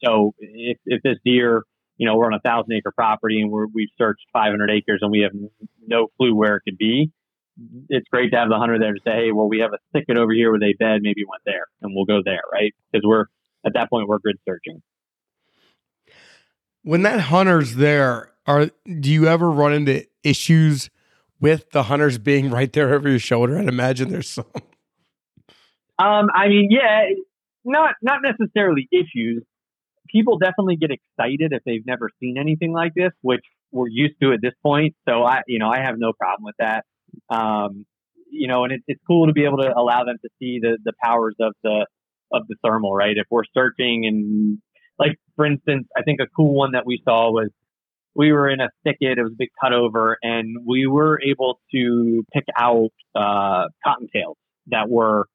So 0.05 0.35
if, 0.39 0.79
if 0.87 1.03
this 1.03 1.19
deer, 1.25 1.63
you 1.97 2.07
know, 2.07 2.17
we're 2.17 2.27
on 2.27 2.35
a 2.35 2.41
thousand 2.41 2.73
acre 2.73 2.93
property 2.93 3.41
and 3.41 3.51
we're, 3.51 3.67
we've 3.67 3.89
searched 3.99 4.23
500 4.33 4.71
acres 4.71 5.01
and 5.03 5.11
we 5.11 5.21
have 5.21 5.33
no 5.87 6.09
clue 6.17 6.35
where 6.35 6.57
it 6.57 6.63
could 6.65 6.79
be, 6.79 7.11
it's 7.89 8.09
great 8.09 8.31
to 8.31 8.39
have 8.39 8.49
the 8.49 8.57
hunter 8.57 8.79
there 8.79 8.95
to 8.95 9.01
say, 9.05 9.11
hey, 9.11 9.33
well, 9.33 9.49
we 9.49 9.59
have 9.59 9.73
a 9.73 9.79
thicket 9.93 10.17
over 10.17 10.33
here 10.33 10.51
where 10.51 10.61
they 10.61 10.73
bed. 10.79 11.01
Maybe 11.03 11.25
went 11.29 11.43
there 11.45 11.67
and 11.83 11.93
we'll 11.95 12.07
go 12.07 12.23
there, 12.25 12.43
right? 12.53 12.73
Because 12.91 13.05
we're 13.07 13.27
at 13.67 13.75
that 13.75 13.91
point, 13.91 14.09
we're 14.09 14.19
grid 14.19 14.39
searching. 14.49 14.83
When 16.83 17.03
that 17.03 17.21
hunter's 17.21 17.75
there, 17.75 18.33
are 18.51 18.71
do 19.01 19.11
you 19.11 19.27
ever 19.27 19.51
run 19.51 19.73
into 19.73 20.07
issues 20.25 20.91
with 21.41 21.71
the 21.71 21.85
hunters 21.85 22.19
being 22.19 22.51
right 22.51 22.73
there 22.73 22.93
over 22.93 23.09
your 23.09 23.19
shoulder? 23.19 23.59
I'd 23.59 23.69
imagine 23.69 24.11
there's 24.11 24.29
some. 24.29 24.47
Um, 25.99 26.29
I 26.35 26.49
mean, 26.49 26.69
yeah, 26.71 27.11
not 27.65 27.95
not 28.03 28.21
necessarily 28.23 28.89
issues. 28.91 29.45
People 30.09 30.39
definitely 30.39 30.77
get 30.77 30.91
excited 30.91 31.53
if 31.53 31.63
they've 31.65 31.87
never 31.87 32.09
seen 32.19 32.37
anything 32.39 32.73
like 32.73 32.93
this, 32.95 33.13
which 33.21 33.45
we're 33.71 33.89
used 33.89 34.15
to 34.23 34.33
at 34.33 34.41
this 34.43 34.55
point. 34.63 34.97
So 35.09 35.23
I, 35.23 35.43
you 35.47 35.59
know, 35.59 35.69
I 35.69 35.83
have 35.85 35.97
no 35.99 36.13
problem 36.13 36.45
with 36.45 36.57
that. 36.59 36.85
Um, 37.29 37.85
you 38.31 38.49
know, 38.49 38.65
and 38.65 38.73
it, 38.73 38.81
it's 38.87 39.01
cool 39.07 39.27
to 39.27 39.33
be 39.33 39.45
able 39.45 39.59
to 39.59 39.73
allow 39.77 40.05
them 40.05 40.17
to 40.23 40.29
see 40.39 40.59
the 40.61 40.79
the 40.85 40.93
powers 41.03 41.37
of 41.39 41.53
the 41.63 41.87
of 42.33 42.47
the 42.49 42.57
thermal, 42.65 42.95
right? 42.95 43.17
If 43.17 43.27
we're 43.31 43.45
searching 43.55 44.07
and 44.07 44.59
like, 44.99 45.19
for 45.37 45.47
instance, 45.47 45.89
I 45.97 46.03
think 46.03 46.21
a 46.21 46.27
cool 46.35 46.55
one 46.55 46.73
that 46.73 46.87
we 46.87 47.03
saw 47.05 47.31
was 47.31 47.51
we 48.15 48.33
were 48.33 48.49
in 48.49 48.61
a 48.61 48.69
thicket. 48.85 49.19
It 49.19 49.23
was 49.23 49.33
a 49.33 49.37
big 49.39 49.51
cutover, 49.63 50.15
and 50.23 50.57
we 50.67 50.87
were 50.87 51.21
able 51.23 51.61
to 51.73 52.25
pick 52.33 52.45
out 52.59 52.91
uh, 53.15 53.69
cottontails 53.85 54.37
that 54.69 54.89
were 54.89 55.27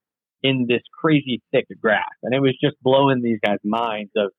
in 0.44 0.66
this 0.68 0.82
crazy 1.02 1.42
thick 1.52 1.66
grass, 1.82 2.04
and 2.24 2.34
it 2.34 2.40
was 2.40 2.56
just 2.62 2.76
blowing 2.82 3.22
these 3.22 3.40
guys' 3.44 3.58
minds 3.64 4.12
of 4.16 4.32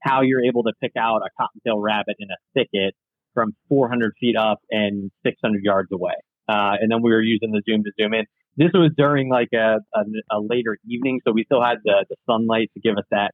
how 0.00 0.22
you're 0.22 0.44
able 0.44 0.64
to 0.64 0.72
pick 0.80 0.92
out 0.98 1.22
a 1.22 1.30
cottontail 1.40 1.80
rabbit 1.80 2.16
in 2.18 2.28
a 2.30 2.36
thicket 2.54 2.94
from 3.34 3.54
400 3.68 4.12
feet 4.20 4.36
up 4.36 4.58
and 4.70 5.10
600 5.24 5.62
yards 5.62 5.88
away. 5.92 6.14
Uh, 6.48 6.74
and 6.80 6.90
then 6.90 7.02
we 7.02 7.12
were 7.12 7.22
using 7.22 7.52
the 7.52 7.62
zoom 7.68 7.84
to 7.84 7.92
zoom 7.98 8.12
in. 8.14 8.24
This 8.56 8.70
was 8.74 8.90
during 8.96 9.30
like 9.30 9.48
a, 9.54 9.78
a, 9.94 10.00
a 10.30 10.40
later 10.40 10.76
evening, 10.86 11.20
so 11.24 11.32
we 11.32 11.44
still 11.44 11.62
had 11.62 11.78
the, 11.84 12.04
the 12.10 12.16
sunlight 12.28 12.70
to 12.74 12.80
give 12.80 12.98
us 12.98 13.04
that 13.10 13.30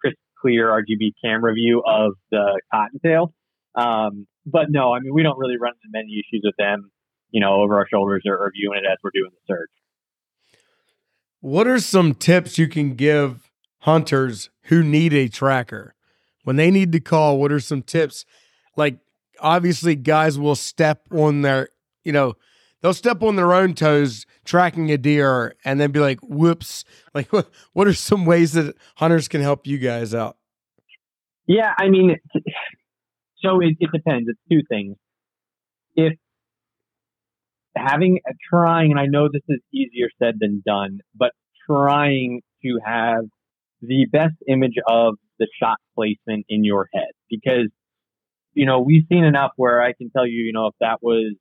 crisp, 0.00 0.16
clear 0.40 0.70
RGB 0.70 1.12
camera 1.22 1.52
view 1.54 1.82
of 1.86 2.12
the 2.30 2.60
cottontail. 2.72 3.32
Um, 3.76 4.26
but 4.46 4.66
no, 4.70 4.94
I 4.94 5.00
mean, 5.00 5.12
we 5.12 5.22
don't 5.22 5.38
really 5.38 5.58
run 5.60 5.72
into 5.72 5.90
many 5.90 6.14
issues 6.14 6.42
with 6.44 6.56
them, 6.56 6.90
you 7.30 7.40
know, 7.40 7.60
over 7.60 7.76
our 7.76 7.86
shoulders 7.92 8.22
or, 8.26 8.36
or 8.36 8.50
viewing 8.54 8.80
it 8.82 8.86
as 8.90 8.96
we're 9.04 9.10
doing 9.12 9.30
the 9.30 9.54
search. 9.54 9.70
What 11.40 11.66
are 11.66 11.78
some 11.78 12.14
tips 12.14 12.58
you 12.58 12.68
can 12.68 12.94
give 12.94 13.50
hunters 13.80 14.50
who 14.64 14.82
need 14.82 15.12
a 15.12 15.28
tracker? 15.28 15.94
When 16.44 16.56
they 16.56 16.70
need 16.70 16.92
to 16.92 17.00
call, 17.00 17.38
what 17.38 17.52
are 17.52 17.60
some 17.60 17.82
tips? 17.82 18.24
Like, 18.76 18.98
obviously, 19.40 19.94
guys 19.94 20.38
will 20.38 20.54
step 20.54 21.02
on 21.12 21.42
their, 21.42 21.68
you 22.04 22.12
know, 22.12 22.34
they'll 22.80 22.94
step 22.94 23.22
on 23.22 23.36
their 23.36 23.52
own 23.52 23.74
toes 23.74 24.26
tracking 24.44 24.90
a 24.90 24.96
deer 24.96 25.54
and 25.64 25.80
then 25.80 25.90
be 25.90 26.00
like, 26.00 26.20
whoops. 26.22 26.84
Like, 27.14 27.32
what, 27.32 27.50
what 27.72 27.86
are 27.86 27.94
some 27.94 28.24
ways 28.24 28.52
that 28.52 28.74
hunters 28.96 29.28
can 29.28 29.40
help 29.40 29.66
you 29.66 29.78
guys 29.78 30.14
out? 30.14 30.36
Yeah, 31.46 31.72
I 31.78 31.88
mean, 31.88 32.16
so 33.46 33.60
it, 33.60 33.76
it 33.80 33.90
depends. 33.92 34.28
It's 34.28 34.40
two 34.50 34.62
things. 34.68 34.96
If 35.94 36.14
having, 37.76 38.20
a 38.26 38.32
trying, 38.50 38.90
and 38.90 39.00
I 39.00 39.06
know 39.06 39.28
this 39.32 39.42
is 39.48 39.60
easier 39.72 40.08
said 40.20 40.36
than 40.40 40.62
done, 40.64 41.00
but 41.14 41.30
trying 41.66 42.42
to 42.62 42.78
have 42.84 43.24
the 43.82 44.06
best 44.10 44.34
image 44.48 44.76
of 44.86 45.14
the 45.38 45.46
shot 45.60 45.76
placement 45.94 46.46
in 46.48 46.64
your 46.64 46.88
head 46.94 47.10
because, 47.28 47.68
you 48.54 48.66
know, 48.66 48.80
we've 48.80 49.04
seen 49.08 49.24
enough 49.24 49.52
where 49.56 49.82
I 49.82 49.92
can 49.92 50.10
tell 50.10 50.26
you, 50.26 50.42
you 50.42 50.52
know, 50.52 50.68
if 50.68 50.74
that 50.80 50.98
was 51.02 51.34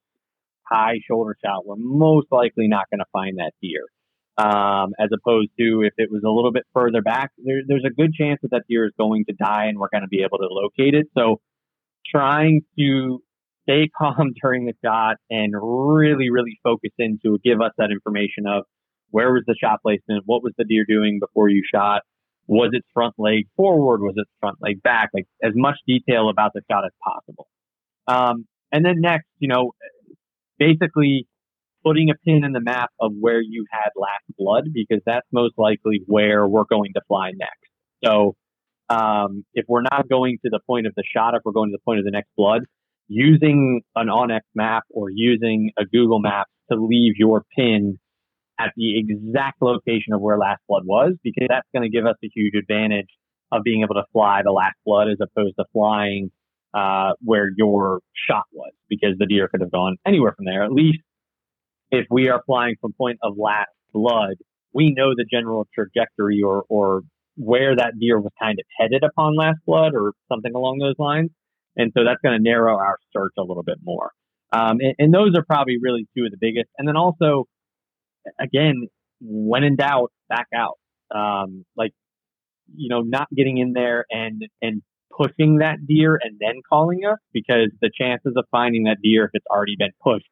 high 0.64 1.00
shoulder 1.08 1.36
shot, 1.44 1.66
we're 1.66 1.76
most 1.78 2.28
likely 2.32 2.68
not 2.68 2.86
going 2.90 3.00
to 3.00 3.06
find 3.14 3.38
that 3.38 3.52
deer. 3.62 3.86
Um, 4.38 4.92
as 5.00 5.08
opposed 5.18 5.52
to 5.58 5.84
if 5.84 5.94
it 5.98 6.12
was 6.12 6.24
a 6.26 6.30
little 6.30 6.52
bit 6.52 6.64
further 6.74 7.02
back, 7.02 7.32
there, 7.38 7.62
there's 7.66 7.86
a 7.86 7.94
good 7.94 8.14
chance 8.14 8.40
that 8.42 8.52
that 8.52 8.64
deer 8.68 8.86
is 8.86 8.92
going 8.98 9.24
to 9.30 9.34
die 9.34 9.68
and 9.68 9.80
we're 9.80 9.88
going 9.90 10.04
to 10.04 10.10
be 10.10 10.24
able 10.24 10.40
to 10.40 10.48
locate 10.50 10.94
it. 10.94 11.08
So 11.18 11.40
trying 12.10 12.62
to 12.78 13.20
stay 13.64 13.90
calm 13.98 14.34
during 14.42 14.66
the 14.66 14.74
shot 14.84 15.16
and 15.30 15.54
really, 15.56 16.30
really 16.30 16.60
focus 16.64 16.92
in 16.98 17.20
to 17.26 17.38
give 17.44 17.62
us 17.62 17.72
that 17.78 17.92
information 17.92 18.46
of 18.48 18.64
where 19.12 19.32
was 19.32 19.44
the 19.48 19.56
shot 19.62 19.82
placement, 19.82 20.24
what 20.26 20.44
was 20.44 20.54
the 20.58 20.66
deer 20.66 20.86
doing 20.88 21.20
before 21.20 21.50
you 21.50 21.64
shot, 21.74 22.02
was 22.48 22.70
its 22.74 22.88
front 22.94 23.14
leg 23.18 23.48
forward, 23.56 24.02
was 24.02 24.16
its 24.18 24.30
front 24.40 24.58
leg 24.62 24.82
back, 24.84 25.10
like 25.14 25.26
as 25.44 25.54
much 25.56 25.76
detail 25.88 26.30
about 26.30 26.52
the 26.54 26.62
shot 26.70 26.84
as 26.86 26.92
possible. 27.04 27.48
Um, 28.08 28.46
and 28.72 28.86
then 28.86 28.96
next, 29.00 29.26
you 29.40 29.48
know, 29.48 29.72
basically 30.60 31.28
putting 31.84 32.10
a 32.10 32.16
pin 32.26 32.44
in 32.44 32.52
the 32.52 32.60
map 32.60 32.90
of 33.00 33.14
where 33.20 33.42
you 33.42 33.66
had 33.72 33.90
last 33.96 34.24
blood 34.38 34.66
because 34.74 35.02
that's 35.06 35.28
most 35.32 35.54
likely 35.58 36.02
where 36.08 36.48
we're 36.48 36.66
going 36.70 36.92
to 36.94 37.02
fly 37.08 37.32
next. 37.36 37.70
So 38.04 38.36
um, 38.90 39.46
if 39.54 39.66
we're 39.68 39.82
not 39.82 40.08
going 40.10 40.38
to 40.44 40.50
the 40.50 40.60
point 40.68 40.88
of 40.88 40.94
the 40.96 41.04
shot, 41.16 41.34
if 41.36 41.42
we're 41.44 41.52
going 41.52 41.70
to 41.70 41.78
the 41.78 41.84
point 41.86 42.00
of 42.00 42.06
the 42.06 42.12
next 42.12 42.30
blood, 42.38 42.62
using 43.08 43.82
an 43.96 44.08
onX 44.08 44.42
map 44.54 44.84
or 44.90 45.10
using 45.10 45.72
a 45.78 45.86
Google 45.86 46.20
map 46.20 46.48
to 46.72 46.78
leave 46.78 47.14
your 47.18 47.44
pin 47.56 48.00
at 48.60 48.72
the 48.76 48.98
exact 48.98 49.62
location 49.62 50.14
of 50.14 50.22
where 50.22 50.38
last 50.38 50.62
blood 50.68 50.84
was, 50.86 51.14
because 51.24 51.48
that's 51.50 51.68
going 51.74 51.84
to 51.84 51.90
give 51.90 52.06
us 52.06 52.16
a 52.24 52.30
huge 52.34 52.54
advantage 52.56 53.10
of 53.52 53.64
being 53.64 53.84
able 53.84 53.96
to 53.96 54.04
fly 54.12 54.42
the 54.44 54.52
last 54.52 54.76
blood 54.86 55.08
as 55.10 55.18
opposed 55.22 55.56
to 55.58 55.66
flying 55.74 56.32
uh, 56.74 57.12
where 57.22 57.50
your 57.56 58.00
shot 58.28 58.44
was, 58.52 58.72
because 58.90 59.12
the 59.20 59.26
deer 59.26 59.48
could 59.48 59.62
have 59.62 59.72
gone 59.72 59.98
anywhere 60.06 60.34
from 60.36 60.46
there. 60.46 60.64
At 60.64 60.72
least 60.72 61.00
if 61.92 62.06
we 62.10 62.30
are 62.30 62.42
flying 62.46 62.76
from 62.82 62.94
point 62.94 63.20
of 63.22 63.38
last 63.38 63.70
blood, 63.94 64.36
we 64.74 64.94
know 64.96 65.14
the 65.16 65.26
general 65.30 65.68
trajectory 65.74 66.42
or, 66.42 66.64
or 66.70 67.02
where 67.36 67.76
that 67.76 67.94
deer 68.00 68.20
was 68.20 68.32
kind 68.42 68.58
of 68.60 68.66
headed 68.80 69.04
upon 69.04 69.36
last 69.36 69.58
blood 69.66 69.94
or 69.94 70.14
something 70.32 70.54
along 70.56 70.80
those 70.80 70.96
lines. 70.98 71.30
And 71.76 71.92
so 71.96 72.04
that's 72.06 72.22
going 72.24 72.38
to 72.38 72.44
narrow 72.44 72.78
our 72.78 72.98
search 73.14 73.34
a 73.38 73.44
little 73.44 73.64
bit 73.64 73.78
more. 73.84 74.12
Um, 74.54 74.78
and, 74.80 74.96
and, 74.98 75.14
those 75.14 75.36
are 75.36 75.44
probably 75.44 75.78
really 75.82 76.08
two 76.16 76.24
of 76.24 76.32
the 76.32 76.38
biggest. 76.40 76.70
And 76.78 76.88
then 76.88 76.96
also, 76.96 77.46
again, 78.40 78.88
when 79.20 79.64
in 79.64 79.76
doubt, 79.76 80.12
back 80.30 80.48
out. 80.56 80.78
Um, 81.14 81.66
like, 81.76 81.92
you 82.74 82.90
know, 82.90 83.02
not 83.02 83.28
getting 83.36 83.58
in 83.58 83.74
there 83.74 84.06
and, 84.10 84.44
and 84.62 84.82
pushing 85.16 85.58
that 85.58 85.86
deer 85.86 86.20
and 86.22 86.38
then 86.40 86.62
calling 86.68 87.02
us 87.06 87.20
because 87.34 87.70
the 87.82 87.92
chances 88.00 88.34
of 88.38 88.46
finding 88.52 88.84
that 88.84 88.98
deer 89.04 89.26
if 89.26 89.32
it's 89.34 89.46
already 89.50 89.76
been 89.78 89.92
pushed 90.02 90.26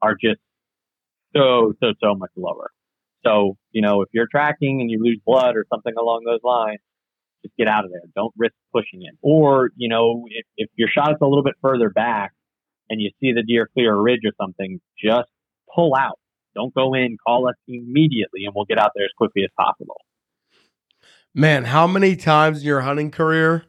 are 0.00 0.14
just 0.14 0.40
so, 1.36 1.72
so, 1.82 1.92
so 2.02 2.14
much 2.14 2.30
lower. 2.36 2.70
So, 3.24 3.56
you 3.70 3.82
know, 3.82 4.02
if 4.02 4.08
you're 4.12 4.26
tracking 4.30 4.80
and 4.80 4.90
you 4.90 5.02
lose 5.02 5.20
blood 5.24 5.56
or 5.56 5.64
something 5.72 5.92
along 5.98 6.22
those 6.26 6.40
lines, 6.42 6.80
just 7.44 7.56
get 7.56 7.68
out 7.68 7.84
of 7.84 7.90
there. 7.90 8.00
Don't 8.14 8.32
risk 8.36 8.54
pushing 8.72 9.02
it. 9.02 9.14
Or, 9.20 9.70
you 9.76 9.88
know, 9.88 10.24
if, 10.28 10.46
if 10.56 10.70
your 10.76 10.88
shot 10.88 11.10
is 11.10 11.18
a 11.20 11.26
little 11.26 11.44
bit 11.44 11.54
further 11.60 11.90
back 11.90 12.32
and 12.88 13.00
you 13.00 13.10
see 13.20 13.32
the 13.32 13.42
deer 13.42 13.68
clear 13.72 13.94
a 13.94 14.00
ridge 14.00 14.20
or 14.24 14.32
something, 14.40 14.80
just 15.02 15.28
pull 15.74 15.94
out. 15.94 16.18
Don't 16.54 16.74
go 16.74 16.94
in, 16.94 17.16
call 17.26 17.48
us 17.48 17.54
immediately, 17.66 18.44
and 18.44 18.52
we'll 18.54 18.66
get 18.66 18.78
out 18.78 18.90
there 18.94 19.04
as 19.04 19.10
quickly 19.16 19.42
as 19.42 19.50
possible. 19.58 20.00
Man, 21.34 21.64
how 21.64 21.86
many 21.86 22.14
times 22.14 22.60
in 22.60 22.66
your 22.66 22.82
hunting 22.82 23.10
career 23.10 23.64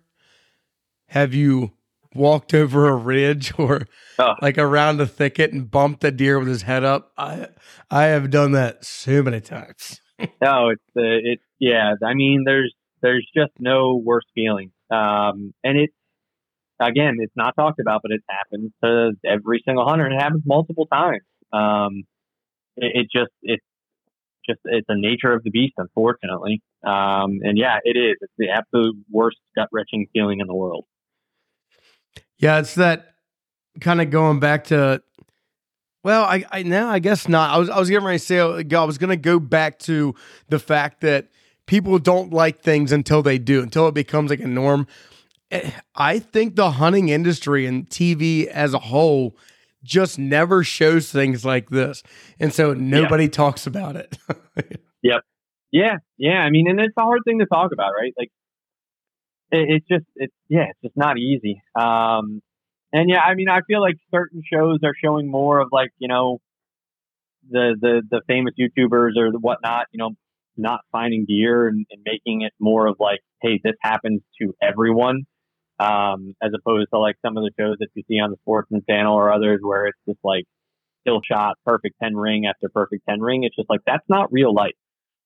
have 1.07 1.33
you 1.33 1.71
walked 2.15 2.53
over 2.53 2.87
a 2.87 2.95
ridge 2.95 3.53
or 3.57 3.87
oh. 4.19 4.33
like 4.41 4.57
around 4.57 5.01
a 5.01 5.07
thicket 5.07 5.53
and 5.53 5.69
bumped 5.69 6.03
a 6.03 6.11
deer 6.11 6.39
with 6.39 6.47
his 6.47 6.63
head 6.63 6.83
up. 6.83 7.11
I 7.17 7.47
I 7.89 8.05
have 8.05 8.29
done 8.29 8.51
that 8.53 8.85
so 8.85 9.23
many 9.23 9.41
times. 9.41 10.01
no, 10.41 10.69
it's 10.69 10.83
uh, 10.95 11.01
it's 11.23 11.43
yeah. 11.59 11.93
I 12.03 12.13
mean, 12.13 12.43
there's 12.45 12.73
there's 13.01 13.27
just 13.35 13.51
no 13.59 14.01
worse 14.03 14.25
feeling. 14.35 14.71
Um, 14.89 15.53
and 15.63 15.77
it's 15.77 15.93
again, 16.79 17.17
it's 17.19 17.35
not 17.35 17.55
talked 17.55 17.79
about, 17.79 18.01
but 18.03 18.11
it 18.11 18.21
happens 18.29 18.71
to 18.83 19.11
every 19.25 19.61
single 19.65 19.87
hunter, 19.87 20.05
and 20.05 20.15
it 20.15 20.21
happens 20.21 20.43
multiple 20.45 20.87
times. 20.87 21.23
Um, 21.51 22.03
it, 22.75 22.91
it 22.95 23.07
just 23.11 23.31
it's 23.41 23.63
just 24.47 24.59
it's 24.65 24.87
the 24.87 24.95
nature 24.97 25.33
of 25.33 25.43
the 25.43 25.51
beast, 25.51 25.73
unfortunately. 25.77 26.61
Um, 26.83 27.39
and 27.43 27.57
yeah, 27.57 27.77
it 27.83 27.97
is. 27.97 28.17
It's 28.21 28.33
the 28.37 28.49
absolute 28.49 28.95
worst 29.09 29.37
gut 29.55 29.69
wrenching 29.71 30.07
feeling 30.13 30.39
in 30.39 30.47
the 30.47 30.55
world. 30.55 30.85
Yeah, 32.37 32.59
it's 32.59 32.75
that 32.75 33.15
kind 33.79 34.01
of 34.01 34.09
going 34.09 34.39
back 34.39 34.65
to. 34.65 35.01
Well, 36.03 36.23
I, 36.23 36.43
I 36.51 36.63
now 36.63 36.89
I 36.89 36.99
guess 36.99 37.27
not. 37.27 37.51
I 37.51 37.57
was 37.57 37.69
I 37.69 37.79
was 37.79 37.89
getting 37.89 38.05
ready 38.05 38.19
to 38.19 38.25
say 38.25 38.39
I 38.39 38.83
was 38.83 38.97
going 38.97 39.09
to 39.09 39.17
go 39.17 39.39
back 39.39 39.79
to 39.79 40.13
the 40.49 40.59
fact 40.59 41.01
that 41.01 41.29
people 41.65 41.97
don't 41.99 42.33
like 42.33 42.61
things 42.61 42.91
until 42.91 43.23
they 43.23 43.37
do, 43.37 43.61
until 43.61 43.87
it 43.87 43.93
becomes 43.93 44.29
like 44.29 44.41
a 44.41 44.47
norm. 44.47 44.87
Eh, 45.51 45.71
I 45.95 46.19
think 46.19 46.55
the 46.55 46.71
hunting 46.71 47.09
industry 47.09 47.65
and 47.65 47.89
TV 47.89 48.47
as 48.47 48.73
a 48.73 48.79
whole 48.79 49.37
just 49.83 50.19
never 50.19 50.63
shows 50.63 51.11
things 51.11 51.45
like 51.45 51.69
this, 51.69 52.03
and 52.39 52.53
so 52.53 52.73
nobody 52.73 53.25
yeah. 53.25 53.29
talks 53.29 53.65
about 53.65 53.95
it. 53.95 54.17
yep. 55.01 55.21
Yeah. 55.71 55.97
Yeah. 56.17 56.39
I 56.39 56.51
mean, 56.51 56.69
and 56.69 56.79
it's 56.79 56.93
a 56.97 57.01
hard 57.01 57.21
thing 57.25 57.39
to 57.39 57.45
talk 57.45 57.71
about, 57.73 57.91
right? 57.99 58.13
Like 58.17 58.31
it, 59.51 59.65
it's 59.69 59.87
just 59.87 60.05
it's 60.15 60.33
yeah, 60.49 60.65
it's 60.69 60.79
just 60.83 60.97
not 60.97 61.17
easy. 61.17 61.61
Um, 61.75 62.41
and 62.91 63.09
yeah, 63.09 63.21
I 63.21 63.33
mean, 63.35 63.49
I 63.49 63.61
feel 63.67 63.81
like 63.81 63.95
certain 64.13 64.41
shows 64.51 64.79
are 64.83 64.93
showing 65.03 65.29
more 65.29 65.59
of 65.59 65.69
like 65.71 65.91
you 65.97 66.07
know 66.07 66.39
the 67.49 67.75
the 67.79 68.01
the 68.09 68.21
famous 68.27 68.53
YouTubers 68.59 69.17
or 69.17 69.31
whatnot, 69.31 69.87
you 69.91 69.97
know, 69.97 70.11
not 70.57 70.81
finding 70.91 71.25
gear 71.25 71.67
and, 71.67 71.85
and 71.91 72.01
making 72.05 72.41
it 72.41 72.53
more 72.59 72.87
of 72.87 72.97
like, 72.99 73.19
hey, 73.41 73.59
this 73.63 73.75
happens 73.81 74.21
to 74.41 74.53
everyone. 74.61 75.23
Um, 75.79 76.35
as 76.41 76.51
opposed 76.55 76.89
to 76.93 76.99
like 76.99 77.15
some 77.25 77.35
of 77.35 77.43
the 77.43 77.51
shows 77.59 77.77
that 77.79 77.87
you 77.95 78.03
see 78.07 78.19
on 78.19 78.29
the 78.29 78.37
Sportsman 78.43 78.83
Channel 78.87 79.15
or 79.15 79.33
others 79.33 79.59
where 79.61 79.87
it's 79.87 79.97
just 80.07 80.19
like 80.23 80.45
still 81.01 81.19
shot, 81.29 81.57
perfect 81.65 81.95
10 82.01 82.15
ring 82.15 82.45
after 82.45 82.69
perfect 82.69 83.03
10 83.09 83.19
ring. 83.21 83.43
It's 83.43 83.55
just 83.55 83.69
like, 83.69 83.81
that's 83.85 84.05
not 84.07 84.31
real 84.31 84.53
life. 84.53 84.75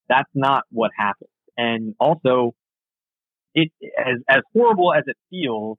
That's 0.09 0.29
not 0.33 0.63
what 0.71 0.91
happens. 0.97 1.29
And 1.57 1.95
also, 1.99 2.53
it 3.57 3.71
as 3.97 4.17
as 4.29 4.41
horrible 4.53 4.93
as 4.93 5.03
it 5.07 5.17
feels, 5.29 5.77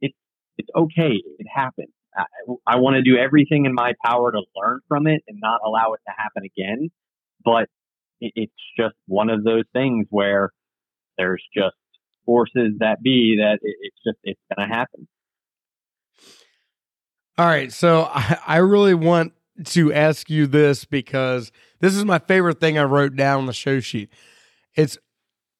it's 0.00 0.16
it's 0.58 0.68
okay. 0.76 1.22
It 1.38 1.46
happens. 1.52 1.90
I, 2.14 2.24
I 2.66 2.76
want 2.76 2.96
to 2.96 3.02
do 3.02 3.16
everything 3.16 3.64
in 3.64 3.72
my 3.72 3.92
power 4.04 4.32
to 4.32 4.42
learn 4.56 4.80
from 4.88 5.06
it 5.06 5.22
and 5.28 5.38
not 5.40 5.60
allow 5.64 5.94
it 5.94 6.00
to 6.06 6.14
happen 6.16 6.42
again. 6.44 6.90
But 7.44 7.68
it, 8.20 8.32
it's 8.34 8.52
just 8.78 8.96
one 9.06 9.30
of 9.30 9.44
those 9.44 9.64
things 9.72 10.06
where 10.10 10.50
there's 11.16 11.42
just 11.56 11.76
forces 12.26 12.72
that 12.80 13.02
be 13.02 13.36
that 13.38 13.58
it, 13.62 13.76
it's 13.80 13.96
just 14.04 14.18
it's 14.24 14.40
going 14.54 14.68
to 14.68 14.74
happen. 14.74 15.06
All 17.38 17.46
right, 17.46 17.72
so 17.72 18.02
I, 18.12 18.38
I 18.46 18.56
really 18.58 18.94
want 18.94 19.32
to 19.64 19.92
ask 19.92 20.28
you 20.28 20.48
this 20.48 20.84
because 20.84 21.52
this 21.78 21.94
is 21.94 22.04
my 22.04 22.18
favorite 22.18 22.58
thing 22.58 22.78
I 22.78 22.84
wrote 22.84 23.14
down 23.14 23.38
on 23.38 23.46
the 23.46 23.52
show 23.52 23.78
sheet. 23.78 24.10
It's 24.74 24.98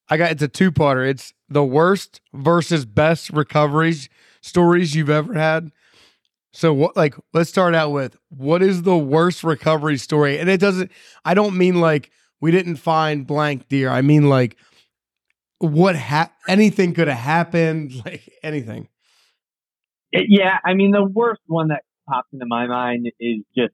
I 0.09 0.17
got 0.17 0.33
it's 0.33 0.43
a 0.43 0.49
two 0.49 0.71
parter. 0.73 1.09
It's 1.09 1.33
the 1.49 1.65
worst 1.65 2.21
versus 2.33 2.85
best 2.85 3.31
recoveries 3.31 4.09
stories 4.41 4.95
you've 4.95 5.11
ever 5.11 5.35
had. 5.35 5.73
So 6.53 6.73
what 6.73 6.97
like 6.97 7.15
let's 7.33 7.51
start 7.51 7.75
out 7.75 7.91
with 7.91 8.17
what 8.29 8.63
is 8.63 8.83
the 8.83 8.97
worst 8.97 9.43
recovery 9.43 9.97
story? 9.97 10.39
And 10.39 10.49
it 10.49 10.61
doesn't 10.61 10.91
I 11.25 11.35
don't 11.35 11.57
mean 11.57 11.81
like 11.81 12.11
we 12.41 12.51
didn't 12.51 12.77
find 12.77 13.27
blank 13.27 13.69
deer. 13.69 13.91
I 13.91 14.03
mean 14.03 14.29
like 14.29 14.57
what 15.59 15.97
ha- 15.97 16.33
anything 16.49 16.93
could 16.93 17.09
have 17.09 17.19
happened, 17.19 17.93
like 18.05 18.29
anything. 18.43 18.89
Yeah, 20.13 20.59
I 20.65 20.75
mean 20.75 20.91
the 20.91 21.05
worst 21.05 21.41
one 21.47 21.69
that 21.69 21.83
pops 22.09 22.29
into 22.33 22.47
my 22.47 22.67
mind 22.67 23.07
is 23.19 23.39
just 23.57 23.73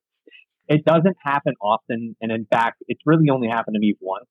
it 0.69 0.85
doesn't 0.85 1.17
happen 1.23 1.55
often 1.61 2.15
and 2.21 2.31
in 2.31 2.47
fact 2.47 2.83
it's 2.87 3.01
really 3.07 3.31
only 3.31 3.49
happened 3.49 3.75
to 3.75 3.81
me 3.81 3.97
once 4.01 4.27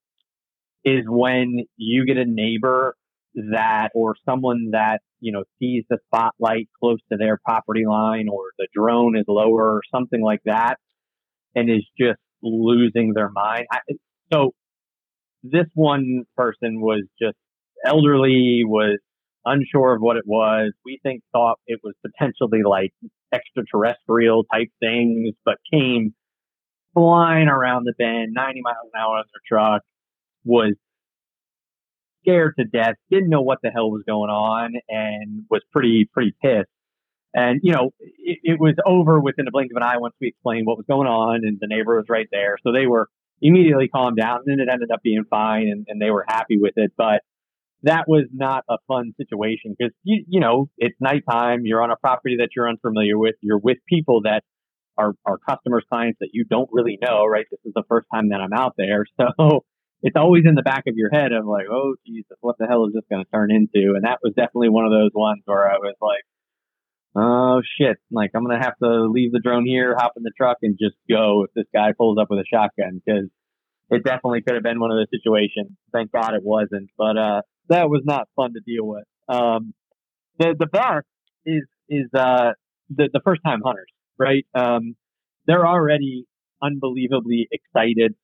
is 0.85 1.03
when 1.07 1.65
you 1.75 2.05
get 2.05 2.17
a 2.17 2.25
neighbor 2.25 2.95
that 3.51 3.89
or 3.93 4.15
someone 4.25 4.69
that 4.71 4.99
you 5.19 5.31
know 5.31 5.43
sees 5.59 5.83
the 5.89 5.97
spotlight 6.05 6.69
close 6.79 6.99
to 7.11 7.17
their 7.17 7.39
property 7.45 7.85
line 7.85 8.27
or 8.29 8.45
the 8.57 8.67
drone 8.73 9.17
is 9.17 9.25
lower 9.27 9.75
or 9.75 9.81
something 9.93 10.21
like 10.21 10.41
that 10.45 10.75
and 11.55 11.69
is 11.69 11.85
just 11.99 12.19
losing 12.41 13.13
their 13.13 13.29
mind. 13.29 13.65
I, 13.71 13.79
so 14.31 14.51
this 15.43 15.65
one 15.73 16.23
person 16.35 16.81
was 16.81 17.03
just 17.21 17.37
elderly 17.85 18.61
was 18.63 18.99
unsure 19.45 19.95
of 19.95 20.01
what 20.01 20.17
it 20.17 20.23
was. 20.25 20.73
We 20.83 20.99
think 21.03 21.21
thought 21.31 21.59
it 21.67 21.79
was 21.83 21.93
potentially 22.05 22.63
like 22.67 22.91
extraterrestrial 23.33 24.45
type 24.45 24.69
things 24.79 25.33
but 25.45 25.57
came 25.71 26.13
flying 26.93 27.47
around 27.47 27.83
the 27.83 27.93
bend 27.97 28.33
90 28.33 28.61
miles 28.61 28.89
an 28.93 28.99
hour 28.99 29.17
on 29.17 29.25
their 29.31 29.41
truck 29.47 29.81
was 30.47 30.73
scared 32.23 32.55
to 32.59 32.65
death, 32.65 32.95
didn't 33.09 33.29
know 33.29 33.41
what 33.41 33.59
the 33.61 33.69
hell 33.69 33.89
was 33.91 34.03
going 34.07 34.29
on, 34.29 34.73
and 34.89 35.43
was 35.49 35.61
pretty 35.71 36.09
pretty 36.11 36.33
pissed. 36.41 36.69
And 37.33 37.59
you 37.63 37.73
know, 37.73 37.91
it, 37.99 38.39
it 38.43 38.59
was 38.59 38.75
over 38.85 39.19
within 39.19 39.45
the 39.45 39.51
blink 39.51 39.71
of 39.71 39.77
an 39.77 39.83
eye 39.83 39.97
once 39.97 40.15
we 40.19 40.27
explained 40.27 40.65
what 40.65 40.77
was 40.77 40.85
going 40.87 41.07
on, 41.07 41.41
and 41.43 41.57
the 41.59 41.67
neighbor 41.67 41.95
was 41.97 42.05
right 42.09 42.27
there, 42.31 42.57
so 42.63 42.71
they 42.71 42.87
were 42.87 43.07
immediately 43.41 43.87
calmed 43.87 44.17
down, 44.17 44.41
and 44.47 44.59
it 44.59 44.67
ended 44.71 44.89
up 44.91 45.01
being 45.03 45.23
fine, 45.29 45.67
and, 45.67 45.85
and 45.87 46.01
they 46.01 46.09
were 46.09 46.25
happy 46.27 46.57
with 46.57 46.73
it. 46.77 46.91
But 46.97 47.21
that 47.83 48.05
was 48.07 48.25
not 48.33 48.63
a 48.69 48.77
fun 48.87 49.13
situation 49.17 49.75
because 49.77 49.93
you 50.03 50.23
you 50.27 50.39
know 50.39 50.69
it's 50.77 50.95
nighttime, 50.99 51.61
you're 51.65 51.83
on 51.83 51.91
a 51.91 51.97
property 51.97 52.37
that 52.39 52.49
you're 52.55 52.67
unfamiliar 52.67 53.17
with, 53.17 53.35
you're 53.41 53.59
with 53.59 53.77
people 53.87 54.21
that 54.23 54.43
are 54.97 55.13
are 55.25 55.37
customers, 55.37 55.85
clients 55.89 56.17
that 56.19 56.29
you 56.33 56.43
don't 56.43 56.69
really 56.71 56.97
know, 57.01 57.25
right? 57.25 57.45
This 57.51 57.59
is 57.65 57.73
the 57.75 57.83
first 57.87 58.07
time 58.13 58.29
that 58.29 58.41
I'm 58.41 58.53
out 58.53 58.73
there, 58.77 59.05
so 59.21 59.63
it's 60.01 60.15
always 60.15 60.43
in 60.45 60.55
the 60.55 60.61
back 60.61 60.83
of 60.87 60.95
your 60.95 61.09
head 61.11 61.31
of 61.31 61.45
like, 61.45 61.65
oh 61.71 61.95
Jesus, 62.05 62.37
what 62.41 62.57
the 62.59 62.67
hell 62.67 62.85
is 62.85 62.93
this 62.93 63.03
going 63.09 63.23
to 63.23 63.31
turn 63.31 63.51
into? 63.51 63.95
And 63.95 64.03
that 64.03 64.19
was 64.21 64.33
definitely 64.35 64.69
one 64.69 64.85
of 64.85 64.91
those 64.91 65.11
ones 65.13 65.41
where 65.45 65.69
I 65.69 65.77
was 65.77 65.95
like, 66.01 66.23
oh 67.15 67.61
shit, 67.79 67.97
like 68.11 68.31
I'm 68.35 68.45
gonna 68.45 68.63
have 68.63 68.77
to 68.81 69.05
leave 69.05 69.31
the 69.31 69.39
drone 69.39 69.65
here, 69.65 69.95
hop 69.97 70.13
in 70.17 70.23
the 70.23 70.31
truck, 70.37 70.57
and 70.61 70.77
just 70.79 70.95
go 71.09 71.45
if 71.45 71.53
this 71.53 71.65
guy 71.73 71.93
pulls 71.97 72.17
up 72.19 72.27
with 72.29 72.39
a 72.39 72.45
shotgun 72.51 73.01
because 73.03 73.29
it 73.89 74.03
definitely 74.03 74.41
could 74.41 74.55
have 74.55 74.63
been 74.63 74.79
one 74.79 74.91
of 74.91 74.97
those 74.97 75.09
situations. 75.09 75.71
Thank 75.93 76.11
God 76.11 76.33
it 76.33 76.43
wasn't, 76.43 76.89
but 76.97 77.17
uh, 77.17 77.41
that 77.69 77.89
was 77.89 78.03
not 78.05 78.27
fun 78.35 78.53
to 78.53 78.59
deal 78.59 78.85
with. 78.85 79.05
Um, 79.27 79.73
the 80.37 80.55
the 80.57 80.67
best 80.67 81.07
is 81.45 81.63
is 81.89 82.07
uh, 82.13 82.51
the 82.89 83.09
the 83.11 83.21
first 83.25 83.41
time 83.45 83.61
hunters, 83.65 83.89
right? 84.17 84.45
Um, 84.53 84.95
they're 85.47 85.65
already 85.65 86.25
unbelievably 86.61 87.47
excited 87.51 88.15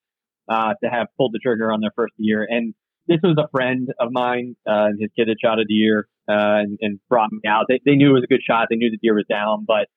uh, 0.49 0.73
to 0.83 0.89
have 0.89 1.07
pulled 1.17 1.33
the 1.33 1.39
trigger 1.39 1.71
on 1.71 1.81
their 1.81 1.91
first 1.95 2.13
year, 2.17 2.45
and 2.49 2.73
this 3.07 3.19
was 3.23 3.35
a 3.37 3.49
friend 3.49 3.89
of 3.99 4.09
mine. 4.11 4.55
Uh, 4.67 4.89
his 4.99 5.09
kid 5.15 5.27
had 5.27 5.37
shot 5.43 5.59
a 5.59 5.65
deer 5.65 6.07
uh, 6.29 6.63
and, 6.63 6.77
and, 6.81 6.99
brought 7.09 7.31
me 7.31 7.39
out. 7.47 7.65
They, 7.67 7.81
they 7.85 7.95
knew 7.95 8.11
it 8.11 8.13
was 8.13 8.23
a 8.23 8.27
good 8.31 8.43
shot. 8.47 8.67
They 8.69 8.77
knew 8.77 8.89
the 8.89 8.97
deer 8.97 9.13
was 9.13 9.25
down, 9.29 9.65
but 9.67 9.87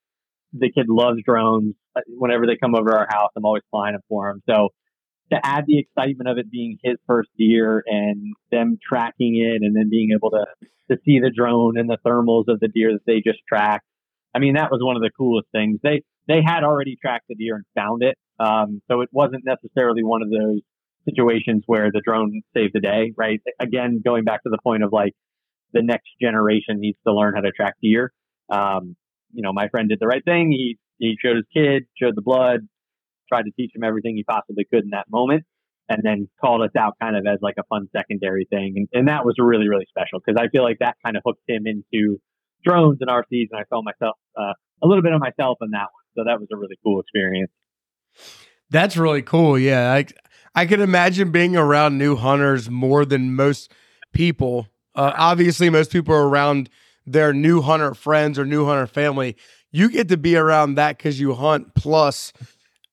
the 0.52 0.70
kid 0.72 0.87
loves 0.88 1.18
drones. 1.24 1.74
Uh, 1.94 2.00
whenever 2.09 2.46
they 2.46 2.56
come 2.56 2.74
over 2.74 2.96
our 2.96 3.06
house, 3.09 3.30
I'm 3.37 3.44
always 3.44 3.62
flying 3.70 3.94
them 3.94 4.02
for 4.09 4.30
him. 4.30 4.42
So 4.48 4.70
to 5.32 5.38
add 5.44 5.64
the 5.66 5.78
excitement 5.78 6.28
of 6.28 6.38
it 6.38 6.50
being 6.50 6.78
his 6.82 6.96
first 7.06 7.28
deer 7.38 7.82
and 7.87 8.35
them 8.50 8.78
tracking 8.88 9.37
it 9.37 9.64
and 9.64 9.74
then 9.74 9.88
being 9.90 10.11
able 10.14 10.30
to, 10.30 10.44
to 10.90 11.00
see 11.04 11.20
the 11.20 11.30
drone 11.35 11.78
and 11.78 11.88
the 11.88 11.98
thermals 12.06 12.44
of 12.48 12.61
the 12.61 12.68
deer 12.68 12.92
that 12.92 13.06
they 13.06 13.22
just 13.24 13.40
tracked. 13.48 13.87
I 14.35 14.38
mean, 14.38 14.54
that 14.54 14.70
was 14.70 14.80
one 14.82 14.96
of 14.96 15.02
the 15.02 15.11
coolest 15.16 15.48
things. 15.50 15.78
They, 15.82 16.02
they 16.28 16.42
had 16.44 16.62
already 16.62 16.96
tracked 17.00 17.26
the 17.28 17.35
deer 17.35 17.56
and 17.56 17.64
found 17.74 18.02
it. 18.02 18.16
Um, 18.38 18.83
so 18.90 19.01
it 19.01 19.09
wasn't 19.12 19.44
necessarily 19.44 20.03
one 20.03 20.22
of 20.22 20.31
those 20.31 20.61
situations 21.09 21.62
where 21.66 21.90
the 21.92 22.03
drone 22.05 22.42
saved 22.55 22.72
the 22.75 22.81
day, 22.81 23.12
right? 23.16 23.40
Again, 23.61 24.03
going 24.05 24.25
back 24.25 24.42
to 24.42 24.51
the 24.51 24.59
point 24.62 24.83
of 24.83 24.92
like 24.92 25.14
the 25.72 25.83
next 25.83 26.09
generation 26.20 26.81
needs 26.81 26.99
to 27.07 27.14
learn 27.14 27.35
how 27.35 27.40
to 27.40 27.51
track 27.51 27.75
deer. 27.83 28.12
Um, 28.51 28.96
you 29.33 29.42
know, 29.42 29.53
my 29.53 29.68
friend 29.68 29.88
did 29.88 29.99
the 30.01 30.07
right 30.07 30.25
thing. 30.25 30.51
He 30.51 30.79
he 30.99 31.16
showed 31.22 31.37
his 31.37 31.44
kid, 31.55 31.85
showed 32.01 32.16
the 32.16 32.22
blood, 32.22 32.61
tried 33.29 33.42
to 33.42 33.51
teach 33.53 33.72
him 33.75 33.85
everything 33.85 34.16
he 34.16 34.25
possibly 34.25 34.64
could 34.64 34.85
in 34.85 34.90
that 34.90 35.07
moment, 35.11 35.44
and 35.88 36.01
then 36.03 36.29
called 36.40 36.62
us 36.62 36.70
out 36.79 36.94
kind 37.01 37.16
of 37.16 37.27
as 37.27 37.38
like 37.42 37.57
a 37.59 37.64
fun 37.64 37.88
secondary 37.94 38.46
thing. 38.49 38.75
And, 38.77 38.88
and 38.92 39.09
that 39.09 39.25
was 39.25 39.35
really 39.38 39.68
really 39.68 39.87
special 39.88 40.20
because 40.25 40.40
I 40.40 40.49
feel 40.49 40.62
like 40.62 40.79
that 40.81 40.96
kind 41.05 41.16
of 41.16 41.22
hooked 41.25 41.42
him 41.46 41.64
into 41.66 42.18
drones 42.64 42.99
and 43.01 43.11
RCs, 43.11 43.49
and 43.51 43.61
I 43.61 43.64
felt 43.68 43.85
myself 43.85 44.16
uh, 44.37 44.55
a 44.83 44.87
little 44.87 45.03
bit 45.03 45.12
of 45.12 45.20
myself 45.20 45.59
in 45.61 45.70
that 45.70 45.88
one. 45.92 46.05
So 46.16 46.25
that 46.25 46.40
was 46.40 46.49
a 46.53 46.57
really 46.57 46.77
cool 46.83 47.01
experience. 47.01 47.53
That's 48.70 48.96
really 48.96 49.22
cool. 49.22 49.59
Yeah, 49.59 49.92
I 49.92 50.07
I 50.55 50.66
can 50.66 50.81
imagine 50.81 51.31
being 51.31 51.57
around 51.57 51.98
new 51.98 52.16
hunters 52.16 52.70
more 52.70 53.05
than 53.05 53.35
most 53.35 53.72
people. 54.12 54.68
Uh, 54.94 55.12
obviously, 55.16 55.68
most 55.70 55.92
people 55.92 56.14
are 56.14 56.26
around 56.26 56.70
their 57.07 57.33
new 57.33 57.61
hunter 57.61 57.94
friends 57.94 58.38
or 58.38 58.44
new 58.44 58.64
hunter 58.64 58.87
family. 58.87 59.37
You 59.70 59.90
get 59.90 60.09
to 60.09 60.16
be 60.16 60.37
around 60.37 60.74
that 60.74 60.96
because 60.96 61.20
you 61.20 61.35
hunt, 61.35 61.74
plus 61.74 62.33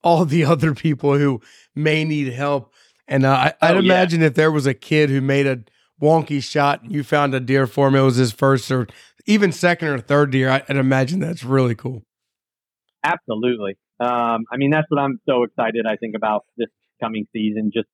all 0.04 0.26
the 0.26 0.44
other 0.46 0.76
people 0.76 1.18
who 1.18 1.42
may 1.74 2.04
need 2.04 2.34
help. 2.34 2.74
And 3.08 3.26
uh, 3.26 3.52
I, 3.62 3.74
would 3.74 3.78
oh, 3.78 3.86
imagine 3.86 4.22
yeah. 4.22 4.28
if 4.28 4.36
there 4.36 4.52
was 4.52 4.66
a 4.66 4.74
kid 4.74 5.10
who 5.10 5.22
made 5.22 5.48
a 5.48 5.64
wonky 6.02 6.44
shot 6.44 6.84
and 6.84 6.92
you 6.92 7.04
found 7.04 7.34
a 7.34 7.40
deer 7.40 7.68
for 7.68 7.88
him, 7.88 7.96
it 7.96 8.02
was 8.02 8.18
his 8.18 8.32
first 8.32 8.70
or 8.72 8.88
even 9.26 9.52
second 9.52 9.88
or 9.88 10.00
third 10.00 10.32
deer. 10.32 10.50
I'd 10.50 10.70
imagine 10.70 11.20
that's 11.20 11.44
really 11.44 11.76
cool. 11.76 12.04
Absolutely. 13.04 13.78
Um, 14.00 14.46
I 14.52 14.58
mean, 14.58 14.72
that's 14.72 14.88
what 14.90 15.00
I'm 15.00 15.20
so 15.28 15.44
excited. 15.44 15.86
I 15.88 15.96
think 15.98 16.16
about 16.16 16.46
this 16.58 16.70
coming 17.02 17.26
season. 17.34 17.72
Just 17.74 17.88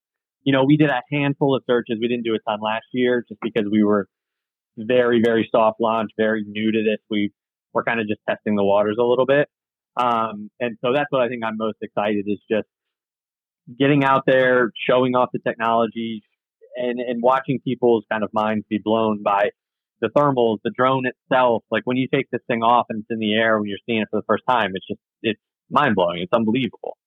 you 0.44 0.54
know, 0.54 0.64
we 0.64 0.78
did 0.78 0.90
a 0.90 1.02
handful 1.12 1.56
of 1.56 1.64
searches. 1.68 1.98
We 2.02 2.08
didn't 2.08 2.24
do 2.24 2.36
a 2.36 2.50
ton 2.50 2.60
last 2.62 2.86
year, 2.94 3.24
just 3.28 3.40
because 3.42 3.70
we 3.70 3.84
were 3.84 4.08
very, 4.78 5.22
very 5.24 5.50
soft 5.54 5.80
launch, 5.82 6.12
very 6.18 6.44
new 6.48 6.72
to 6.72 6.80
this. 6.80 7.00
We 7.10 7.32
were 7.74 7.84
kind 7.84 8.00
of 8.00 8.08
just 8.08 8.22
testing 8.28 8.56
the 8.56 8.64
waters 8.64 8.98
a 9.00 9.04
little 9.04 9.26
bit. 9.26 9.48
Um, 9.98 10.50
and 10.60 10.78
so 10.84 10.94
that's 10.94 11.08
what 11.10 11.22
I 11.22 11.28
think 11.28 11.44
I'm 11.44 11.58
most 11.58 11.78
excited 11.82 12.26
is 12.28 12.40
just 12.50 12.68
getting 13.78 14.04
out 14.04 14.24
there, 14.26 14.72
showing 14.90 15.16
off 15.16 15.30
the 15.34 15.40
technology, 15.40 16.24
and 16.76 17.00
and 17.00 17.22
watching 17.22 17.60
people's 17.64 18.06
kind 18.12 18.24
of 18.24 18.30
minds 18.34 18.66
be 18.70 18.80
blown 18.84 19.22
by 19.22 19.50
the 20.02 20.08
thermals, 20.08 20.60
the 20.64 20.72
drone 20.76 21.06
itself. 21.06 21.64
Like 21.70 21.84
when 21.84 21.98
you 21.98 22.08
take 22.14 22.30
this 22.32 22.42
thing 22.48 22.64
off 22.64 22.86
and 22.90 23.02
it's 23.02 23.12
in 23.12 23.20
the 23.20 23.34
air 23.34 23.60
when 23.60 23.68
you're 23.68 23.80
seeing 23.86 24.02
it 24.02 24.08
for 24.10 24.20
the 24.20 24.26
first 24.26 24.44
time, 24.48 24.72
it's 24.74 24.88
just 24.88 25.02
mind 25.70 25.96
blowing. 25.96 26.22
It's 26.22 26.34
unbelievable. 26.34 26.98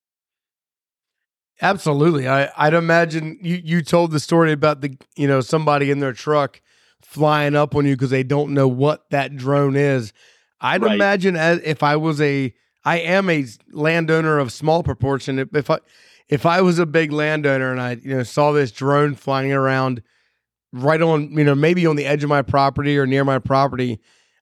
Absolutely. 1.61 2.29
I, 2.29 2.51
I'd 2.57 2.75
imagine 2.75 3.39
you, 3.41 3.61
you 3.63 3.83
told 3.83 4.11
the 4.11 4.21
story 4.21 4.53
about 4.53 4.81
the 4.81 4.97
you 5.17 5.29
know 5.29 5.41
somebody 5.41 5.91
in 5.91 6.01
their 6.01 6.13
truck 6.13 6.61
flying 7.01 7.55
up 7.55 7.75
on 7.75 7.87
you 7.87 7.95
because 7.95 8.11
they 8.11 8.23
don't 8.23 8.53
know 8.53 8.67
what 8.67 9.09
that 9.11 9.37
drone 9.37 9.77
is. 9.77 10.13
I'd 10.61 10.83
right. 10.83 10.95
imagine 10.95 11.37
as 11.37 11.61
if 11.65 11.83
I 11.83 11.97
was 11.97 12.21
a 12.21 12.55
I 12.85 12.99
am 12.99 13.31
a 13.31 13.47
landowner 13.71 14.39
of 14.39 14.53
small 14.53 14.83
proportion. 14.83 15.39
If 15.53 15.71
I 15.71 15.79
if 16.29 16.47
I 16.47 16.63
was 16.63 16.79
a 16.79 16.87
big 16.87 17.13
landowner 17.13 17.71
and 17.71 17.81
I 17.81 17.93
you 18.03 18.17
know 18.17 18.23
saw 18.23 18.53
this 18.53 18.73
drone 18.73 19.15
flying 19.15 19.53
around 19.53 20.03
right 20.73 21.03
on 21.03 21.31
you 21.37 21.45
know 21.45 21.55
maybe 21.55 21.87
on 21.87 21.97
the 21.97 22.07
edge 22.07 22.25
of 22.25 22.29
my 22.29 22.43
property 22.43 22.99
or 22.99 23.07
near 23.07 23.25
my 23.25 23.39
property, 23.39 24.01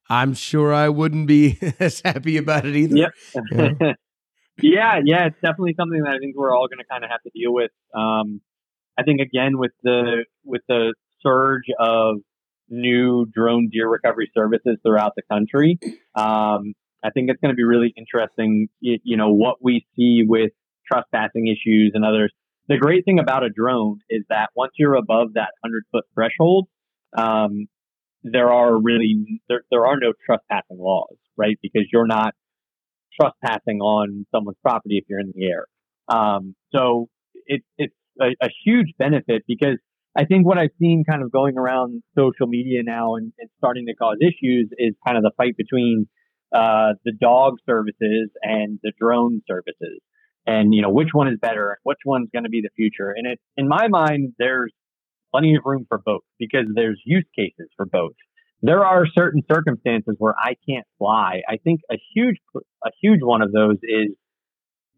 I'm 0.09 0.33
sure 0.33 0.73
I 0.73 0.89
wouldn't 0.89 1.27
be 1.27 1.59
as 1.79 2.01
happy 2.03 2.37
about 2.37 2.65
it 2.65 2.75
either. 2.75 2.97
Yep. 2.97 3.11
yeah, 3.51 3.93
yeah, 4.57 4.99
yeah, 5.03 5.27
it's 5.27 5.35
definitely 5.35 5.75
something 5.77 6.01
that 6.03 6.13
I 6.13 6.17
think 6.19 6.35
we're 6.35 6.55
all 6.55 6.67
going 6.67 6.79
to 6.79 6.85
kind 6.89 7.03
of 7.03 7.09
have 7.09 7.21
to 7.23 7.31
deal 7.33 7.53
with. 7.53 7.71
Um, 7.93 8.41
I 8.97 9.03
think 9.03 9.21
again 9.21 9.57
with 9.57 9.71
the 9.83 10.25
with 10.43 10.61
the 10.67 10.93
surge 11.21 11.65
of 11.79 12.17
new 12.69 13.25
drone 13.25 13.69
deer 13.71 13.87
recovery 13.87 14.31
services 14.35 14.77
throughout 14.83 15.13
the 15.15 15.23
country, 15.31 15.79
um, 16.15 16.73
I 17.03 17.09
think 17.13 17.29
it's 17.29 17.39
going 17.41 17.53
to 17.53 17.55
be 17.55 17.63
really 17.63 17.93
interesting. 17.95 18.67
You, 18.79 18.99
you 19.03 19.17
know 19.17 19.31
what 19.31 19.57
we 19.61 19.85
see 19.95 20.23
with 20.27 20.51
trespassing 20.91 21.47
issues 21.47 21.91
and 21.93 22.05
others. 22.05 22.33
The 22.67 22.77
great 22.77 23.05
thing 23.05 23.19
about 23.19 23.43
a 23.43 23.49
drone 23.49 23.99
is 24.09 24.23
that 24.29 24.49
once 24.55 24.73
you're 24.77 24.95
above 24.95 25.33
that 25.33 25.49
hundred 25.63 25.83
foot 25.91 26.05
threshold, 26.13 26.67
um, 27.17 27.67
there 28.23 28.51
are 28.51 28.77
really 28.77 29.41
there, 29.49 29.63
there 29.71 29.85
are 29.85 29.97
no 29.99 30.13
trespassing 30.25 30.77
laws, 30.77 31.15
right? 31.37 31.57
Because 31.61 31.87
you're 31.91 32.07
not 32.07 32.33
trespassing 33.21 33.79
on 33.79 34.25
someone's 34.33 34.57
property 34.61 34.97
if 34.97 35.05
you're 35.09 35.19
in 35.19 35.31
the 35.35 35.45
air. 35.45 35.65
Um, 36.07 36.55
so 36.73 37.07
it, 37.45 37.61
it's 37.77 37.93
a, 38.19 38.27
a, 38.41 38.49
huge 38.65 38.87
benefit 38.97 39.43
because 39.47 39.77
I 40.17 40.25
think 40.25 40.45
what 40.45 40.57
I've 40.57 40.71
seen 40.79 41.03
kind 41.09 41.23
of 41.23 41.31
going 41.31 41.57
around 41.57 42.03
social 42.17 42.47
media 42.47 42.81
now 42.83 43.15
and, 43.15 43.31
and 43.39 43.49
starting 43.57 43.85
to 43.85 43.95
cause 43.95 44.17
issues 44.21 44.69
is 44.77 44.93
kind 45.05 45.17
of 45.17 45.23
the 45.23 45.31
fight 45.37 45.55
between 45.55 46.07
uh, 46.53 46.93
the 47.05 47.13
dog 47.13 47.55
services 47.65 48.29
and 48.41 48.79
the 48.83 48.91
drone 48.99 49.41
services. 49.47 50.01
And, 50.45 50.73
you 50.73 50.81
know, 50.81 50.89
which 50.89 51.09
one 51.13 51.27
is 51.27 51.37
better? 51.39 51.77
Which 51.83 51.99
one's 52.05 52.29
going 52.33 52.43
to 52.43 52.49
be 52.49 52.61
the 52.61 52.71
future? 52.75 53.13
And 53.15 53.27
it, 53.27 53.39
in 53.55 53.67
my 53.67 53.87
mind, 53.87 54.33
there's 54.37 54.73
plenty 55.31 55.55
of 55.55 55.61
room 55.63 55.85
for 55.87 55.99
both 56.03 56.23
because 56.39 56.65
there's 56.73 56.99
use 57.05 57.27
cases 57.37 57.69
for 57.77 57.85
both 57.85 58.13
there 58.61 58.85
are 58.85 59.05
certain 59.07 59.41
circumstances 59.51 60.15
where 60.17 60.35
I 60.37 60.55
can't 60.67 60.85
fly. 60.97 61.41
I 61.47 61.57
think 61.57 61.81
a 61.91 61.95
huge, 62.13 62.37
a 62.55 62.89
huge 63.01 63.21
one 63.21 63.41
of 63.41 63.51
those 63.51 63.77
is 63.83 64.09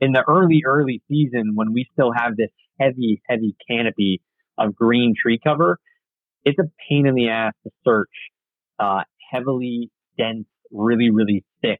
in 0.01 0.11
the 0.11 0.23
early, 0.27 0.63
early 0.65 1.01
season 1.07 1.53
when 1.55 1.73
we 1.73 1.85
still 1.93 2.11
have 2.15 2.35
this 2.35 2.49
heavy, 2.79 3.21
heavy 3.27 3.55
canopy 3.69 4.21
of 4.57 4.75
green 4.75 5.13
tree 5.19 5.39
cover. 5.41 5.79
It's 6.43 6.59
a 6.59 6.69
pain 6.89 7.07
in 7.07 7.15
the 7.15 7.29
ass 7.29 7.53
to 7.63 7.71
search 7.85 8.09
uh, 8.79 9.03
heavily 9.31 9.89
dense, 10.17 10.45
really, 10.71 11.09
really 11.09 11.45
thick 11.61 11.79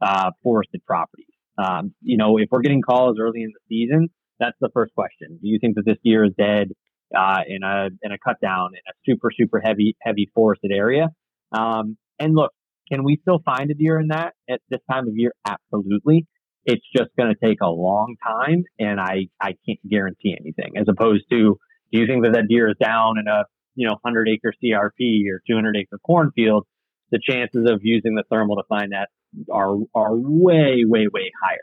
uh, 0.00 0.32
forested 0.42 0.84
properties. 0.86 1.26
Um, 1.56 1.94
you 2.02 2.16
know, 2.16 2.38
if 2.38 2.48
we're 2.50 2.62
getting 2.62 2.82
calls 2.82 3.18
early 3.20 3.42
in 3.42 3.52
the 3.52 3.60
season, 3.68 4.08
that's 4.40 4.56
the 4.60 4.70
first 4.74 4.92
question. 4.94 5.38
Do 5.40 5.48
you 5.48 5.58
think 5.60 5.76
that 5.76 5.84
this 5.84 5.98
deer 6.04 6.24
is 6.24 6.32
dead? 6.36 6.72
Uh, 7.16 7.40
in 7.46 7.62
a 7.62 7.88
in 8.02 8.12
a 8.12 8.18
cut 8.24 8.36
down 8.40 8.70
in 8.72 8.80
a 8.88 8.94
super 9.06 9.30
super 9.36 9.60
heavy 9.60 9.96
heavy 10.02 10.30
forested 10.34 10.72
area. 10.74 11.08
Um, 11.52 11.96
and 12.18 12.34
look, 12.34 12.52
can 12.90 13.04
we 13.04 13.18
still 13.22 13.40
find 13.44 13.70
a 13.70 13.74
deer 13.74 13.98
in 13.98 14.08
that 14.08 14.34
at 14.48 14.60
this 14.70 14.80
time 14.90 15.08
of 15.08 15.14
year? 15.14 15.32
Absolutely. 15.46 16.26
It's 16.64 16.84
just 16.96 17.10
going 17.18 17.34
to 17.34 17.46
take 17.46 17.60
a 17.60 17.68
long 17.68 18.14
time, 18.24 18.64
and 18.78 19.00
I 19.00 19.28
I 19.40 19.54
can't 19.66 19.80
guarantee 19.88 20.36
anything. 20.38 20.74
As 20.76 20.86
opposed 20.88 21.24
to, 21.30 21.56
do 21.92 21.98
you 21.98 22.06
think 22.06 22.22
that 22.24 22.34
that 22.34 22.46
deer 22.48 22.68
is 22.70 22.76
down 22.80 23.18
in 23.18 23.26
a 23.26 23.44
you 23.74 23.86
know, 23.86 23.96
100 24.02 24.28
acre 24.28 24.52
CRP 24.62 25.30
or 25.30 25.42
200 25.48 25.76
acre 25.76 25.98
cornfield, 26.04 26.66
the 27.10 27.20
chances 27.22 27.68
of 27.68 27.80
using 27.82 28.14
the 28.14 28.24
thermal 28.30 28.56
to 28.56 28.62
find 28.68 28.92
that 28.92 29.08
are, 29.50 29.76
are 29.94 30.14
way, 30.14 30.84
way, 30.84 31.06
way 31.12 31.30
higher. 31.42 31.58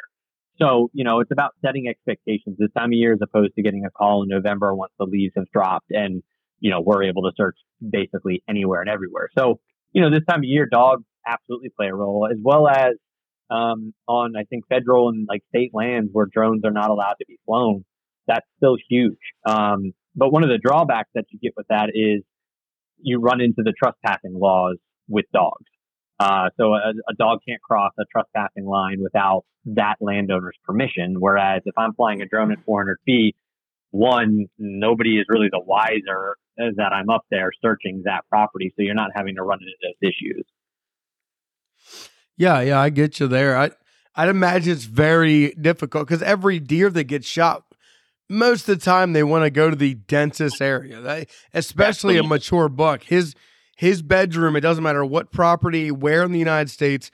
So, 0.62 0.89
you 0.93 1.03
know, 1.03 1.20
it's 1.22 1.32
about 1.32 1.51
setting 1.64 1.88
expectations 1.88 2.57
this 2.60 2.70
time 2.78 2.89
of 2.89 2.93
year 2.93 3.14
as 3.14 3.20
opposed 3.22 3.55
to 3.55 3.62
getting 3.62 3.86
a 3.86 3.91
call 3.91 4.24
in 4.24 4.30
November 4.30 4.76
once 4.76 4.91
the 4.99 5.05
leaves 5.05 5.34
have 5.38 5.49
dropped 5.53 5.91
and, 5.91 6.22
you 6.60 6.70
know, 6.70 6.82
we're 6.82 7.03
able 7.03 7.24
to 7.24 7.32
search 7.38 7.55
basically 7.88 8.43
anywhere 8.49 8.82
and 8.82 8.89
everywhere. 8.89 9.30
So, 9.38 9.60
you 9.93 10.01
know, 10.01 10.10
this 10.10 10.26
time 10.30 10.39
of 10.39 10.43
year, 10.43 10.68
dogs 10.70 11.03
absolutely 11.26 11.70
play 11.76 11.88
a 11.88 11.95
role 11.95 12.28
as 12.30 12.38
well 12.43 12.68
as 12.68 12.95
um, 13.49 13.93
on, 14.07 14.34
I 14.38 14.43
think, 14.43 14.66
federal 14.68 15.10
and 15.10 15.28
like 15.28 15.41
state 15.49 15.72
lands 15.74 16.10
where 16.12 16.28
drones 16.32 16.64
are 16.66 16.72
not 16.72 16.89
allowed 16.89 17.16
to 17.20 17.26
be 17.28 17.38
flown. 17.45 17.86
That's 18.28 18.45
still 18.57 18.76
huge. 18.89 19.18
Um, 19.45 19.93
but 20.16 20.32
one 20.32 20.43
of 20.43 20.49
the 20.49 20.60
drawbacks 20.62 21.10
that 21.16 21.26
you 21.30 21.39
get 21.39 21.53
with 21.55 21.68
that 21.70 21.89
is 21.93 22.24
you 23.01 23.20
run 23.20 23.41
into 23.41 23.64
the 23.64 23.74
trespassing 23.82 24.34
laws 24.34 24.78
with 25.07 25.26
dogs. 25.34 25.66
Uh, 26.20 26.49
so 26.57 26.74
a, 26.74 26.91
a, 27.07 27.13
dog 27.17 27.39
can't 27.47 27.61
cross 27.61 27.93
a 27.97 28.03
trespassing 28.11 28.65
line 28.65 28.97
without 29.01 29.45
that 29.65 29.95
landowner's 30.01 30.57
permission. 30.65 31.15
Whereas 31.17 31.61
if 31.65 31.78
I'm 31.78 31.93
flying 31.93 32.22
a 32.22 32.26
drone 32.26 32.51
at 32.51 32.57
400 32.65 32.97
feet, 33.05 33.38
one, 33.91 34.47
nobody 34.57 35.17
is 35.17 35.26
really 35.30 35.47
the 35.49 35.61
wiser 35.61 36.36
that 36.57 36.91
I'm 36.93 37.09
up 37.09 37.26
there 37.32 37.51
searching 37.61 38.03
that 38.05 38.26
property. 38.30 38.74
So 38.76 38.84
you're 38.84 38.95
not 38.95 39.11
having 39.15 39.36
to 39.36 39.43
run 39.43 39.59
into 39.61 39.72
those 39.82 40.09
issues. 40.11 40.45
Yeah, 42.36 42.59
yeah, 42.61 42.80
I 42.80 42.89
get 42.89 43.20
you 43.20 43.28
there. 43.28 43.57
I 43.57 43.72
I'd 44.15 44.30
imagine 44.30 44.74
it's 44.74 44.84
very 44.84 45.51
difficult 45.51 46.07
because 46.07 46.22
every 46.22 46.59
deer 46.59 46.89
that 46.89 47.05
gets 47.05 47.28
shot, 47.28 47.63
most 48.30 48.67
of 48.67 48.78
the 48.78 48.84
time 48.84 49.13
they 49.13 49.24
want 49.24 49.45
to 49.45 49.49
go 49.49 49.70
to 49.70 49.76
the 49.76 49.93
densest 49.93 50.61
area. 50.61 50.99
They, 50.99 51.28
especially 51.53 52.17
a 52.17 52.24
mature 52.24 52.67
buck. 52.67 53.03
His 53.03 53.34
his 53.80 54.01
bedroom. 54.01 54.57
It 54.57 54.59
doesn't 54.59 54.84
matter 54.84 55.05
what 55.05 55.32
property, 55.32 55.89
where 55.89 56.21
in 56.23 56.34
the 56.34 56.39
United 56.39 56.69
States, 56.69 57.09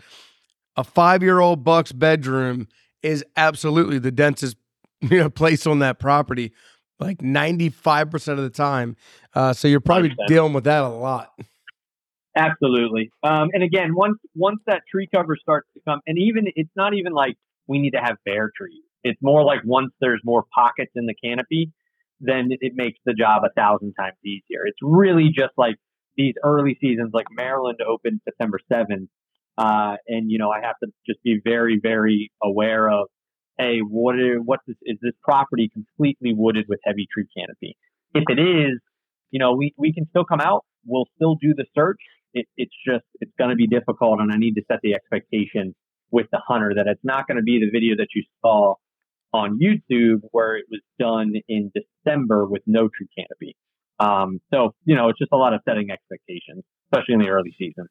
a 0.76 0.84
five 0.84 1.22
year 1.22 1.40
old 1.40 1.64
buck's 1.64 1.92
bedroom 1.92 2.68
is 3.04 3.24
absolutely 3.38 4.00
the 4.00 4.12
densest 4.12 4.58
you 5.02 5.20
know 5.20 5.30
place 5.30 5.68
on 5.68 5.78
that 5.80 6.00
property, 6.00 6.54
like 7.00 7.22
ninety 7.22 7.70
five 7.70 8.10
percent 8.10 8.40
of 8.40 8.44
the 8.46 8.50
time. 8.50 8.96
Uh, 9.36 9.54
so 9.54 9.68
you're 9.68 9.80
probably 9.80 10.10
100%. 10.10 10.16
dealing 10.28 10.54
with 10.54 10.64
that 10.64 10.84
a 10.84 10.90
lot. 10.90 11.40
Absolutely. 12.36 13.12
Um, 13.22 13.50
and 13.54 13.62
again, 13.62 13.94
once 13.94 14.18
once 14.34 14.60
that 14.66 14.82
tree 14.90 15.08
cover 15.14 15.38
starts 15.40 15.68
to 15.76 15.82
come, 15.88 16.02
and 16.08 16.18
even 16.18 16.46
it's 16.56 16.72
not 16.76 16.96
even 16.96 17.14
like 17.14 17.36
we 17.68 17.78
need 17.78 17.92
to 17.92 18.02
have 18.02 18.18
bare 18.26 18.50
trees. 18.58 18.82
It's 19.04 19.22
more 19.22 19.44
like 19.44 19.60
once 19.66 19.92
there's 20.02 20.22
more 20.26 20.46
pockets 20.52 20.94
in 20.96 21.06
the 21.06 21.14
canopy, 21.14 21.72
then 22.20 22.50
it 22.60 22.74
makes 22.76 22.98
the 23.06 23.14
job 23.14 23.44
a 23.46 23.54
thousand 23.54 23.94
times 23.94 24.18
easier. 24.26 24.66
It's 24.66 24.80
really 24.82 25.26
just 25.26 25.54
like 25.58 25.76
these 26.18 26.34
early 26.44 26.78
seasons, 26.82 27.12
like 27.14 27.28
Maryland 27.32 27.80
opened 27.88 28.22
September 28.24 28.60
seventh, 28.72 29.10
uh, 29.58 29.96
and 30.08 30.32
you 30.32 30.38
know 30.38 30.50
I 30.50 30.62
have 30.62 30.76
to 30.84 30.90
just 31.06 31.22
be 31.24 31.40
very 31.44 31.80
very 31.82 32.32
aware 32.42 32.90
of, 32.90 33.08
hey, 33.58 33.80
what 33.80 34.16
are, 34.16 34.38
what 34.38 34.60
is, 34.68 34.76
is 34.84 34.98
this 35.02 35.14
property 35.24 35.70
completely 35.74 36.34
wooded 36.34 36.66
with 36.68 36.80
heavy 36.84 37.08
tree 37.14 37.28
canopy? 37.38 37.78
If 38.14 38.24
it 38.30 38.40
is, 38.40 38.80
you 39.32 39.40
know 39.40 39.54
we 39.54 39.74
we 39.78 39.94
can 39.94 40.08
still 40.10 40.26
come 40.26 40.42
out. 40.42 40.66
We'll 40.88 41.08
still 41.16 41.36
do 41.36 41.54
the 41.56 41.66
search 41.76 42.00
it, 42.36 42.46
it's 42.58 42.76
just 42.86 43.06
it's 43.22 43.32
going 43.40 43.50
to 43.50 43.56
be 43.56 43.66
difficult, 43.66 44.20
and 44.20 44.32
I 44.32 44.38
need 44.38 44.54
to 44.56 44.62
set 44.70 44.80
the 44.84 44.94
expectation 44.94 45.74
with 46.12 46.28
the 46.32 46.40
hunter 46.46 46.74
that 46.76 46.86
it's 46.88 47.04
not 47.04 47.28
going 47.28 47.38
to 47.38 47.44
be 47.44 47.60
the 47.60 47.72
video 47.72 47.96
that 47.98 48.10
you 48.14 48.24
saw 48.42 48.76
on 49.34 49.58
YouTube 49.60 50.22
where 50.32 50.56
it 50.56 50.66
was 50.70 50.82
done 51.00 51.34
in 51.48 51.72
December 51.74 52.46
with 52.46 52.62
no 52.68 52.90
tree 52.96 53.08
canopy. 53.18 53.56
Um, 54.00 54.40
so 54.54 54.74
you 54.86 54.96
know, 54.96 55.10
it's 55.10 55.20
just 55.20 55.32
a 55.32 55.38
lot 55.38 55.54
of 55.54 55.62
setting 55.68 55.90
expectations, 55.92 56.64
especially 56.88 57.14
in 57.14 57.20
the 57.20 57.30
early 57.30 57.56
season. 57.58 57.88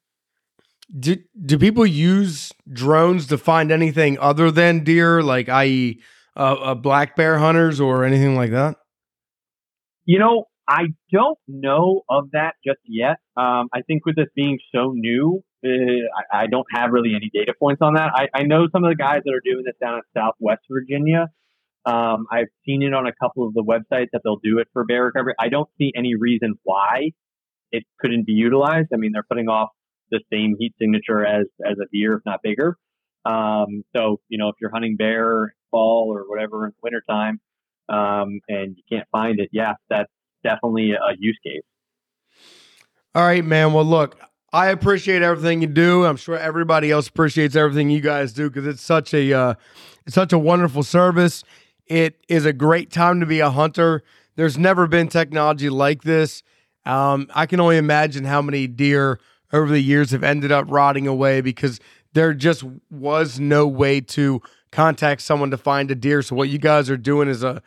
Do 0.97 1.17
do 1.43 1.57
people 1.57 1.85
use 1.85 2.51
drones 2.71 3.27
to 3.27 3.37
find 3.37 3.71
anything 3.71 4.19
other 4.19 4.51
than 4.51 4.83
deer, 4.83 5.23
like 5.23 5.49
i.e., 5.49 6.01
uh, 6.37 6.39
uh, 6.39 6.75
black 6.75 7.15
bear 7.15 7.39
hunters 7.39 7.79
or 7.79 8.03
anything 8.03 8.35
like 8.35 8.51
that? 8.51 8.77
You 10.05 10.19
know, 10.19 10.45
I 10.67 10.83
don't 11.11 11.39
know 11.47 12.01
of 12.09 12.31
that 12.31 12.55
just 12.65 12.79
yet. 12.85 13.17
Um, 13.35 13.69
I 13.73 13.81
think 13.87 14.05
with 14.05 14.15
this 14.15 14.27
being 14.35 14.59
so 14.73 14.91
new, 14.91 15.43
uh, 15.63 15.69
I, 15.69 16.43
I, 16.43 16.47
don't 16.47 16.65
have 16.71 16.91
really 16.91 17.13
any 17.15 17.29
data 17.33 17.53
points 17.57 17.81
on 17.81 17.95
that. 17.95 18.11
I, 18.15 18.27
I, 18.33 18.43
know 18.43 18.67
some 18.71 18.83
of 18.83 18.89
the 18.89 18.95
guys 18.95 19.21
that 19.25 19.33
are 19.33 19.41
doing 19.43 19.63
this 19.65 19.75
down 19.81 19.95
in 19.95 20.01
Southwest 20.15 20.61
Virginia. 20.69 21.27
Um, 21.85 22.25
I've 22.31 22.47
seen 22.65 22.81
it 22.81 22.93
on 22.93 23.05
a 23.05 23.13
couple 23.21 23.47
of 23.47 23.53
the 23.53 23.63
websites 23.63 24.07
that 24.13 24.21
they'll 24.23 24.39
do 24.43 24.57
it 24.59 24.67
for 24.73 24.83
bear 24.85 25.05
recovery. 25.05 25.35
I 25.39 25.49
don't 25.49 25.69
see 25.77 25.91
any 25.95 26.15
reason 26.15 26.55
why 26.63 27.11
it 27.71 27.83
couldn't 27.99 28.25
be 28.25 28.33
utilized. 28.33 28.89
I 28.93 28.97
mean, 28.97 29.11
they're 29.13 29.23
putting 29.23 29.49
off 29.49 29.69
the 30.11 30.19
same 30.31 30.55
heat 30.57 30.73
signature 30.79 31.25
as 31.25 31.45
as 31.63 31.77
a 31.79 31.85
deer, 31.91 32.15
if 32.15 32.21
not 32.25 32.39
bigger. 32.43 32.77
Um, 33.25 33.83
so 33.95 34.19
you 34.29 34.37
know, 34.37 34.49
if 34.49 34.55
you're 34.59 34.71
hunting 34.71 34.95
bear 34.97 35.55
fall 35.71 36.11
or 36.11 36.23
whatever 36.27 36.65
in 36.65 36.73
wintertime, 36.81 37.39
um, 37.89 38.39
and 38.47 38.75
you 38.77 38.83
can't 38.89 39.07
find 39.11 39.39
it, 39.39 39.49
yeah, 39.51 39.73
that's 39.89 40.11
definitely 40.43 40.91
a 40.91 41.15
use 41.19 41.37
case. 41.43 41.63
All 43.13 43.23
right, 43.23 43.45
man. 43.45 43.73
Well, 43.73 43.85
look, 43.85 44.19
I 44.51 44.67
appreciate 44.67 45.21
everything 45.21 45.61
you 45.61 45.67
do. 45.67 46.05
I'm 46.05 46.17
sure 46.17 46.37
everybody 46.37 46.91
else 46.91 47.07
appreciates 47.07 47.55
everything 47.55 47.89
you 47.89 48.01
guys 48.01 48.33
do 48.33 48.49
because 48.49 48.67
it's 48.67 48.81
such 48.81 49.13
a 49.13 49.33
uh, 49.33 49.53
it's 50.05 50.15
such 50.15 50.33
a 50.33 50.37
wonderful 50.39 50.83
service. 50.83 51.43
It 51.87 52.17
is 52.27 52.45
a 52.45 52.53
great 52.53 52.91
time 52.91 53.19
to 53.19 53.25
be 53.25 53.39
a 53.39 53.49
hunter. 53.49 54.03
There's 54.35 54.57
never 54.57 54.87
been 54.87 55.07
technology 55.07 55.69
like 55.69 56.03
this. 56.03 56.43
Um, 56.85 57.27
I 57.33 57.45
can 57.45 57.59
only 57.59 57.77
imagine 57.77 58.25
how 58.25 58.41
many 58.41 58.67
deer 58.67 59.19
over 59.53 59.69
the 59.69 59.79
years 59.79 60.11
have 60.11 60.23
ended 60.23 60.51
up 60.51 60.65
rotting 60.67 61.07
away 61.07 61.41
because 61.41 61.79
there 62.13 62.33
just 62.33 62.63
was 62.89 63.39
no 63.39 63.67
way 63.67 64.01
to 64.01 64.41
contact 64.71 65.21
someone 65.21 65.51
to 65.51 65.57
find 65.57 65.89
a 65.91 65.95
deer. 65.95 66.21
So 66.21 66.35
what 66.35 66.49
you 66.49 66.57
guys 66.57 66.89
are 66.89 66.97
doing 66.97 67.27
is 67.27 67.43
a 67.43 67.61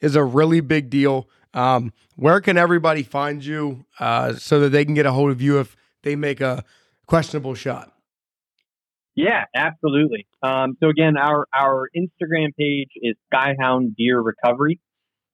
is 0.00 0.16
a 0.16 0.24
really 0.24 0.60
big 0.60 0.90
deal. 0.90 1.28
Um, 1.54 1.92
where 2.16 2.40
can 2.40 2.58
everybody 2.58 3.02
find 3.02 3.44
you 3.44 3.86
uh, 3.98 4.34
so 4.34 4.60
that 4.60 4.70
they 4.70 4.84
can 4.84 4.94
get 4.94 5.06
a 5.06 5.12
hold 5.12 5.30
of 5.30 5.40
you 5.40 5.60
if 5.60 5.76
they 6.02 6.16
make 6.16 6.40
a 6.40 6.64
questionable 7.06 7.54
shot? 7.54 7.93
Yeah, 9.16 9.44
absolutely. 9.54 10.26
Um, 10.42 10.76
so 10.80 10.88
again, 10.88 11.16
our 11.16 11.46
our 11.52 11.88
Instagram 11.96 12.54
page 12.58 12.90
is 12.96 13.14
Skyhound 13.32 13.94
Deer 13.96 14.20
Recovery. 14.20 14.80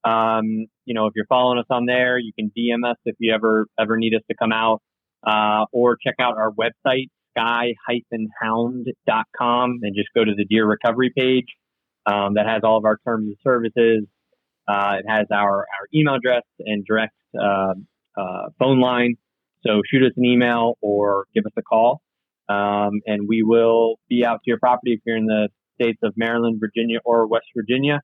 Um, 0.04 0.66
you 0.84 0.94
know, 0.94 1.06
if 1.06 1.12
you're 1.16 1.26
following 1.26 1.58
us 1.58 1.66
on 1.70 1.86
there, 1.86 2.18
you 2.18 2.32
can 2.38 2.50
DM 2.56 2.88
us 2.88 2.96
if 3.04 3.16
you 3.18 3.32
ever 3.34 3.66
ever 3.78 3.96
need 3.96 4.14
us 4.14 4.22
to 4.30 4.36
come 4.36 4.52
out, 4.52 4.82
uh, 5.26 5.64
or 5.72 5.96
check 5.96 6.16
out 6.20 6.36
our 6.36 6.50
website 6.50 7.08
sky-hound.com 7.36 8.84
and 9.82 9.94
just 9.94 10.08
go 10.14 10.24
to 10.24 10.32
the 10.36 10.44
deer 10.44 10.66
recovery 10.66 11.12
page. 11.16 11.46
Um, 12.06 12.34
that 12.34 12.46
has 12.46 12.62
all 12.64 12.78
of 12.78 12.84
our 12.86 12.98
terms 13.06 13.26
and 13.26 13.36
services, 13.44 14.06
uh, 14.66 14.96
it 14.98 15.04
has 15.06 15.26
our, 15.30 15.58
our 15.58 15.86
email 15.94 16.14
address 16.14 16.44
and 16.60 16.84
direct 16.84 17.14
uh, 17.38 17.74
uh, 18.16 18.48
phone 18.58 18.80
line. 18.80 19.16
So 19.66 19.82
shoot 19.90 20.02
us 20.02 20.12
an 20.16 20.24
email 20.24 20.78
or 20.80 21.26
give 21.34 21.44
us 21.44 21.52
a 21.58 21.62
call, 21.62 22.00
um, 22.50 23.00
and 23.06 23.28
we 23.28 23.42
will 23.42 23.96
be 24.08 24.24
out 24.24 24.36
to 24.36 24.48
your 24.48 24.58
property 24.58 24.94
if 24.94 25.00
you're 25.06 25.16
in 25.16 25.26
the 25.26 25.48
states 25.80 26.00
of 26.02 26.14
Maryland, 26.16 26.58
Virginia, 26.58 26.98
or 27.04 27.26
West 27.26 27.46
Virginia. 27.56 28.00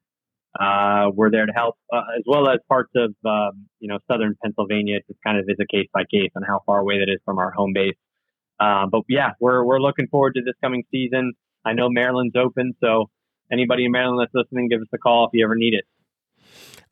Uh, 0.59 1.11
we're 1.13 1.31
there 1.31 1.45
to 1.45 1.53
help, 1.53 1.75
uh, 1.93 2.01
as 2.17 2.23
well 2.27 2.49
as 2.49 2.59
parts 2.69 2.91
of 2.95 3.15
um, 3.27 3.67
you 3.81 3.89
know 3.89 3.99
southern 4.11 4.37
Pennsylvania. 4.43 4.97
It 4.97 5.05
just 5.09 5.19
kind 5.27 5.39
of 5.39 5.45
is 5.49 5.57
a 5.61 5.67
case 5.67 5.89
by 5.93 6.05
case 6.11 6.31
on 6.37 6.43
how 6.43 6.63
far 6.65 6.79
away 6.79 7.01
that 7.01 7.13
is 7.13 7.19
from 7.25 7.39
our 7.39 7.51
home 7.51 7.73
base. 7.75 7.97
Uh, 8.59 8.87
but 8.91 9.03
yeah, 9.09 9.31
we're 9.41 9.65
we're 9.65 9.81
looking 9.81 10.07
forward 10.07 10.35
to 10.37 10.43
this 10.43 10.55
coming 10.63 10.85
season. 10.91 11.33
I 11.65 11.73
know 11.73 11.89
Maryland's 11.91 12.37
open, 12.37 12.75
so 12.81 13.11
anybody 13.53 13.85
in 13.85 13.93
Maryland 13.93 14.21
that's 14.21 14.33
listening, 14.33 14.69
give 14.69 14.81
us 14.81 14.87
a 14.95 14.99
call 14.99 15.27
if 15.27 15.31
you 15.35 15.45
ever 15.45 15.57
need 15.57 15.75
it. 15.75 15.85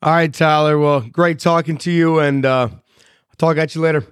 All 0.01 0.11
right, 0.11 0.31
Tyler. 0.31 0.77
Well, 0.77 0.99
great 0.99 1.39
talking 1.39 1.77
to 1.77 1.91
you, 1.91 2.19
and 2.19 2.45
uh, 2.45 2.67
I'll 2.69 3.35
talk 3.37 3.57
at 3.57 3.73
you 3.73 3.81
later. 3.81 4.03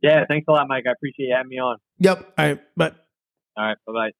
Yeah, 0.00 0.24
thanks 0.28 0.46
a 0.48 0.52
lot, 0.52 0.66
Mike. 0.68 0.84
I 0.88 0.92
appreciate 0.92 1.26
you 1.26 1.34
having 1.34 1.50
me 1.50 1.58
on. 1.58 1.76
Yep. 2.02 2.34
All 2.36 2.44
right. 2.46 2.60
Bye. 2.76 2.92
All 3.56 3.64
right. 3.64 3.78
Bye 3.86 3.92
bye. 3.92 4.12